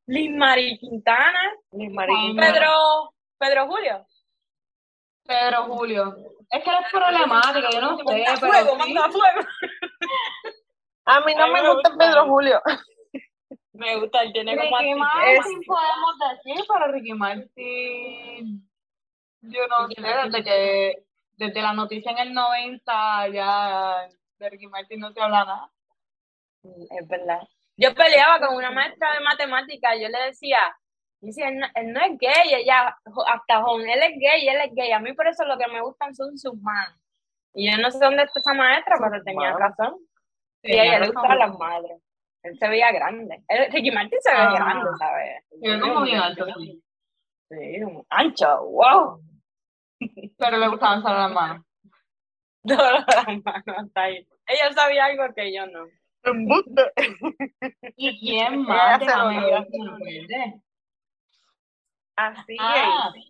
Liz 0.08 0.32
Mari 0.32 0.78
Quintana, 0.80 1.54
Mis 1.72 1.92
mariquitas. 1.92 2.52
Pedro, 2.52 3.14
Pedro 3.38 3.68
Julio. 3.68 4.06
Pedro 5.26 5.64
Julio. 5.66 6.16
Es 6.50 6.64
que 6.64 6.70
eres 6.70 6.92
problemático, 6.92 7.70
yo 7.72 7.82
no 7.82 7.98
sé, 7.98 8.04
Manda 8.04 8.36
pero 8.36 8.38
fuego, 8.38 8.72
sí. 8.72 8.78
manda 8.94 9.10
fuego. 9.12 9.48
A 11.06 11.20
mí 11.22 11.36
no 11.36 11.44
A 11.44 11.48
mí 11.48 11.54
me 11.54 11.62
me 11.62 11.70
gusta 11.74 11.90
gusta. 11.90 12.06
Pedro 12.06 12.26
Julio. 12.28 12.62
Me 13.74 13.96
gusta, 14.00 14.22
él 14.24 14.34
tiene 14.34 14.58
como 14.58 14.78
Ricky. 14.78 14.96
Martin 14.96 15.62
podemos 15.66 16.16
decir, 16.32 16.66
pero 16.68 16.92
Ricky 16.92 17.14
Martin, 17.14 18.70
yo 19.42 19.68
no 19.68 19.88
Ricky 19.88 20.02
sé, 20.02 20.08
desde 20.08 20.44
que, 20.44 21.04
desde 21.40 21.62
la 21.62 21.74
noticia 21.74 22.12
en 22.12 22.18
el 22.18 22.34
90 22.34 23.28
ya 23.30 24.08
de 24.38 24.50
Ricky 24.50 24.68
Martin 24.68 25.00
no 25.00 25.12
se 25.12 25.22
habla 25.22 25.46
nada. 25.46 25.72
Es 26.64 27.08
verdad. 27.08 27.40
Yo 27.78 27.96
peleaba 27.96 28.46
con 28.46 28.56
una 28.58 28.72
maestra 28.72 29.14
de 29.14 29.22
matemáticas, 29.22 29.96
yo 30.02 30.10
le 30.10 30.20
decía, 30.26 30.60
dice, 31.22 31.48
él 31.48 31.60
no, 31.60 31.68
él 31.76 31.94
no 31.94 32.02
es 32.02 32.18
gay, 32.20 32.54
ella, 32.56 32.98
hasta 33.34 33.62
Jon, 33.64 33.82
él 33.88 34.04
es 34.04 34.14
gay, 34.20 34.48
él 34.50 34.62
es 34.66 34.72
gay. 34.76 34.92
A 34.92 35.00
mí 35.00 35.14
por 35.14 35.28
eso 35.28 35.46
lo 35.46 35.58
que 35.58 35.68
me 35.68 35.82
gustan 35.82 36.14
son 36.14 36.38
sus 36.38 36.56
manos. 36.62 37.00
Y 37.54 37.72
yo 37.72 37.78
no 37.82 37.90
sé 37.90 38.00
dónde 38.00 38.24
está 38.24 38.40
esa 38.40 38.54
maestra, 38.54 38.98
Sus 38.98 39.08
pero 39.10 39.24
tenía 39.24 39.54
manos. 39.54 39.60
razón. 39.78 39.96
Y 40.62 40.78
a 40.78 40.84
ella 40.84 41.00
le 41.00 41.06
gustaban 41.08 41.40
las 41.40 41.58
madres. 41.58 42.02
Él 42.44 42.58
se 42.60 42.68
veía 42.68 42.92
grande. 42.92 43.44
Él- 43.48 43.72
Ricky 43.72 43.92
Martin 43.92 44.20
se 44.22 44.32
ve 44.32 44.38
Ah. 44.38 44.54
grande, 44.54 44.90
¿sabes? 44.98 45.44
Ve 45.62 45.80
como 45.80 46.02
bien 46.04 46.20
alto, 46.20 46.46
sí. 46.58 46.84
Ancho, 48.10 48.66
wow. 48.66 49.22
Pero 50.38 50.58
le 50.58 50.68
gustaban 50.68 51.02
solo 51.02 51.18
las 51.18 51.32
manos. 51.32 51.66
Todas 52.68 53.06
las 53.08 53.26
manos 53.46 53.88
está 53.88 54.02
ahí. 54.04 54.28
Ella 54.48 54.72
sabía 54.74 55.06
algo 55.06 55.34
que 55.36 55.54
yo 55.54 55.66
no. 55.68 55.86
¿Y 57.96 58.20
quién 58.20 58.62
más? 58.64 59.02
Así 62.16 62.58
Ah, 62.60 63.12
es. 63.16 63.24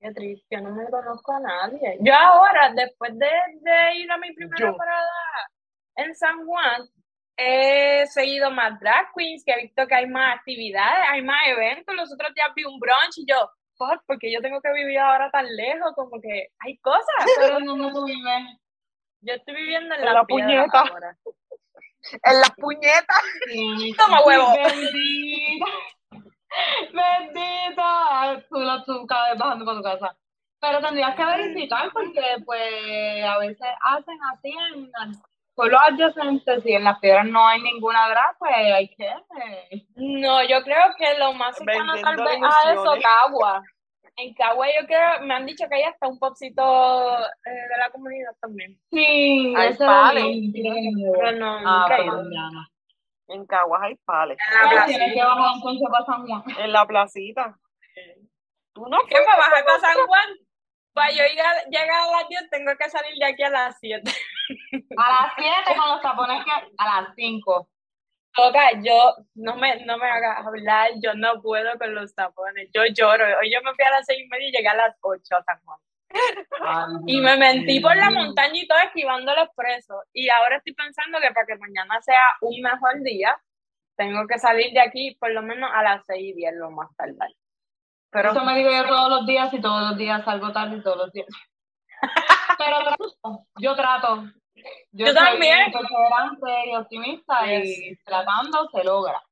Qué 0.00 0.12
triste, 0.12 0.46
yo 0.56 0.60
no 0.62 0.74
me 0.74 0.88
conozco 0.90 1.32
a 1.32 1.40
nadie. 1.40 1.98
Yo 2.00 2.14
ahora, 2.14 2.72
después 2.74 3.18
de, 3.18 3.26
de 3.60 3.94
ir 3.96 4.10
a 4.10 4.18
mi 4.18 4.32
primera 4.34 4.70
Yo. 4.70 4.76
parada 4.76 5.08
en 5.96 6.14
San 6.14 6.44
Juan, 6.46 6.82
he 7.36 8.06
seguido 8.06 8.50
más 8.50 8.78
drag 8.80 9.08
queens, 9.14 9.42
que 9.44 9.52
he 9.52 9.62
visto 9.62 9.86
que 9.86 9.94
hay 9.94 10.06
más 10.06 10.36
actividades, 10.38 11.06
hay 11.10 11.22
más 11.22 11.40
eventos. 11.48 11.94
Los 11.94 12.12
otros 12.12 12.32
días 12.34 12.48
vi 12.54 12.64
un 12.64 12.78
brunch 12.78 13.16
y 13.18 13.26
yo, 13.26 13.50
fuck, 13.76 14.02
porque 14.06 14.32
yo 14.32 14.40
tengo 14.40 14.60
que 14.60 14.72
vivir 14.72 14.98
ahora 14.98 15.30
tan 15.30 15.46
lejos, 15.54 15.92
como 15.94 16.20
que 16.20 16.48
hay 16.60 16.76
cosas. 16.78 17.04
pero 17.38 17.60
¿dónde 17.60 17.90
tú 17.92 18.04
vives? 18.04 18.42
Yo 19.22 19.34
estoy 19.34 19.54
viviendo 19.54 19.94
en, 19.94 20.00
En 20.06 20.14
la, 20.14 20.24
puñeta. 20.24 20.80
ahora. 20.80 21.16
En 22.22 22.40
las 22.40 22.50
puñetas. 22.52 23.22
Toma 23.98 24.22
huevo. 24.24 24.52
Bendita. 24.54 25.66
Bendita. 26.92 28.44
Tú, 28.48 28.58
lo- 28.60 28.84
tú 28.84 29.06
cada 29.06 29.30
vez 29.30 29.38
bajando 29.38 29.64
para 29.64 29.76
tu 29.78 29.82
casa. 29.82 30.16
Pero 30.60 30.80
tendrías 30.80 31.14
que 31.16 31.24
verificar 31.24 31.90
porque 31.92 32.22
pues 32.44 33.24
a 33.24 33.38
veces 33.38 33.66
hacen 33.82 34.18
así 34.32 34.54
en 34.72 34.90
pueblos 35.56 35.80
adyacentes 35.84 36.64
y 36.66 36.74
en 36.74 36.84
las 36.84 36.98
piedras 37.00 37.26
no 37.26 37.48
hay 37.48 37.60
ninguna 37.62 38.08
drag, 38.08 38.38
pues 38.38 38.52
hay 38.54 38.88
que... 38.94 39.06
eh, 39.06 39.86
No, 39.96 40.44
yo 40.44 40.62
creo 40.62 40.94
que 40.96 41.18
lo 41.18 41.32
más 41.32 41.56
cercano 41.56 41.94
tal 42.00 42.16
vez 42.16 42.38
a 42.42 42.72
eso. 42.72 42.94
Cagua. 43.02 43.62
En 44.18 44.32
Cagua 44.34 44.66
yo 44.80 44.86
creo, 44.86 45.20
me 45.22 45.34
han 45.34 45.44
dicho 45.46 45.66
que 45.68 45.74
hay 45.76 45.82
hasta 45.82 46.06
un 46.08 46.18
popcito 46.18 46.62
eh, 47.18 47.50
de 47.50 47.76
la 47.78 47.90
comunidad 47.90 48.30
también. 48.40 48.78
Sí, 48.90 49.52
Hay 49.56 49.74
pales. 49.74 50.24
Pero 50.54 51.32
no, 51.32 51.58
Ah, 51.64 51.80
nunca 51.88 51.96
he 51.98 52.04
ido. 52.06 52.22
ya 52.30 52.50
no. 52.52 52.66
En 53.28 53.44
Caguas 53.46 53.82
hay 53.82 53.94
pales. 54.04 54.38
En 54.48 54.54
la 54.64 54.70
plaza. 54.70 54.86
Tienes 54.86 55.14
que 55.14 55.22
bajar 55.22 55.54
entonces 55.56 55.88
para 55.90 56.04
San 56.06 56.26
Juan. 56.26 56.42
En 56.58 56.72
la 56.72 56.86
placita. 56.86 57.58
¿Tú 58.72 58.86
no 58.88 58.98
¿Qué 59.08 59.16
para 59.24 59.36
bajar 59.38 59.64
para 59.64 59.80
San 59.80 60.06
Juan? 60.06 60.28
Para 60.92 61.10
yo 61.10 61.22
ir 61.24 61.40
a- 61.40 61.64
llegar 61.68 62.00
a 62.08 62.10
las 62.20 62.28
10 62.28 62.48
tengo 62.50 62.72
que 62.78 62.88
salir 62.88 63.14
de 63.18 63.24
aquí 63.26 63.42
a 63.42 63.50
las 63.50 63.78
7. 63.80 64.10
A 64.96 65.10
las 65.10 65.32
7 65.36 65.78
con 65.78 65.88
los 65.88 66.00
tapones 66.02 66.44
que... 66.44 66.50
A 66.78 67.02
las 67.02 67.14
5. 67.14 67.68
Toca, 68.34 68.72
yo 68.82 69.14
no 69.34 69.56
me, 69.56 69.84
no 69.86 69.96
me 69.96 70.06
hagas 70.10 70.46
hablar, 70.46 70.90
yo 71.02 71.14
no 71.14 71.40
puedo 71.40 71.78
con 71.78 71.94
los 71.94 72.14
tapones, 72.14 72.68
yo 72.74 72.82
lloro. 72.94 73.24
Hoy 73.40 73.50
yo 73.50 73.62
me 73.62 73.74
fui 73.74 73.84
a 73.84 73.90
las 73.90 74.06
6 74.06 74.20
y 74.24 74.28
media 74.28 74.48
y 74.48 74.52
llegué 74.52 74.68
a 74.68 74.74
las 74.74 74.96
8 75.00 75.36
a 75.36 75.42
San 75.42 75.60
Juan. 75.64 75.78
Y 77.06 77.20
me 77.20 77.36
mentí 77.36 77.80
por 77.80 77.96
la 77.96 78.10
montaña 78.10 78.54
y 78.54 78.68
todo 78.68 78.78
esquivando 78.78 79.34
los 79.34 79.48
presos. 79.56 80.04
Y 80.12 80.28
ahora 80.28 80.56
estoy 80.58 80.74
pensando 80.74 81.18
que 81.20 81.32
para 81.32 81.46
que 81.46 81.56
mañana 81.56 82.00
sea 82.02 82.22
un 82.42 82.60
mejor 82.60 83.02
día, 83.02 83.36
tengo 83.96 84.26
que 84.26 84.38
salir 84.38 84.72
de 84.72 84.80
aquí 84.80 85.16
por 85.18 85.30
lo 85.32 85.42
menos 85.42 85.70
a 85.72 85.82
las 85.82 86.04
6 86.06 86.22
y 86.22 86.32
10 86.34 86.54
lo 86.56 86.70
más 86.70 86.94
tardar. 86.96 87.30
Pero 88.10 88.30
Eso 88.30 88.44
me 88.44 88.56
digo 88.56 88.70
yo 88.70 88.86
todos 88.86 89.10
los 89.10 89.26
días 89.26 89.52
y 89.52 89.60
todos 89.60 89.90
los 89.90 89.98
días 89.98 90.24
salgo 90.24 90.52
tarde 90.52 90.76
y 90.76 90.82
todos 90.82 90.96
los 90.96 91.12
días. 91.12 91.28
Pero 92.58 92.76
yo 93.58 93.74
trato. 93.74 94.24
Yo 94.92 95.06
soy 95.06 95.14
también. 95.14 95.70
perseverante 95.72 96.70
y 96.70 96.76
optimista 96.76 97.52
y 97.54 97.96
tratando 98.04 98.68
se 98.70 98.84
logra. 98.84 99.22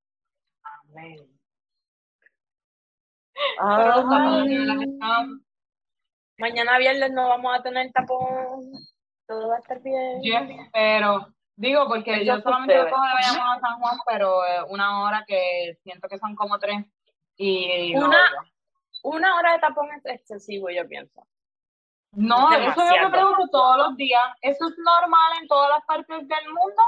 Están- 4.83 5.41
mañana 6.39 6.79
viernes 6.79 7.13
no 7.13 7.29
vamos 7.29 7.55
a 7.59 7.63
tener 7.63 7.91
tapón, 7.93 8.71
todo 9.27 9.49
va 9.49 9.57
a 9.57 9.59
estar 9.59 9.81
bien. 9.83 10.21
yo 10.23 10.37
espero. 10.37 11.29
Digo, 11.57 11.87
porque 11.87 12.15
Eso 12.17 12.25
yo 12.25 12.41
solamente 12.41 12.75
ustedes. 12.75 12.93
cojo 12.93 13.05
de 13.07 13.13
Bayamón 13.13 13.49
a 13.57 13.61
San 13.61 13.79
Juan, 13.79 13.97
pero 14.09 14.45
eh, 14.45 14.63
una 14.71 15.05
hora 15.05 15.25
que 15.27 15.79
siento 15.85 16.09
que 16.09 16.19
son 16.19 16.35
como 16.35 16.59
tres. 16.59 16.85
Y 17.37 17.95
no, 17.95 18.07
Una- 18.09 18.19
yo- 18.31 18.51
Una 19.05 19.37
hora 19.37 19.53
de 19.53 19.59
tapón 19.59 19.89
es 19.93 20.05
excesivo, 20.07 20.71
yo 20.71 20.89
pienso. 20.89 21.27
No, 22.17 22.53
eso 22.53 22.63
yo 22.63 22.71
Demasiado. 22.75 23.09
me 23.09 23.11
pregunto 23.11 23.49
todos 23.51 23.77
los 23.79 23.97
días. 23.97 24.23
¿Eso 24.43 24.69
es 24.69 24.75
normal 24.79 25.33
en 25.41 25.49
todas 25.49 25.71
las 25.71 25.85
partes 25.85 26.29
del 26.29 26.47
mundo? 26.49 26.83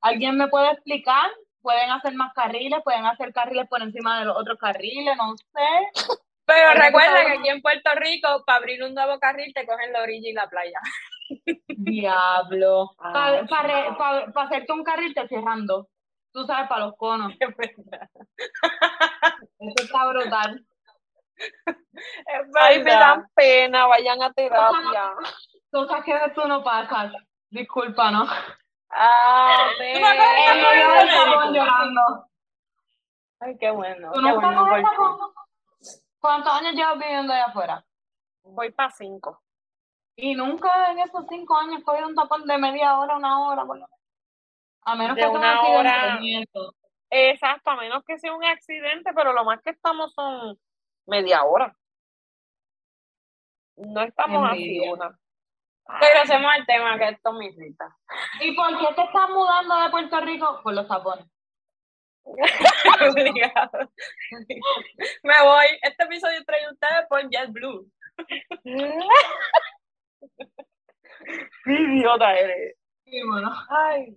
¿Alguien 0.00 0.36
me 0.36 0.48
puede 0.48 0.72
explicar? 0.72 1.30
¿Pueden 1.62 1.90
hacer 1.90 2.14
más 2.14 2.32
carriles? 2.34 2.80
¿Pueden 2.84 3.06
hacer 3.06 3.32
carriles 3.32 3.68
por 3.68 3.80
encima 3.82 4.18
de 4.18 4.26
los 4.26 4.36
otros 4.36 4.58
carriles? 4.58 5.16
No 5.16 5.34
sé. 5.36 6.16
Pero 6.44 6.72
recuerda 6.74 7.24
que 7.24 7.38
aquí 7.38 7.48
en 7.48 7.62
Puerto 7.62 7.90
Rico, 7.96 8.42
para 8.44 8.58
abrir 8.58 8.82
un 8.82 8.94
nuevo 8.94 9.18
carril, 9.18 9.52
te 9.54 9.66
cogen 9.66 9.92
la 9.92 10.02
orilla 10.02 10.28
y 10.28 10.32
la 10.34 10.48
playa. 10.48 10.78
Diablo. 11.68 12.90
Ah, 12.98 13.40
Para 13.48 14.26
hacerte 14.34 14.72
un 14.72 14.84
carril 14.84 15.14
te 15.14 15.26
cierran 15.28 15.66
dos. 15.66 15.86
Tú 16.32 16.44
sabes, 16.44 16.68
para 16.68 16.86
los 16.86 16.96
conos. 16.96 17.32
Eso 17.40 17.52
está 19.84 20.06
brutal. 20.08 20.64
Es 21.36 22.46
Ay, 22.60 22.82
me 22.82 22.90
dan 22.90 23.28
pena, 23.34 23.86
vayan 23.86 24.22
a 24.22 24.32
terapia. 24.32 25.14
Cosas 25.70 26.04
que 26.04 26.14
tú 26.34 26.46
no 26.46 26.62
pasas. 26.62 27.12
Disculpa, 27.50 28.10
¿no? 28.10 28.26
Ah, 28.90 29.68
Eh, 29.80 29.94
¿Tú 29.94 30.00
me 31.50 31.58
llorando. 31.58 32.28
Ay, 33.40 33.56
qué 33.58 33.70
bueno. 33.70 34.12
¿Tú 34.12 34.20
Qué 34.20 34.26
no 34.26 34.34
bueno. 34.36 34.66
porque-? 34.68 35.34
¿Cuántos 36.20 36.52
años 36.52 36.74
llevas 36.74 36.98
viviendo 36.98 37.32
allá 37.32 37.46
afuera? 37.46 37.84
Voy 38.44 38.70
para 38.70 38.90
cinco. 38.90 39.42
Y 40.16 40.34
nunca 40.34 40.90
en 40.92 41.00
esos 41.00 41.24
cinco 41.28 41.56
años 41.56 41.82
cogido 41.82 42.06
un 42.08 42.14
tapón 42.14 42.46
de 42.46 42.56
media 42.56 42.98
hora, 42.98 43.16
una 43.16 43.46
hora, 43.46 43.64
por 43.64 43.76
lo 43.78 43.86
menos. 43.86 44.00
A 44.82 44.94
menos 44.94 45.16
De 45.16 45.22
que 45.22 45.28
sea 45.28 45.32
un 45.32 45.38
una 45.38 45.62
hora. 45.62 46.18
Exacto, 47.10 47.70
a 47.70 47.76
menos 47.76 48.04
que 48.04 48.18
sea 48.18 48.32
un 48.34 48.44
accidente, 48.44 49.12
pero 49.14 49.32
lo 49.32 49.44
más 49.44 49.60
que 49.60 49.70
estamos 49.70 50.12
son 50.14 50.58
media 51.06 51.44
hora. 51.44 51.76
No 53.76 54.02
estamos 54.02 54.50
así 54.50 54.80
una. 54.80 55.18
Regresemos 55.86 56.50
al 56.52 56.64
tema, 56.66 56.98
que 56.98 57.08
esto 57.08 57.32
me 57.32 57.46
irrita. 57.46 57.94
¿Y 58.40 58.52
por 58.56 58.78
qué 58.78 58.94
te 58.94 59.02
estás 59.02 59.28
mudando 59.30 59.76
de 59.76 59.90
Puerto 59.90 60.20
Rico? 60.20 60.60
Por 60.62 60.74
los 60.74 60.88
tapones. 60.88 61.26
Me 65.22 65.42
voy. 65.42 65.66
Este 65.82 66.04
episodio 66.04 66.42
trae 66.44 66.70
ustedes 66.70 67.06
por 67.08 67.28
JetBlue. 67.28 67.86
Qué 71.64 71.72
idiota 71.72 72.34
eres. 72.34 72.76
Sí, 73.04 73.22
bueno. 73.22 73.52
Ay, 73.68 74.16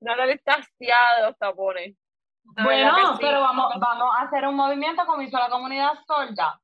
no 0.00 0.16
le 0.16 0.32
está 0.32 0.54
hastiada 0.54 1.16
de 1.16 1.22
los 1.26 1.38
tapones. 1.38 1.94
Bueno, 2.54 3.16
sí. 3.16 3.18
pero 3.20 3.40
vamos, 3.40 3.72
vamos 3.78 4.16
a 4.16 4.22
hacer 4.22 4.46
un 4.46 4.56
movimiento 4.56 5.04
como 5.04 5.22
hizo 5.22 5.38
la 5.38 5.48
comunidad 5.48 5.92
sorda 6.06 6.60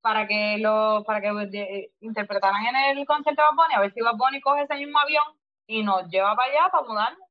para 0.00 0.26
que 0.26 0.58
lo, 0.58 1.04
para 1.04 1.20
que 1.20 1.28
eh, 1.52 1.92
interpretaran 2.00 2.64
en 2.66 2.98
el 2.98 3.06
concierto 3.06 3.42
de 3.42 3.48
Bad 3.48 3.54
Bunny, 3.54 3.74
a 3.74 3.80
ver 3.80 3.92
si 3.92 4.00
Bad 4.00 4.16
Bunny 4.16 4.40
coge 4.40 4.62
ese 4.62 4.74
mismo 4.76 4.98
avión 4.98 5.24
y 5.66 5.82
nos 5.82 6.08
lleva 6.08 6.34
para 6.34 6.50
allá 6.50 6.68
para 6.70 6.86
mudarnos. 6.86 7.28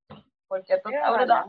Porque 0.47 0.73
esto 0.73 0.89
está 0.89 1.11
brutal. 1.11 1.45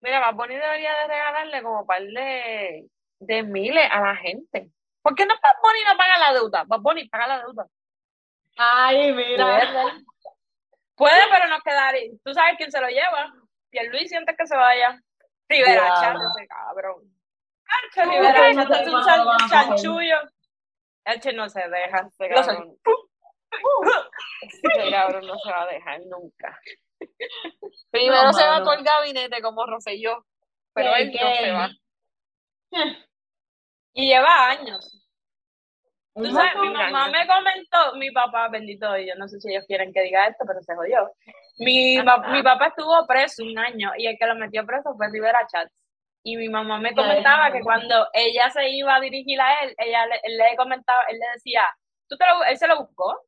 Mira, 0.00 0.20
Bad 0.20 0.34
Bunny 0.34 0.54
debería 0.54 0.92
de 0.92 1.06
regalarle 1.08 1.62
como 1.62 1.86
par 1.86 2.02
de, 2.02 2.88
de 3.20 3.42
miles 3.42 3.88
a 3.90 4.00
la 4.00 4.16
gente. 4.16 4.70
¿Por 5.02 5.14
qué 5.14 5.26
no 5.26 5.34
Bad 5.34 5.62
Bunny 5.62 5.84
no 5.84 5.96
paga 5.96 6.18
la 6.18 6.32
deuda? 6.32 6.64
Bad 6.66 6.80
Bunny 6.80 7.08
paga 7.08 7.26
la 7.26 7.38
deuda. 7.40 7.66
Ay, 8.56 9.12
mira. 9.12 9.70
Puede, 10.94 11.22
pero 11.30 11.48
no 11.48 11.60
quedar. 11.60 11.94
¿Tú 12.24 12.32
sabes 12.32 12.54
quién 12.56 12.70
se 12.70 12.80
lo 12.80 12.88
lleva? 12.88 13.32
Luis 13.84 14.08
siente 14.08 14.34
que 14.36 14.46
se 14.46 14.56
vaya. 14.56 15.00
Rivera. 15.48 15.94
Chat, 16.00 16.16
ese 16.16 16.46
cabrón. 16.48 17.02
Ancho, 17.66 18.10
Rivera 18.10 18.54
Chat 18.68 18.86
es 18.86 18.92
un 18.92 19.04
chan- 19.04 19.48
chanchullo. 19.50 20.16
Ancho 21.04 21.32
no 21.32 21.48
se 21.48 21.68
deja. 21.68 22.08
Ese 22.08 22.28
cabrón. 22.28 22.76
Ese 24.40 24.90
cabrón 24.90 25.26
no 25.26 25.38
se 25.38 25.50
va 25.50 25.62
a 25.62 25.66
dejar 25.66 26.00
nunca. 26.06 26.58
Primero 27.90 28.24
No, 28.24 28.32
se 28.32 28.46
va 28.46 28.62
por 28.62 28.78
el 28.78 28.84
gabinete 28.84 29.42
como 29.42 29.66
Rosselló, 29.66 30.24
pero 30.72 30.92
¿Qué, 30.94 31.02
él 31.02 31.12
no 31.12 31.34
se 31.34 31.50
va. 31.52 31.70
Y 33.92 34.08
lleva 34.08 34.48
años. 34.50 35.00
Tú 36.14 36.26
sabes, 36.30 36.54
mi 36.60 36.70
mamá 36.70 37.08
me 37.08 37.26
comentó, 37.26 37.96
mi 37.96 38.10
papá, 38.12 38.48
bendito, 38.48 38.96
yo 38.98 39.14
no 39.16 39.26
sé 39.28 39.40
si 39.40 39.50
ellos 39.52 39.64
quieren 39.66 39.92
que 39.92 40.02
diga 40.02 40.28
esto, 40.28 40.44
pero 40.46 40.60
se 40.62 40.74
jodió. 40.74 41.10
Mi, 41.58 42.02
pa- 42.02 42.28
mi 42.28 42.42
papá 42.42 42.66
estuvo 42.68 43.06
preso 43.06 43.42
un 43.44 43.56
año 43.58 43.92
y 43.96 44.06
el 44.06 44.16
que 44.18 44.26
lo 44.26 44.34
metió 44.34 44.64
preso 44.66 44.94
fue 44.96 45.08
Rivera 45.10 45.46
Chats. 45.46 45.72
Y 46.26 46.36
mi 46.36 46.48
mamá 46.48 46.78
me 46.78 46.94
comentaba 46.94 47.52
que 47.52 47.58
cuando 47.64 48.08
ella 48.14 48.48
se 48.50 48.68
iba 48.70 48.94
a 48.96 49.00
dirigir 49.00 49.40
a 49.40 49.62
él, 49.62 49.74
ella 49.78 50.06
le, 50.06 50.20
él 50.22 50.36
le 50.38 50.56
comentaba, 50.56 51.02
él 51.10 51.18
le 51.18 51.26
decía, 51.34 51.62
¿Tú 52.08 52.16
te 52.16 52.24
lo, 52.26 52.42
él 52.44 52.56
se 52.56 52.66
lo 52.66 52.78
buscó, 52.78 53.20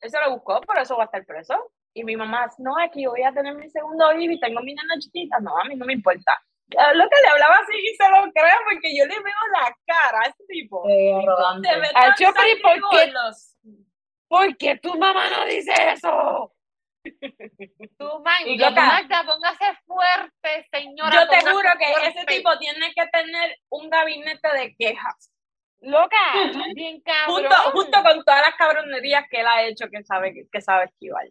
él 0.00 0.10
se 0.10 0.20
lo 0.20 0.30
buscó, 0.30 0.60
por 0.62 0.78
eso 0.78 0.96
va 0.96 1.04
a 1.04 1.06
estar 1.06 1.24
preso. 1.24 1.72
Y 1.94 2.04
mi 2.04 2.16
mamá, 2.16 2.46
no, 2.58 2.78
es 2.78 2.90
que 2.92 3.02
yo 3.02 3.10
voy 3.10 3.22
a 3.22 3.32
tener 3.32 3.54
mi 3.54 3.68
segundo 3.68 4.12
hijo 4.12 4.32
y 4.32 4.38
tengo 4.40 4.60
mi 4.60 4.74
nena 4.74 4.94
chiquita. 5.00 5.38
No, 5.40 5.56
a 5.58 5.64
mí 5.64 5.74
no 5.76 5.84
me 5.86 5.94
importa. 5.94 6.38
Lo 6.68 7.08
que 7.08 7.16
le 7.22 7.28
hablaba 7.28 7.56
así 7.56 7.72
y 7.76 7.94
se 7.96 8.08
lo 8.08 8.30
creo 8.32 8.58
porque 8.70 8.96
yo 8.96 9.04
le 9.06 9.14
veo 9.18 9.34
la 9.60 9.76
cara 9.86 10.20
a 10.20 10.28
ese 10.28 10.44
tipo. 10.46 10.88
Eh, 10.88 11.12
arrogante. 11.20 11.68
Se 11.68 11.80
ve 11.80 11.88
Ah, 11.94 12.00
tan 12.02 12.14
yo, 12.20 12.32
pero 12.32 12.48
¿y 12.48 12.60
por 12.62 12.90
qué? 12.90 13.12
¿Por 14.28 14.56
qué 14.56 14.76
tu 14.78 14.96
mamá 14.96 15.28
no 15.30 15.44
dice 15.46 15.72
eso? 15.92 16.52
Tú. 17.98 18.22
Magda, 18.22 19.24
póngase 19.24 19.64
fuerte, 19.86 20.68
señora. 20.70 21.10
yo 21.14 21.28
te 21.28 21.40
juro 21.40 21.70
que 21.78 21.92
fuerte. 21.92 22.08
ese 22.08 22.26
tipo 22.26 22.58
tiene 22.58 22.92
que 22.94 23.06
tener 23.06 23.56
un 23.70 23.88
gabinete 23.88 24.48
de 24.52 24.74
quejas. 24.76 25.32
Loca, 25.80 26.16
bien 26.74 27.00
cabrón. 27.00 27.44
Junto, 27.44 27.56
junto 27.72 28.02
con 28.02 28.24
todas 28.24 28.42
las 28.42 28.54
cabronerías 28.56 29.24
que 29.30 29.40
él 29.40 29.46
ha 29.46 29.62
hecho 29.62 29.88
que 29.90 30.02
sabe, 30.04 30.46
que 30.50 30.60
sabe 30.60 30.84
esquivar. 30.84 31.26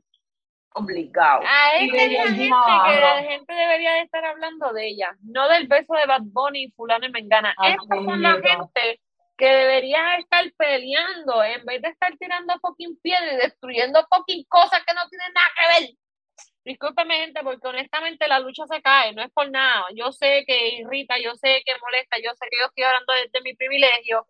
Obligado. 0.73 1.41
A 1.45 1.79
de 1.79 1.85
es 1.85 1.91
la 1.91 2.27
gente 2.27 2.43
que 2.45 2.99
la 3.01 3.23
gente 3.23 3.53
debería 3.53 3.93
de 3.93 4.01
estar 4.01 4.23
hablando 4.25 4.71
de 4.73 4.87
ella, 4.87 5.15
no 5.23 5.47
del 5.49 5.67
beso 5.67 5.93
de 5.93 6.05
Bad 6.05 6.21
Bunny 6.23 6.65
y 6.65 6.71
fulano 6.71 7.05
y 7.05 7.11
mengana. 7.11 7.53
Así 7.57 7.73
Estas 7.73 8.05
son 8.05 8.21
la 8.21 8.33
gente 8.33 8.99
que 9.39 9.47
deberían 9.47 10.19
estar 10.19 10.43
peleando 10.57 11.41
en 11.43 11.65
vez 11.65 11.81
de 11.81 11.87
estar 11.87 12.15
tirando 12.17 12.59
fucking 12.59 12.99
piedra 13.01 13.33
y 13.33 13.37
destruyendo 13.37 14.05
fucking 14.09 14.43
cosas 14.49 14.83
que 14.85 14.93
no 14.93 15.07
tienen 15.09 15.31
nada 15.33 15.47
que 15.55 15.81
ver. 15.81 15.89
Discúlpeme, 16.65 17.21
gente, 17.21 17.41
porque 17.41 17.67
honestamente 17.67 18.27
la 18.27 18.39
lucha 18.39 18.65
se 18.67 18.81
cae, 18.81 19.13
no 19.13 19.23
es 19.23 19.31
por 19.31 19.49
nada. 19.49 19.85
Yo 19.95 20.11
sé 20.11 20.43
que 20.45 20.75
irrita, 20.79 21.17
yo 21.19 21.33
sé 21.35 21.61
que 21.65 21.73
molesta, 21.81 22.17
yo 22.21 22.31
sé 22.35 22.47
que 22.51 22.59
yo 22.59 22.65
estoy 22.65 22.83
hablando 22.83 23.13
desde 23.13 23.41
mi 23.41 23.55
privilegio, 23.55 24.27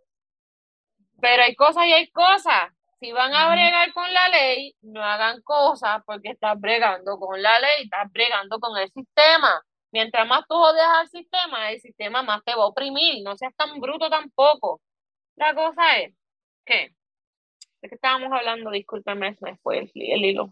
pero 1.20 1.44
hay 1.44 1.56
cosas 1.56 1.86
y 1.88 1.94
hay 1.94 2.10
cosas. 2.12 2.72
Si 3.00 3.12
van 3.12 3.34
a 3.34 3.50
bregar 3.52 3.92
con 3.94 4.14
la 4.14 4.30
ley, 4.30 4.76
no 4.82 5.04
hagan 5.04 5.42
cosas 5.42 6.04
porque 6.06 6.30
estás 6.32 6.60
bregando 6.60 7.18
con 7.18 7.42
la 7.42 7.60
ley, 7.60 7.84
estás 7.86 8.12
bregando 8.12 8.60
con 8.60 8.78
el 8.78 8.92
sistema. 8.92 9.60
Mientras 9.92 10.28
más 10.28 10.46
tú 10.48 10.56
jodeas 10.56 10.90
al 11.00 11.10
sistema, 11.10 11.72
el 11.72 11.82
sistema 11.82 12.22
más 12.22 12.44
te 12.44 12.54
va 12.56 12.64
a 12.64 12.68
oprimir. 12.68 13.24
No 13.24 13.36
seas 13.38 13.56
tan 13.56 13.80
bruto 13.80 14.10
tampoco. 14.10 14.82
La 15.40 15.54
cosa 15.56 15.98
es 16.00 16.14
que, 16.66 16.96
¿de 17.82 17.90
qué 17.90 17.96
estábamos 17.96 18.32
hablando? 18.34 18.72
Discúlpeme, 18.72 19.36
se 19.36 19.46
me 19.46 19.58
fue 19.60 19.80
el, 19.80 19.92
el 19.96 20.26
hilo. 20.26 20.52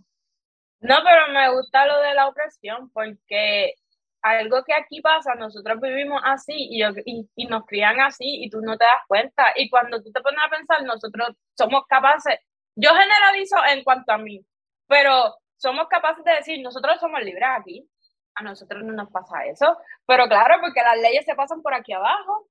No, 0.81 0.97
pero 1.05 1.29
me 1.33 1.51
gusta 1.53 1.87
lo 1.87 1.99
de 2.01 2.13
la 2.15 2.27
opresión 2.29 2.89
porque 2.91 3.75
algo 4.23 4.63
que 4.65 4.73
aquí 4.75 5.01
pasa, 5.01 5.35
nosotros 5.35 5.81
vivimos 5.81 6.21
así 6.25 6.53
y, 6.57 6.81
yo- 6.81 6.91
y, 7.05 7.29
y 7.35 7.47
nos 7.47 7.65
crían 7.65 7.99
así 8.01 8.25
y 8.43 8.49
tú 8.49 8.61
no 8.61 8.77
te 8.77 8.85
das 8.85 9.03
cuenta. 9.07 9.53
Y 9.57 9.69
cuando 9.69 10.03
tú 10.03 10.11
te 10.13 10.21
pones 10.21 10.41
a 10.45 10.49
pensar, 10.49 10.83
nosotros 10.83 11.29
somos 11.57 11.85
capaces, 11.87 12.39
yo 12.75 12.91
generalizo 12.95 13.57
en 13.71 13.83
cuanto 13.85 14.13
a 14.13 14.19
mí, 14.19 14.45
pero 14.87 15.35
somos 15.57 15.87
capaces 15.89 16.23
de 16.25 16.33
decir, 16.33 16.61
nosotros 16.63 16.99
somos 16.99 17.21
libres 17.23 17.49
aquí, 17.59 17.89
a 18.35 18.43
nosotros 18.43 18.83
no 18.85 18.93
nos 18.93 19.11
pasa 19.11 19.45
eso. 19.47 19.77
Pero 20.07 20.27
claro, 20.27 20.57
porque 20.61 20.81
las 20.83 20.97
leyes 20.99 21.25
se 21.25 21.35
pasan 21.35 21.61
por 21.63 21.73
aquí 21.75 21.93
abajo, 21.93 22.47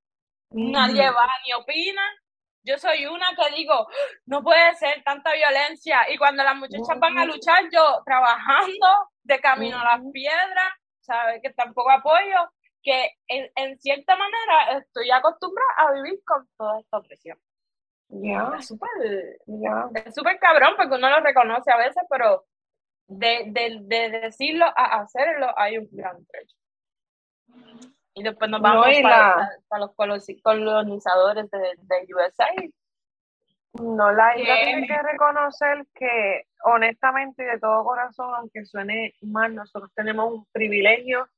nadie 0.50 1.10
va 1.10 1.28
ni 1.46 1.54
opina. 1.54 2.02
Yo 2.66 2.76
soy 2.78 3.06
una 3.06 3.26
que 3.36 3.54
digo, 3.54 3.86
no 4.26 4.42
puede 4.42 4.74
ser 4.74 5.02
tanta 5.04 5.32
violencia. 5.32 6.10
Y 6.12 6.18
cuando 6.18 6.42
las 6.42 6.56
muchachas 6.56 6.98
van 6.98 7.16
a 7.18 7.24
luchar, 7.24 7.64
yo 7.72 8.02
trabajando 8.04 8.86
de 9.22 9.40
camino 9.40 9.78
a 9.80 9.84
las 9.84 10.00
piedras, 10.12 10.72
¿sabes? 11.00 11.40
Que 11.42 11.50
tampoco 11.50 11.90
apoyo, 11.90 12.50
que 12.82 13.12
en, 13.28 13.50
en 13.54 13.78
cierta 13.78 14.16
manera 14.16 14.78
estoy 14.78 15.10
acostumbrada 15.10 15.70
a 15.78 15.92
vivir 15.92 16.20
con 16.24 16.48
toda 16.56 16.80
esta 16.80 16.98
opresión. 16.98 17.38
Ya, 18.08 18.52
Es 18.58 18.68
súper 18.68 18.88
ya. 19.46 19.88
es 20.04 20.14
súper 20.14 20.38
cabrón 20.38 20.74
porque 20.76 20.94
uno 20.94 21.10
lo 21.10 21.20
reconoce 21.20 21.72
a 21.72 21.76
veces, 21.76 22.02
pero 22.08 22.46
de, 23.08 23.44
de, 23.48 23.78
de 23.82 24.20
decirlo 24.20 24.66
a 24.66 25.00
hacerlo 25.00 25.52
hay 25.56 25.78
un 25.78 25.88
gran 25.90 26.24
trecho. 26.26 26.56
Y 28.16 28.22
después 28.22 28.50
nos 28.50 28.62
No, 28.62 28.68
vamos 28.68 28.88
y 28.98 29.02
para, 29.02 29.36
la- 29.36 29.50
para 29.68 29.80
los 29.86 29.94
colonizadores 30.42 31.50
de, 31.50 31.58
de 31.58 32.14
USA. 32.14 32.46
No, 33.74 34.10
la 34.10 34.38
isla 34.38 34.54
tiene 34.64 34.86
que 34.86 35.02
reconocer 35.02 35.86
que, 35.94 36.44
honestamente 36.64 37.42
y 37.42 37.46
de 37.46 37.58
todo 37.60 37.84
corazón, 37.84 38.34
aunque 38.34 38.64
suene 38.64 39.12
mal, 39.20 39.54
nosotros 39.54 39.92
tenemos 39.94 40.32
un 40.32 40.46
privilegio 40.50 41.28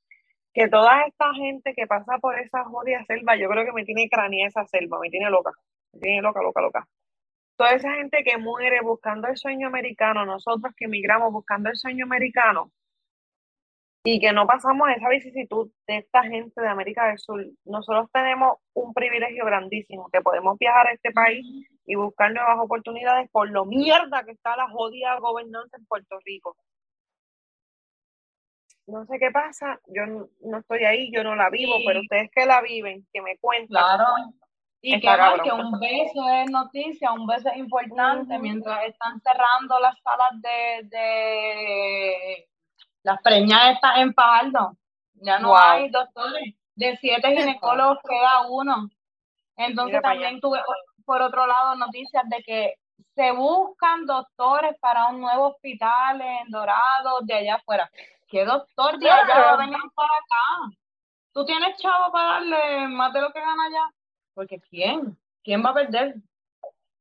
que 0.55 0.69
toda 0.69 1.03
esta 1.03 1.35
gente 1.35 1.75
que 1.75 1.89
pasa 1.89 2.19
por 2.19 2.39
esa 2.39 2.65
jodida 2.65 3.05
selva, 3.07 3.35
yo 3.37 3.49
creo 3.49 3.65
que 3.65 3.73
me 3.73 3.85
tiene 3.85 4.09
craneada 4.09 4.47
esa 4.49 4.65
selva, 4.67 5.01
me 5.01 5.11
tiene 5.11 5.29
loca, 5.31 5.51
me 5.93 6.01
tiene 6.01 6.23
loca, 6.23 6.41
loca, 6.41 6.61
loca. 6.61 6.89
Toda 7.57 7.73
esa 7.73 7.93
gente 7.95 8.23
que 8.23 8.39
muere 8.39 8.81
buscando 8.83 9.27
el 9.27 9.37
sueño 9.37 9.67
americano, 9.67 10.25
nosotros 10.25 10.73
que 10.77 10.85
emigramos 10.85 11.33
buscando 11.33 11.71
el 11.71 11.77
sueño 11.77 12.05
americano 12.05 12.71
y 14.11 14.21
que 14.21 14.33
no 14.33 14.47
pasamos 14.47 14.89
esa 14.89 15.07
vicisitud 15.11 15.71
de 15.87 15.99
esta 15.99 16.23
gente 16.23 16.59
de 16.63 16.69
América 16.69 17.09
del 17.09 17.19
Sur, 17.19 17.45
nosotros 17.67 18.09
tenemos 18.11 18.57
un 18.73 18.95
privilegio 18.95 19.45
grandísimo, 19.45 20.09
que 20.11 20.23
podemos 20.23 20.57
viajar 20.59 20.87
a 20.87 20.93
este 20.93 21.11
país 21.11 21.45
y 21.85 21.95
buscar 21.95 22.33
nuevas 22.33 22.57
oportunidades 22.59 23.29
por 23.31 23.51
lo 23.51 23.67
mierda 23.67 24.25
que 24.25 24.31
está 24.33 24.57
la 24.57 24.67
jodida 24.71 25.19
gobernanza 25.19 25.77
en 25.77 25.85
Puerto 25.85 26.17
Rico. 26.25 26.57
No 28.87 29.05
sé 29.05 29.19
qué 29.19 29.31
pasa, 29.31 29.79
yo 29.89 30.07
no, 30.07 30.29
no 30.41 30.59
estoy 30.61 30.85
ahí, 30.85 31.11
yo 31.13 31.23
no 31.23 31.37
la 31.37 31.51
vivo, 31.51 31.75
Sí. 31.77 31.85
pero 31.87 32.01
ustedes 32.01 32.31
que 32.35 32.47
la 32.47 32.63
viven, 32.63 33.07
que 33.13 33.21
me 33.21 33.37
cuentan. 33.37 33.69
Claro. 33.69 34.05
Y 34.81 34.95
Está 34.95 35.01
que 35.17 35.19
más 35.21 35.31
cabrón. 35.41 35.45
que 35.45 35.53
un 35.67 35.81
beso 35.81 36.29
es 36.31 36.51
noticia, 36.51 37.13
un 37.13 37.27
beso 37.27 37.51
es 37.51 37.57
importante, 37.59 38.39
mientras 38.39 38.87
están 38.87 39.21
cerrando 39.21 39.79
las 39.81 40.01
salas 40.01 40.41
de, 40.41 40.89
de 40.97 42.49
las 43.03 43.21
preñas 43.23 43.75
están 43.75 44.01
en 44.01 44.15
Fajardo. 44.15 44.77
Ya 45.15 45.39
no 45.39 45.49
Wow. 45.49 45.59
hay 45.59 45.91
doctores. 45.91 46.55
De 46.75 46.97
siete 46.99 47.29
ginecólogos 47.61 47.99
queda 48.09 48.43
uno. 48.49 48.89
Entonces 49.57 49.97
Mira 49.97 50.03
también 50.03 50.41
tuve 50.41 50.61
por 51.05 51.23
otro 51.23 51.47
lado 51.47 51.75
noticias 51.75 52.23
de 52.29 52.43
que 52.43 52.75
se 53.15 53.33
buscan 53.33 54.07
doctores 54.07 54.77
para 54.81 55.07
un 55.09 55.21
nuevo 55.21 55.49
hospital 55.49 56.21
en 56.21 56.51
Dorado, 56.51 57.21
de 57.23 57.35
allá 57.35 57.55
afuera. 57.57 57.91
¿Qué 58.29 58.45
doctor 58.45 58.99
de 58.99 59.11
allá 59.11 59.57
venir 59.57 59.79
para 59.95 60.09
acá? 60.09 60.77
¿Tú 61.33 61.45
tienes 61.45 61.77
chavo 61.79 62.13
para 62.13 62.33
darle 62.35 62.89
más 62.89 63.13
de 63.13 63.21
lo 63.21 63.33
que 63.33 63.41
gana 63.41 63.65
allá? 63.65 63.91
Porque 64.35 64.61
¿quién? 64.61 65.17
¿Quién 65.43 65.65
va 65.65 65.71
a 65.71 65.75
perder? 65.75 66.15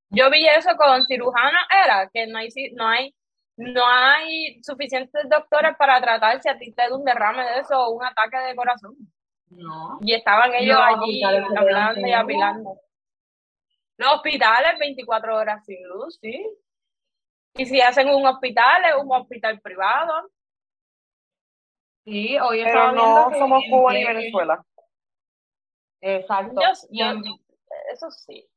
Yo 0.10 0.30
vi 0.32 0.48
eso 0.48 0.76
con 0.78 1.04
cirujanos, 1.06 1.62
era 1.86 2.10
que 2.10 2.28
no 2.28 2.38
hay, 2.40 2.48
no 2.74 2.88
hay, 2.88 3.14
no 3.58 3.86
hay 3.86 4.62
suficientes 4.64 5.28
doctores 5.30 5.76
para 5.78 6.00
tratar 6.00 6.42
si 6.42 6.48
a 6.50 6.58
ti 6.58 6.72
te 6.74 6.84
da 6.90 6.96
un 6.96 7.04
derrame 7.04 7.44
de 7.44 7.60
eso 7.60 7.78
o 7.80 7.90
un 7.92 8.04
ataque 8.06 8.38
de 8.38 8.56
corazón. 8.56 8.96
No. 9.50 9.98
Y 10.02 10.14
estaban 10.14 10.54
ellos 10.54 10.78
los 10.78 11.00
allí 11.04 11.24
hablando 11.24 12.08
y 12.08 12.12
apilando. 12.14 12.80
Los 13.98 14.14
hospitales 14.16 14.78
24 14.80 15.36
horas 15.36 15.66
sin 15.66 15.84
luz, 15.88 16.20
sí. 16.22 16.46
Y 17.56 17.66
si 17.66 17.82
hacen 17.82 18.10
un 18.10 18.26
hospital, 18.28 18.86
es 18.86 18.96
un 19.04 19.12
hospital 19.12 19.60
privado. 19.62 20.30
Sí, 22.06 22.38
hoy 22.40 22.64
Pero 22.64 22.92
no 22.92 23.04
viendo 23.04 23.30
que 23.32 23.40
somos 23.40 23.64
en 23.64 23.70
Cuba 23.72 23.94
ni 23.94 24.06
Venezuela. 24.06 24.66
Exacto. 26.02 26.62
Yo, 26.62 26.68
yo- 26.92 27.36
eso 27.92 28.12
sí. 28.12 28.48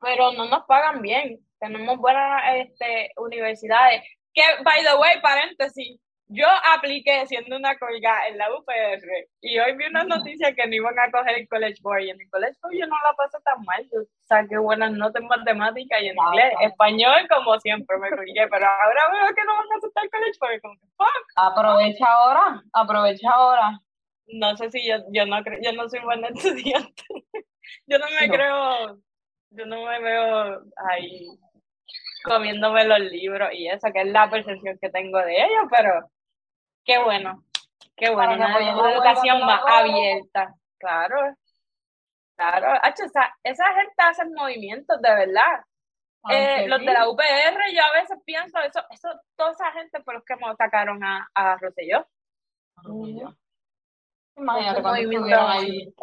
Pero 0.00 0.32
no 0.32 0.46
nos 0.46 0.64
pagan 0.64 1.02
bien. 1.02 1.46
Tenemos 1.64 1.96
buenas 1.96 2.42
este, 2.56 3.10
universidades. 3.16 4.02
Que, 4.34 4.42
by 4.62 4.84
the 4.84 4.96
way, 4.96 5.18
paréntesis, 5.22 5.98
yo 6.28 6.46
apliqué 6.74 7.26
siendo 7.26 7.56
una 7.56 7.78
colga 7.78 8.28
en 8.28 8.36
la 8.36 8.52
UPR 8.54 9.28
y 9.40 9.58
hoy 9.58 9.74
vi 9.76 9.86
una 9.86 10.04
noticia 10.04 10.54
que 10.54 10.66
no 10.66 10.74
iban 10.74 10.98
a 10.98 11.10
coger 11.10 11.38
el 11.38 11.48
College 11.48 11.80
Board 11.80 12.02
y 12.02 12.10
en 12.10 12.20
el 12.20 12.28
College 12.28 12.58
Board 12.62 12.74
yo 12.74 12.86
no 12.86 12.96
la 12.96 13.16
pasé 13.16 13.38
tan 13.44 13.62
mal, 13.64 13.82
yo 13.90 14.00
saqué 14.24 14.58
buenas 14.58 14.92
notas 14.92 15.22
en 15.22 15.28
matemáticas 15.28 16.02
y 16.02 16.08
en 16.08 16.16
inglés, 16.18 16.52
español 16.60 17.26
como 17.30 17.58
siempre 17.60 17.96
me 17.96 18.10
colgué, 18.10 18.46
pero 18.50 18.66
ahora 18.66 19.00
veo 19.12 19.34
que 19.34 19.44
no 19.44 19.56
van 19.56 19.72
a 19.72 19.76
aceptar 19.76 20.04
el 20.04 20.10
College 20.10 20.38
Board, 20.40 20.60
como 20.60 20.74
que 20.74 20.86
fuck. 20.96 21.24
Aprovecha 21.36 22.04
ahora, 22.06 22.62
aprovecha 22.74 23.30
ahora. 23.30 23.80
No 24.26 24.54
sé 24.56 24.70
si 24.70 24.86
yo, 24.86 24.96
yo 25.12 25.24
no 25.24 25.42
creo, 25.42 25.60
yo 25.62 25.72
no 25.72 25.88
soy 25.88 26.00
buena 26.00 26.28
estudiante, 26.34 27.04
yo 27.86 27.98
no 27.98 28.06
me 28.20 28.28
creo, 28.28 28.98
yo 29.50 29.66
no 29.66 29.86
me 29.86 30.00
veo 30.00 30.62
ahí 30.90 31.28
comiéndome 32.24 32.84
los 32.86 32.98
libros 33.00 33.50
y 33.52 33.68
eso, 33.68 33.88
que 33.92 34.00
es 34.00 34.06
la 34.08 34.28
percepción 34.30 34.78
que 34.80 34.90
tengo 34.90 35.18
de 35.18 35.36
ellos, 35.36 35.64
pero 35.70 36.10
qué 36.84 36.98
bueno, 36.98 37.44
qué 37.96 38.10
bueno, 38.10 38.34
una, 38.34 38.92
educación 38.92 39.44
más 39.44 39.60
abierta, 39.66 40.54
claro, 40.78 41.36
claro, 42.36 42.80
esa, 42.82 43.36
esa 43.42 43.64
gente 43.74 43.94
hace 43.98 44.24
movimientos 44.34 45.00
de 45.00 45.14
verdad. 45.14 45.64
Eh, 46.30 46.66
los 46.68 46.80
de 46.80 46.86
la 46.86 47.06
UPR, 47.06 47.60
yo 47.74 47.82
a 47.84 48.00
veces 48.00 48.18
pienso, 48.24 48.58
eso, 48.60 48.80
eso 48.88 49.08
toda 49.36 49.52
esa 49.52 49.70
gente 49.72 50.02
fue 50.02 50.14
los 50.14 50.24
que 50.24 50.36
me 50.36 50.56
sacaron 50.56 51.04
a, 51.04 51.28
a 51.34 51.58
Rosselló. 51.58 52.06
Imagínate 54.34 55.34
ahí. 55.34 55.94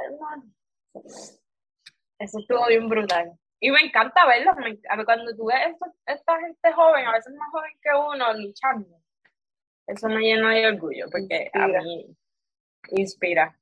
Eso 2.19 2.37
estuvo 2.37 2.67
bien 2.67 2.87
brutal. 2.87 3.31
Y 3.63 3.69
me 3.69 3.79
encanta 3.79 4.25
verlos. 4.25 4.55
cuando 5.05 5.35
tú 5.35 5.45
ves 5.45 5.77
esta 6.07 6.39
gente 6.39 6.73
joven, 6.73 7.05
a 7.05 7.11
veces 7.11 7.31
más 7.35 7.51
joven 7.51 7.71
que 7.79 7.89
uno, 7.95 8.33
luchando, 8.33 8.97
eso 9.85 10.09
me 10.09 10.21
llena 10.21 10.49
de 10.49 10.67
orgullo 10.67 11.05
porque 11.11 11.51
a 11.53 11.67
mí 11.67 12.07
inspira. 12.89 13.55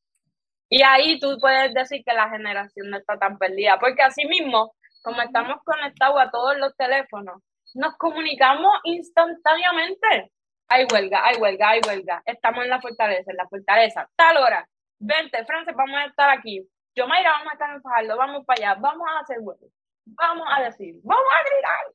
Y 0.69 0.83
ahí 0.83 1.19
tú 1.19 1.37
puedes 1.41 1.73
decir 1.73 2.01
que 2.05 2.13
la 2.13 2.29
generación 2.29 2.89
no 2.89 2.97
está 2.97 3.19
tan 3.19 3.37
perdida, 3.37 3.77
porque 3.77 4.01
así 4.01 4.25
mismo, 4.25 4.73
como 5.01 5.21
estamos 5.21 5.61
conectados 5.65 6.21
a 6.21 6.31
todos 6.31 6.57
los 6.57 6.77
teléfonos, 6.77 7.41
nos 7.73 7.97
comunicamos 7.97 8.79
instantáneamente. 8.85 10.31
Hay 10.69 10.85
huelga, 10.93 11.25
hay 11.25 11.35
huelga, 11.41 11.69
hay 11.71 11.81
huelga. 11.85 12.23
Estamos 12.25 12.63
en 12.63 12.69
la 12.69 12.79
fortaleza, 12.79 13.31
en 13.31 13.37
la 13.37 13.49
fortaleza. 13.49 14.09
Tal 14.15 14.37
hora. 14.37 14.65
Vente, 14.99 15.43
Frances, 15.45 15.75
vamos 15.75 15.97
a 15.97 16.05
estar 16.05 16.29
aquí. 16.29 16.65
Yo, 16.95 17.05
Mayra, 17.07 17.31
vamos 17.31 17.49
a 17.49 17.53
estar 17.53 17.75
en 17.75 17.81
Fajardo, 17.81 18.17
vamos 18.17 18.45
para 18.45 18.71
allá, 18.71 18.79
vamos 18.79 19.07
a 19.09 19.19
hacer 19.19 19.39
huelga 19.41 19.67
vamos 20.15 20.47
a 20.49 20.63
decir, 20.63 20.95
vamos 21.03 21.27
a 21.33 21.43
gritar. 21.49 21.85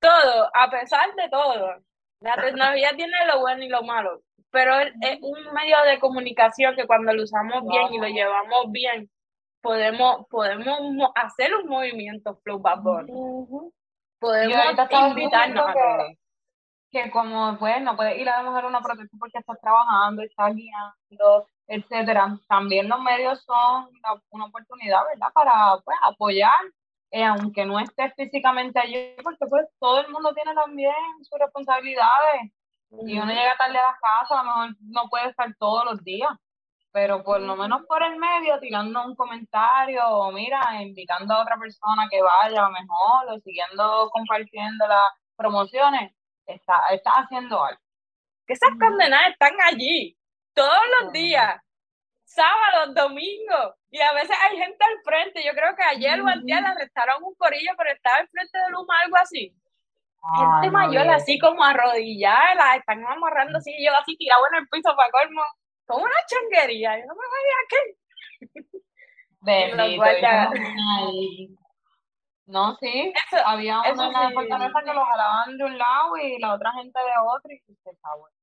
Todo, 0.00 0.50
a 0.52 0.70
pesar 0.70 1.14
de 1.14 1.28
todo. 1.28 1.76
La 2.20 2.36
tecnología 2.36 2.90
tiene 2.96 3.16
lo 3.26 3.40
bueno 3.40 3.62
y 3.62 3.68
lo 3.68 3.82
malo, 3.82 4.22
pero 4.50 4.78
es 4.78 5.18
un 5.20 5.52
medio 5.54 5.76
de 5.86 5.98
comunicación 5.98 6.74
que 6.76 6.86
cuando 6.86 7.12
lo 7.12 7.22
usamos 7.22 7.62
bien 7.68 7.92
y 7.92 7.98
lo 7.98 8.08
llevamos 8.08 8.70
bien, 8.70 9.10
podemos, 9.60 10.26
podemos 10.28 11.10
hacer 11.14 11.54
un 11.54 11.68
movimiento 11.68 12.36
flow 12.42 12.62
Podemos 14.20 14.56
invitarnos 14.90 15.66
a 15.68 16.06
Que 16.94 17.10
como 17.10 17.58
pues 17.58 17.82
no 17.82 17.96
puedes 17.96 18.20
ir 18.20 18.28
a 18.28 18.40
dejar 18.40 18.66
una 18.66 18.80
protesta 18.80 19.16
porque 19.18 19.38
estás 19.38 19.60
trabajando, 19.60 20.22
estás 20.22 20.54
guiando, 20.54 21.44
etcétera. 21.66 22.38
También 22.48 22.88
los 22.88 23.00
medios 23.00 23.42
son 23.42 23.88
una, 24.30 24.46
oportunidad, 24.46 25.00
¿verdad? 25.12 25.32
Para 25.34 25.80
pues, 25.84 25.98
apoyar, 26.04 26.60
eh, 27.10 27.24
aunque 27.24 27.66
no 27.66 27.80
estés 27.80 28.12
físicamente 28.14 28.78
allí, 28.78 29.16
porque 29.24 29.44
pues 29.50 29.66
todo 29.80 30.02
el 30.02 30.12
mundo 30.12 30.32
tiene 30.34 30.54
también 30.54 30.94
sus 31.22 31.36
responsabilidades. 31.36 32.52
Y 32.90 33.18
uno 33.18 33.26
llega 33.32 33.56
tarde 33.56 33.76
a 33.76 33.88
la 33.88 33.98
casa, 34.00 34.40
a 34.40 34.44
lo 34.44 34.50
mejor 34.50 34.76
no 34.82 35.08
puede 35.10 35.30
estar 35.30 35.52
todos 35.58 35.84
los 35.84 36.04
días, 36.04 36.30
pero 36.92 37.24
por 37.24 37.40
lo 37.40 37.56
menos 37.56 37.82
por 37.88 38.04
el 38.04 38.16
medio, 38.18 38.60
tirando 38.60 39.04
un 39.04 39.16
comentario, 39.16 40.06
o 40.06 40.30
mira, 40.30 40.80
invitando 40.80 41.34
a 41.34 41.42
otra 41.42 41.56
persona 41.58 42.06
que 42.08 42.22
vaya, 42.22 42.68
mejor, 42.68 43.32
o 43.32 43.40
siguiendo 43.40 44.10
compartiendo 44.12 44.86
las 44.86 45.02
promociones, 45.36 46.12
está, 46.46 46.80
está 46.90 47.10
haciendo 47.12 47.62
algo. 47.62 47.80
Que 48.46 48.54
esas 48.54 48.70
condenadas 48.78 49.30
están 49.32 49.54
allí 49.66 50.16
todos 50.52 50.82
los 51.00 51.12
días, 51.12 51.60
sábados, 52.24 52.94
domingos, 52.94 53.74
y 53.90 54.00
a 54.00 54.12
veces 54.12 54.36
hay 54.42 54.58
gente 54.58 54.84
al 54.84 55.02
frente. 55.02 55.44
Yo 55.44 55.52
creo 55.52 55.74
que 55.76 55.82
ayer 55.82 56.20
o 56.20 56.26
antes 56.26 56.44
le 56.44 56.54
arrestaron 56.54 57.22
un 57.22 57.34
corillo, 57.36 57.72
pero 57.76 57.92
estaba 57.92 58.16
al 58.16 58.28
frente 58.28 58.58
de 58.58 58.70
Luma, 58.70 59.00
algo 59.00 59.16
así. 59.16 59.54
gente 60.36 60.70
mayor, 60.70 61.08
así 61.08 61.38
como 61.38 61.62
arrodillada, 61.62 62.54
la 62.54 62.76
están 62.76 63.04
amarrando 63.06 63.58
así, 63.58 63.72
yo 63.84 63.94
así 63.96 64.16
tirado 64.16 64.42
en 64.52 64.62
el 64.62 64.68
piso 64.68 64.94
para 64.96 65.10
colmo, 65.10 65.42
como 65.86 66.04
una 66.04 66.14
changuería. 66.26 66.98
Yo 66.98 67.04
no 67.06 67.14
me 67.14 67.26
voy 67.28 67.50
a 67.50 67.66
qué. 67.68 67.96
No, 72.46 72.76
sí, 72.76 73.12
había 73.44 73.80
una 73.80 74.06
en 74.06 74.12
la 74.12 74.30
fortaleza 74.30 74.80
que 74.84 74.92
lo 74.92 75.04
jalaban 75.04 75.56
de 75.56 75.64
un 75.64 75.78
lado 75.78 76.16
y 76.18 76.38
la 76.38 76.54
otra 76.54 76.72
gente 76.72 76.98
de 76.98 77.12
otro 77.26 77.50
y 77.50 77.58
se 77.58 77.90
bueno. 78.18 78.34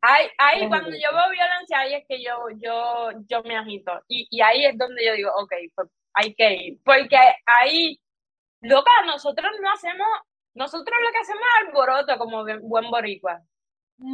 Ahí, 0.00 0.68
cuando 0.68 0.90
yo 0.90 1.16
veo 1.16 1.30
violencia, 1.30 1.78
ahí 1.78 1.94
es 1.94 2.04
que 2.06 2.22
yo, 2.22 2.32
yo, 2.58 3.10
yo 3.26 3.42
me 3.42 3.56
agito. 3.56 4.02
Y, 4.06 4.28
y 4.30 4.42
ahí 4.42 4.66
es 4.66 4.76
donde 4.76 5.04
yo 5.04 5.14
digo, 5.14 5.30
ok, 5.34 5.52
pues 5.74 5.88
hay 6.12 6.34
que 6.34 6.52
ir. 6.54 6.78
Porque 6.84 7.16
ahí, 7.46 7.98
loca, 8.60 8.90
nosotros 9.06 9.50
no 9.62 9.72
hacemos, 9.72 10.06
nosotros 10.54 10.96
lo 11.02 11.10
que 11.10 11.18
hacemos 11.18 11.42
es 11.42 11.68
alboroto 11.68 12.18
como 12.18 12.44
buen 12.44 12.90
boricua. 12.90 13.40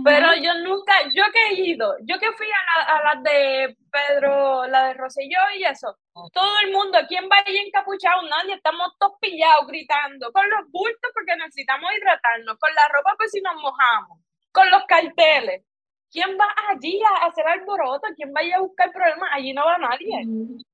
Pero 0.05 0.29
yo 0.37 0.55
nunca, 0.63 0.93
yo 1.15 1.25
que 1.33 1.49
he 1.49 1.69
ido, 1.71 1.97
yo 2.03 2.19
que 2.19 2.31
fui 2.33 2.47
a, 2.47 3.03
las 3.03 3.23
de 3.23 3.77
Pedro, 3.91 4.67
la 4.67 4.89
de 4.89 4.95
Roselló 4.95 5.41
y 5.59 5.65
eso, 5.65 5.97
todo 6.33 6.59
el 6.65 6.71
mundo, 6.71 6.99
¿quién 7.09 7.25
va 7.25 7.43
ahí 7.45 7.57
encapuchado? 7.57 8.23
Nadie, 8.29 8.55
estamos 8.55 8.93
todos 8.99 9.15
pillados 9.21 9.67
gritando, 9.67 10.31
con 10.33 10.49
los 10.51 10.71
bultos 10.71 11.11
porque 11.15 11.35
necesitamos 11.37 11.91
hidratarnos, 11.97 12.59
con 12.59 12.75
la 12.75 12.89
ropa 12.93 13.15
pues 13.17 13.31
si 13.33 13.41
nos 13.41 13.57
mojamos, 13.57 14.19
con 14.53 14.71
los 14.71 14.85
carteles. 14.85 15.65
¿quién 16.11 16.37
va 16.39 16.47
allí 16.69 17.01
a 17.03 17.27
hacer 17.27 17.47
alboroto? 17.47 18.09
¿Quién 18.17 18.33
va 18.35 18.41
a 18.41 18.45
ir 18.45 18.55
a 18.55 18.61
buscar 18.61 18.93
problemas? 18.93 19.31
Allí 19.33 19.53
no 19.53 19.65
va 19.65 19.79
nadie. 19.79 20.25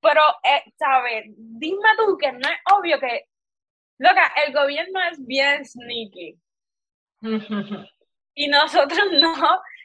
Pero, 0.01 0.23
eh, 0.43 0.63
¿sabes? 0.77 1.25
Dime 1.37 1.89
tú 1.97 2.17
que 2.19 2.33
no 2.33 2.49
es 2.49 2.59
obvio 2.75 2.99
que, 2.99 3.25
loca, 3.99 4.33
el 4.47 4.53
gobierno 4.53 5.01
es 5.11 5.25
bien 5.25 5.65
sneaky. 5.65 6.39
y 8.37 8.47
nosotros 8.49 9.01
no, 9.21 9.35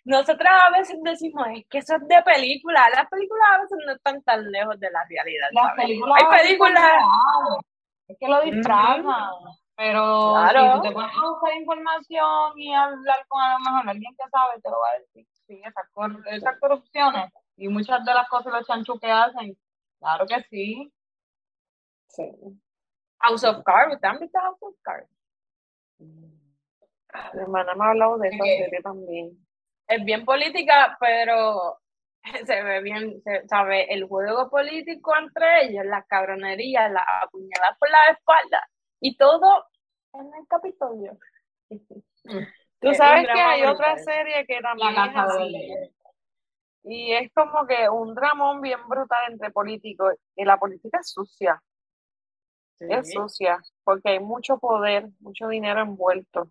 nosotros 0.04 0.50
a 0.50 0.70
veces 0.78 0.98
decimos, 1.02 1.48
es 1.56 1.66
que 1.68 1.80
eso 1.80 1.96
es 1.96 2.08
de 2.08 2.22
película. 2.22 2.88
Las 2.94 3.10
películas 3.10 3.48
a 3.52 3.62
veces 3.62 3.78
no 3.86 3.94
están 3.94 4.22
tan 4.22 4.52
lejos 4.52 4.80
de 4.80 4.92
la 4.92 5.04
realidad. 5.10 5.48
Las 5.52 5.74
películas 5.76 6.22
Hay 6.22 6.40
películas... 6.40 6.94
Es 8.08 8.18
que 8.20 8.28
lo 8.28 8.42
disfrazan. 8.42 9.30
Pero 9.78 10.36
si 10.50 10.72
tú 10.74 10.82
te 10.82 10.92
pones 10.92 11.18
a 11.18 11.30
buscar 11.30 11.56
información 11.56 12.60
y 12.60 12.74
hablar 12.74 13.26
con 13.28 13.42
a 13.42 13.54
lo 13.54 13.60
mejor 13.60 13.90
alguien 13.90 14.16
que 14.16 14.30
sabe, 14.30 14.62
te 14.62 14.70
lo 14.70 14.80
va 14.80 14.90
a 14.90 15.00
decir 15.00 15.26
sí, 15.48 15.62
esas, 15.66 16.60
corrupciones 16.60 17.32
y 17.56 17.68
muchas 17.68 18.06
de 18.06 18.14
las 18.14 18.28
cosas 18.30 18.54
los 18.54 18.68
chanchos 18.68 19.00
que 19.00 19.10
hacen, 19.10 19.58
claro 20.00 20.28
que 20.28 20.44
sí. 20.50 20.94
Sí. 22.08 22.32
House 23.20 23.44
of 23.44 23.64
Cards, 23.64 24.00
¿te 24.00 24.08
han 24.08 24.20
visto 24.20 24.40
House 24.40 24.62
of 24.62 24.76
Cards? 24.84 25.10
Mi 27.34 27.42
hermana 27.42 27.76
me 27.76 27.86
ha 27.86 27.90
hablado 27.90 28.18
de 28.18 28.30
esa 28.30 28.44
serie 28.44 28.82
también. 28.82 29.38
Es 29.88 30.04
bien 30.06 30.26
política, 30.26 30.98
pero 31.00 31.80
se 32.46 32.64
ve 32.64 32.82
bien, 32.82 33.22
se 33.24 33.48
sabe 33.48 33.94
el 33.94 34.06
juego 34.06 34.50
político 34.50 35.14
entre 35.18 35.66
ellos, 35.66 35.86
las 35.86 36.06
cabronerías, 36.08 36.92
las 36.92 37.04
apuñaladas 37.24 37.78
por 37.78 37.90
la 37.90 38.00
espalda 38.12 38.68
y 39.00 39.18
todo 39.18 39.66
en 40.14 40.26
el 40.28 40.48
Capitolio. 40.48 41.18
Mm. 41.70 42.44
Tú 42.80 42.94
sabes 42.96 43.28
que 43.32 43.40
hay 43.40 43.64
otra 43.64 43.98
serie 43.98 44.46
que 44.48 44.60
también 44.60 44.92
es 44.92 45.16
así. 45.16 45.92
Y 46.84 47.14
es 47.14 47.32
como 47.34 47.68
que 47.68 47.88
un 47.88 48.16
dramón 48.16 48.60
bien 48.62 48.80
brutal 48.88 49.32
entre 49.32 49.52
políticos. 49.52 50.16
Y 50.36 50.46
la 50.46 50.58
política 50.58 50.98
es 51.00 51.12
sucia. 51.12 51.62
Es 52.80 53.12
sucia. 53.14 53.60
Porque 53.84 54.10
hay 54.10 54.20
mucho 54.20 54.58
poder, 54.58 55.10
mucho 55.20 55.48
dinero 55.48 55.82
envuelto. 55.82 56.50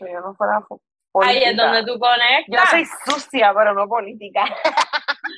Yo 0.00 0.20
no 0.20 0.34
fuera 0.34 0.60
política. 0.60 0.92
Ahí 1.14 1.42
es 1.44 1.56
donde 1.56 1.84
tú 1.84 1.98
conectas. 1.98 2.46
Yo 2.48 2.60
soy 2.70 2.84
sucia, 3.06 3.52
pero 3.54 3.74
no 3.74 3.88
política. 3.88 4.44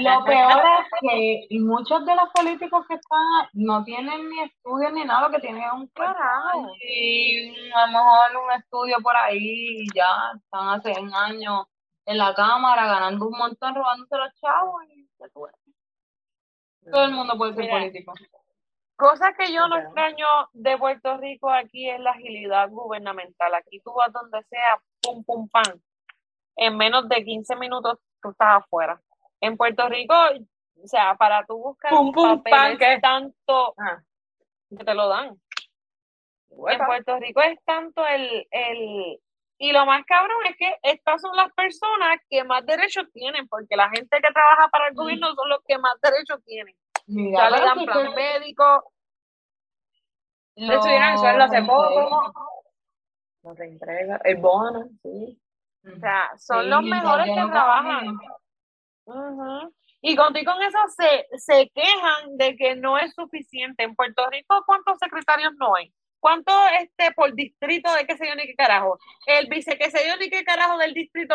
Lo 0.00 0.24
peor 0.24 0.62
es 0.78 1.00
que 1.00 1.46
muchos 1.58 2.06
de 2.06 2.14
los 2.14 2.28
políticos 2.32 2.86
que 2.86 2.94
están 2.94 3.48
no 3.54 3.82
tienen 3.82 4.28
ni 4.28 4.40
estudio 4.42 4.90
ni 4.90 5.04
nada, 5.04 5.26
lo 5.26 5.34
que 5.34 5.40
tienen 5.40 5.64
es 5.64 5.72
un 5.72 5.88
carajo. 5.88 6.72
Y 6.80 7.72
a 7.72 7.86
lo 7.86 7.92
mejor 7.92 8.44
un 8.44 8.52
estudio 8.52 8.98
por 9.02 9.16
ahí 9.16 9.82
y 9.82 9.86
ya 9.92 10.32
están 10.36 10.68
hace 10.68 10.92
un 11.00 11.12
año 11.12 11.66
en 12.06 12.18
la 12.18 12.32
cámara 12.34 12.86
ganando 12.86 13.26
un 13.26 13.36
montón, 13.36 13.74
robándose 13.74 14.16
los 14.16 14.32
chavos 14.40 14.84
y 14.94 15.08
Todo 16.90 17.04
el 17.04 17.12
mundo 17.12 17.36
puede 17.36 17.54
ser 17.54 17.68
político. 17.68 18.12
Cosas 18.96 19.34
que 19.36 19.52
yo 19.52 19.66
no 19.66 19.76
extraño 19.78 20.26
de 20.52 20.78
Puerto 20.78 21.16
Rico 21.16 21.50
aquí 21.50 21.90
es 21.90 21.98
la 21.98 22.12
agilidad 22.12 22.68
gubernamental. 22.70 23.52
Aquí 23.54 23.80
tú 23.80 23.92
vas 23.92 24.12
donde 24.12 24.42
sea, 24.44 24.80
pum, 25.02 25.24
pum, 25.24 25.48
pam. 25.48 25.80
En 26.56 26.76
menos 26.76 27.08
de 27.08 27.24
15 27.24 27.56
minutos 27.56 27.98
tú 28.22 28.30
estás 28.30 28.62
afuera. 28.62 29.00
En 29.40 29.56
Puerto 29.56 29.88
Rico, 29.88 30.14
o 30.82 30.86
sea, 30.86 31.16
para 31.16 31.44
tú 31.44 31.58
buscar 31.58 31.90
Pum, 31.90 32.12
pum, 32.12 32.42
es 32.44 32.78
¿qué? 32.78 32.98
tanto 33.00 33.74
Ah. 33.78 34.00
que 34.76 34.84
te 34.84 34.94
lo 34.94 35.08
dan. 35.08 35.36
En. 36.50 36.86
Puerto 36.86 37.18
Rico 37.18 37.40
es 37.42 37.58
tanto 37.64 38.06
el, 38.06 38.46
el... 38.52 39.20
Y 39.58 39.72
lo 39.72 39.86
más 39.86 40.04
cabrón 40.04 40.38
es 40.46 40.56
que 40.56 40.72
estas 40.82 41.20
son 41.20 41.36
las 41.36 41.52
personas 41.52 42.18
que 42.30 42.44
más 42.44 42.64
derechos 42.64 43.10
tienen, 43.12 43.48
porque 43.48 43.76
la 43.76 43.90
gente 43.90 44.20
que 44.20 44.32
trabaja 44.32 44.68
para 44.68 44.88
el 44.88 44.94
gobierno 44.94 45.34
son 45.34 45.48
los 45.48 45.60
que 45.66 45.78
más 45.78 46.00
derechos 46.00 46.44
tienen. 46.44 46.76
Mira, 47.06 47.38
Ya 47.38 47.50
le 47.50 47.60
dan 47.64 47.84
plan 47.84 48.06
que 48.08 48.14
médico, 48.14 48.92
Le 50.56 50.80
subieron 50.80 51.08
el 51.10 51.18
sueldo 51.18 51.44
hace 51.44 51.62
poco. 51.62 52.32
No 53.42 53.54
te 53.54 53.64
entrega. 53.64 54.20
El 54.24 54.36
bono, 54.36 54.88
sí. 55.02 55.38
o 55.84 55.98
sea, 56.00 56.30
son 56.38 56.62
Sí, 56.64 56.68
los 56.70 56.82
mejores 56.82 57.26
que 57.26 57.34
no 57.40 57.50
trabajan. 57.50 58.16
Ujú. 59.04 59.74
Y 60.00 60.16
contigo 60.16 60.52
con 60.52 60.62
eso 60.62 60.78
se, 60.96 61.26
se 61.38 61.70
quejan 61.70 62.36
de 62.36 62.56
que 62.56 62.76
no 62.76 62.96
es 62.98 63.12
suficiente. 63.14 63.82
En 63.84 63.94
Puerto 63.94 64.26
Rico, 64.30 64.62
¿cuántos 64.66 64.98
secretarios 64.98 65.52
no 65.58 65.74
hay? 65.74 65.92
¿Cuántos 66.20 66.54
este, 66.80 67.12
por 67.12 67.34
distrito 67.34 67.92
de 67.92 68.06
qué 68.06 68.16
sé 68.16 68.26
yo 68.26 68.34
ni 68.34 68.44
qué 68.46 68.54
carajo? 68.54 68.98
El 69.26 69.46
vice 69.48 69.76
qué 69.76 69.90
sé 69.90 70.06
yo 70.08 70.16
ni 70.16 70.30
qué 70.30 70.42
carajo 70.44 70.78
del 70.78 70.94
distrito. 70.94 71.34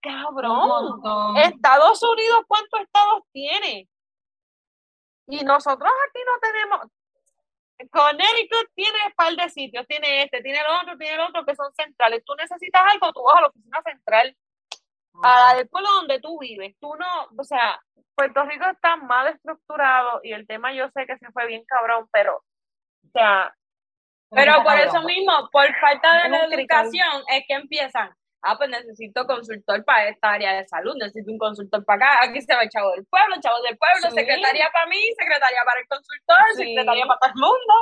Cabrón. 0.00 1.00
Estados 1.38 2.02
Unidos, 2.02 2.40
¿cuántos 2.46 2.80
estados 2.80 3.22
tiene? 3.32 3.88
Y 5.28 5.44
nosotros 5.44 5.90
aquí 6.08 6.20
no 6.24 6.38
tenemos. 6.40 6.80
Connecticut 7.90 8.70
tiene 8.74 8.98
un 9.06 9.12
par 9.12 9.34
de 9.34 9.50
sitios, 9.50 9.86
tiene 9.86 10.22
este, 10.22 10.42
tiene 10.42 10.60
el 10.60 10.66
otro, 10.80 10.96
tiene 10.96 11.14
el 11.14 11.20
otro, 11.20 11.44
que 11.44 11.54
son 11.54 11.72
centrales. 11.74 12.24
Tú 12.24 12.34
necesitas 12.34 12.82
algo, 12.92 13.12
tú 13.12 13.22
vas 13.22 13.36
a 13.36 13.40
la 13.42 13.46
oficina 13.48 13.82
central, 13.82 14.36
a 15.22 15.40
la 15.40 15.58
del 15.58 15.68
pueblo 15.68 15.90
donde 15.92 16.20
tú 16.20 16.38
vives. 16.38 16.74
Tú 16.80 16.94
no, 16.96 17.28
o 17.36 17.44
sea, 17.44 17.78
Puerto 18.14 18.44
Rico 18.44 18.64
está 18.66 18.96
mal 18.96 19.28
estructurado 19.28 20.20
y 20.22 20.32
el 20.32 20.46
tema 20.46 20.72
yo 20.72 20.88
sé 20.90 21.06
que 21.06 21.18
se 21.18 21.30
fue 21.32 21.46
bien 21.46 21.64
cabrón, 21.66 22.08
pero, 22.12 22.36
o 22.36 23.10
sea, 23.12 23.54
Pero 24.30 24.62
por 24.62 24.78
eso 24.78 25.02
mismo, 25.02 25.48
por 25.52 25.66
falta 25.78 26.22
de 26.22 26.28
la 26.30 26.44
educación, 26.44 27.24
es 27.28 27.44
que 27.46 27.54
empiezan. 27.54 28.10
Ah, 28.46 28.56
pues 28.56 28.70
necesito 28.70 29.26
consultor 29.26 29.84
para 29.84 30.08
esta 30.08 30.32
área 30.32 30.52
de 30.54 30.66
salud, 30.68 30.94
necesito 30.96 31.32
un 31.32 31.38
consultor 31.38 31.84
para 31.84 31.96
acá. 32.12 32.24
Aquí 32.28 32.40
se 32.40 32.54
va 32.54 32.62
el 32.62 32.68
chavo 32.70 32.90
del 32.92 33.04
pueblo, 33.06 33.36
chavo 33.40 33.60
del 33.62 33.76
pueblo, 33.76 34.08
Sí. 34.10 34.14
secretaria 34.16 34.70
para 34.72 34.86
mí, 34.86 34.98
secretaria 35.18 35.60
para 35.64 35.80
el 35.80 35.88
consultor, 35.88 36.36
Sí. 36.54 36.64
secretaria 36.64 37.06
para 37.06 37.18
todo 37.20 37.30
el 37.30 37.40
mundo. 37.40 37.74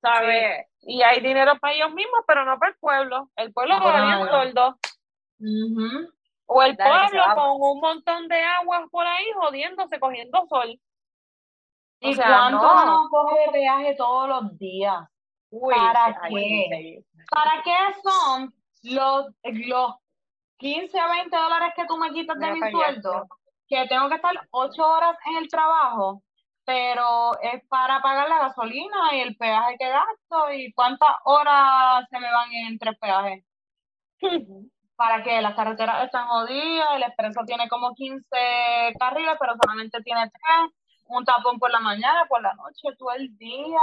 ¿Sabes? 0.00 0.66
y 0.82 1.02
hay 1.02 1.20
dinero 1.20 1.58
para 1.58 1.74
ellos 1.74 1.92
mismos, 1.92 2.20
pero 2.26 2.44
no 2.44 2.56
para 2.58 2.70
el 2.70 2.78
pueblo. 2.78 3.30
El 3.36 3.52
pueblo 3.52 3.80
no. 3.80 4.24
es 4.24 4.30
sordo. 4.30 4.78
Ujú. 5.40 6.08
O 6.46 6.62
el 6.62 6.76
Dale, 6.76 7.08
pueblo 7.10 7.24
con 7.34 7.50
un 7.60 7.80
montón 7.80 8.28
de 8.28 8.42
aguas 8.42 8.82
por 8.90 9.06
ahí 9.06 9.26
jodiéndose, 9.34 9.98
cogiendo 10.00 10.46
sol. 10.48 10.80
O 12.00 12.08
¿Y 12.08 12.14
sea, 12.14 12.26
cuánto 12.28 12.62
no. 12.62 12.82
uno 12.84 13.08
coge 13.10 13.40
de 13.40 13.50
peaje 13.52 13.94
todos 13.96 14.28
los 14.28 14.56
días? 14.58 14.98
Uy, 15.50 15.74
¿Para 15.74 16.16
qué? 16.28 17.02
¿Para 17.30 17.62
qué 17.62 17.76
son 18.02 18.54
los, 18.82 19.26
los 19.42 19.94
15 20.58 20.98
a 20.98 21.08
20 21.08 21.36
dólares 21.36 21.72
que 21.76 21.86
tú 21.86 21.96
me 21.96 22.10
quitas 22.10 22.38
de 22.38 22.52
mi 22.52 22.70
sueldo? 22.70 23.26
Que 23.68 23.86
tengo 23.86 24.08
que 24.08 24.16
estar 24.16 24.34
8 24.50 24.82
horas 24.82 25.16
en 25.26 25.36
el 25.36 25.48
trabajo, 25.48 26.22
pero 26.64 27.38
es 27.40 27.62
para 27.68 28.00
pagar 28.00 28.28
la 28.28 28.40
gasolina 28.40 29.14
y 29.14 29.20
el 29.20 29.36
peaje 29.36 29.76
que 29.78 29.88
gasto 29.88 30.52
y 30.52 30.72
cuántas 30.72 31.10
horas 31.24 32.06
se 32.10 32.18
me 32.18 32.30
van 32.30 32.52
en 32.52 32.78
tres 32.78 32.98
peajes. 32.98 33.44
¿Para 34.96 35.22
qué? 35.22 35.40
Las 35.40 35.54
carreteras 35.54 36.04
están 36.04 36.26
jodidas, 36.26 36.88
el 36.96 37.04
expreso 37.04 37.42
tiene 37.46 37.68
como 37.68 37.94
15 37.94 38.26
carriles, 38.98 39.36
pero 39.38 39.54
solamente 39.62 40.02
tiene 40.02 40.28
tres, 40.28 40.72
un 41.06 41.24
tapón 41.24 41.60
por 41.60 41.70
la 41.70 41.78
mañana, 41.78 42.26
por 42.28 42.42
la 42.42 42.52
noche, 42.54 42.96
todo 42.98 43.12
el 43.12 43.36
día. 43.38 43.80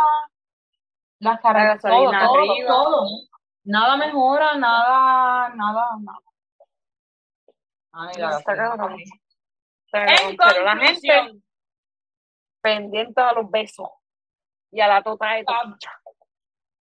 Las 1.20 1.40
carreteras, 1.40 1.82
todo, 1.82 2.12
gasolina 2.12 2.68
todo. 2.68 3.08
Nada 3.66 3.98
mejora, 3.98 4.56
nada, 4.58 5.50
nada, 5.56 5.88
nada. 6.00 6.20
Ay, 7.92 8.14
la 8.18 8.38
Está 8.38 8.56
cabrón. 8.56 9.00
En 9.92 10.38
pero 10.38 10.64
la 10.64 10.78
gente 10.78 11.08
conclusión, 11.08 11.44
pendiente 12.62 13.22
a 13.22 13.34
los 13.34 13.50
besos 13.50 13.88
y 14.72 14.82
a 14.82 14.88
la 14.88 15.02
tota 15.02 15.34
de 15.34 15.46
Ah, 15.48 15.76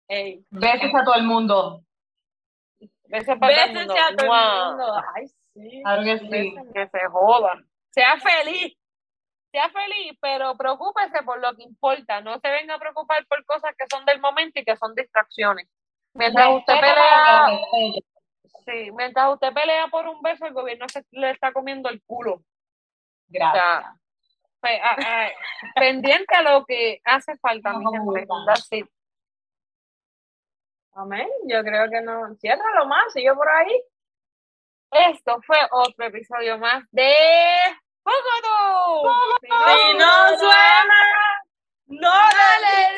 ey, 0.10 0.46
a 0.52 1.04
todo 1.04 1.16
el 1.16 1.24
mundo. 1.24 1.84
Besos 3.06 3.38
para 3.40 3.56
todo 3.56 3.80
el 3.80 3.88
mundo. 3.88 3.94
a 3.94 4.16
todo 4.16 4.36
el 4.36 4.78
mundo. 4.78 5.04
Ay, 5.16 5.28
sí. 5.28 5.82
Claro 5.82 6.04
que 6.04 6.20
sí. 6.20 6.56
Que 6.74 6.88
se 6.90 7.08
jodan. 7.08 7.70
Sea 7.90 8.18
feliz. 8.20 8.78
Sea 9.52 9.70
feliz, 9.70 10.18
pero 10.22 10.56
preocúpese 10.58 11.24
por 11.24 11.40
lo 11.40 11.56
que 11.56 11.64
importa. 11.64 12.22
No 12.22 12.38
se 12.40 12.50
venga 12.50 12.76
a 12.76 12.80
preocupar 12.80 13.26
por 13.28 13.44
cosas 13.46 13.74
que 13.78 13.86
son 13.90 14.06
del 14.06 14.20
momento 14.20 14.60
y 14.60 14.66
que 14.66 14.76
son 14.76 14.94
distracciones. 14.94 15.68
Mientras 16.18 16.50
usted 16.50 16.74
pelea, 16.80 17.48
sí, 18.66 18.92
mientras 18.92 19.34
usted 19.34 19.54
pelea 19.54 19.88
por 19.88 20.08
un 20.08 20.22
beso, 20.22 20.46
el 20.46 20.54
gobierno 20.54 20.88
se 20.90 21.04
le 21.12 21.32
está 21.32 21.52
comiendo 21.54 21.90
el 21.90 22.02
culo. 22.04 22.42
Gracias. 23.28 23.94
Pe- 24.60 24.82
a- 24.82 25.26
a- 25.26 25.32
pendiente 25.76 26.36
a 26.36 26.42
lo 26.42 26.66
que 26.66 27.00
hace 27.06 27.38
falta, 27.38 27.74
mi 27.74 27.84
No, 27.86 27.92
gente. 27.92 28.28
como 28.28 28.46
That's 28.46 28.68
it. 28.72 28.88
Amén. 30.94 31.28
Yo 31.46 31.62
creo 31.64 31.90
que 31.92 32.02
no. 32.02 32.34
Ciérralo 32.38 32.88
más, 32.88 33.14
sigue 33.14 33.34
por 33.36 33.48
ahí. 33.48 33.82
Esto 34.90 35.40
fue 35.46 35.58
otro 35.72 36.06
episodio 36.06 36.58
más 36.58 36.84
de 36.92 37.14
Pocoto. 38.02 39.14
Si 39.42 39.48
Si 39.48 39.98
no 39.98 40.38
suena, 40.40 41.44
no 41.88 42.20
le 42.62 42.98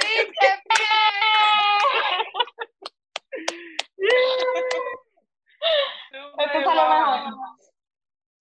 dice 6.12 6.44
Este 6.46 6.64
sale 6.64 6.82
mejor. 6.90 7.60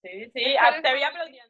Sí, 0.03 0.31
sí, 0.33 0.57
ah, 0.59 0.81
te 0.81 0.95
vi 0.95 1.03
aplaudiendo. 1.03 1.48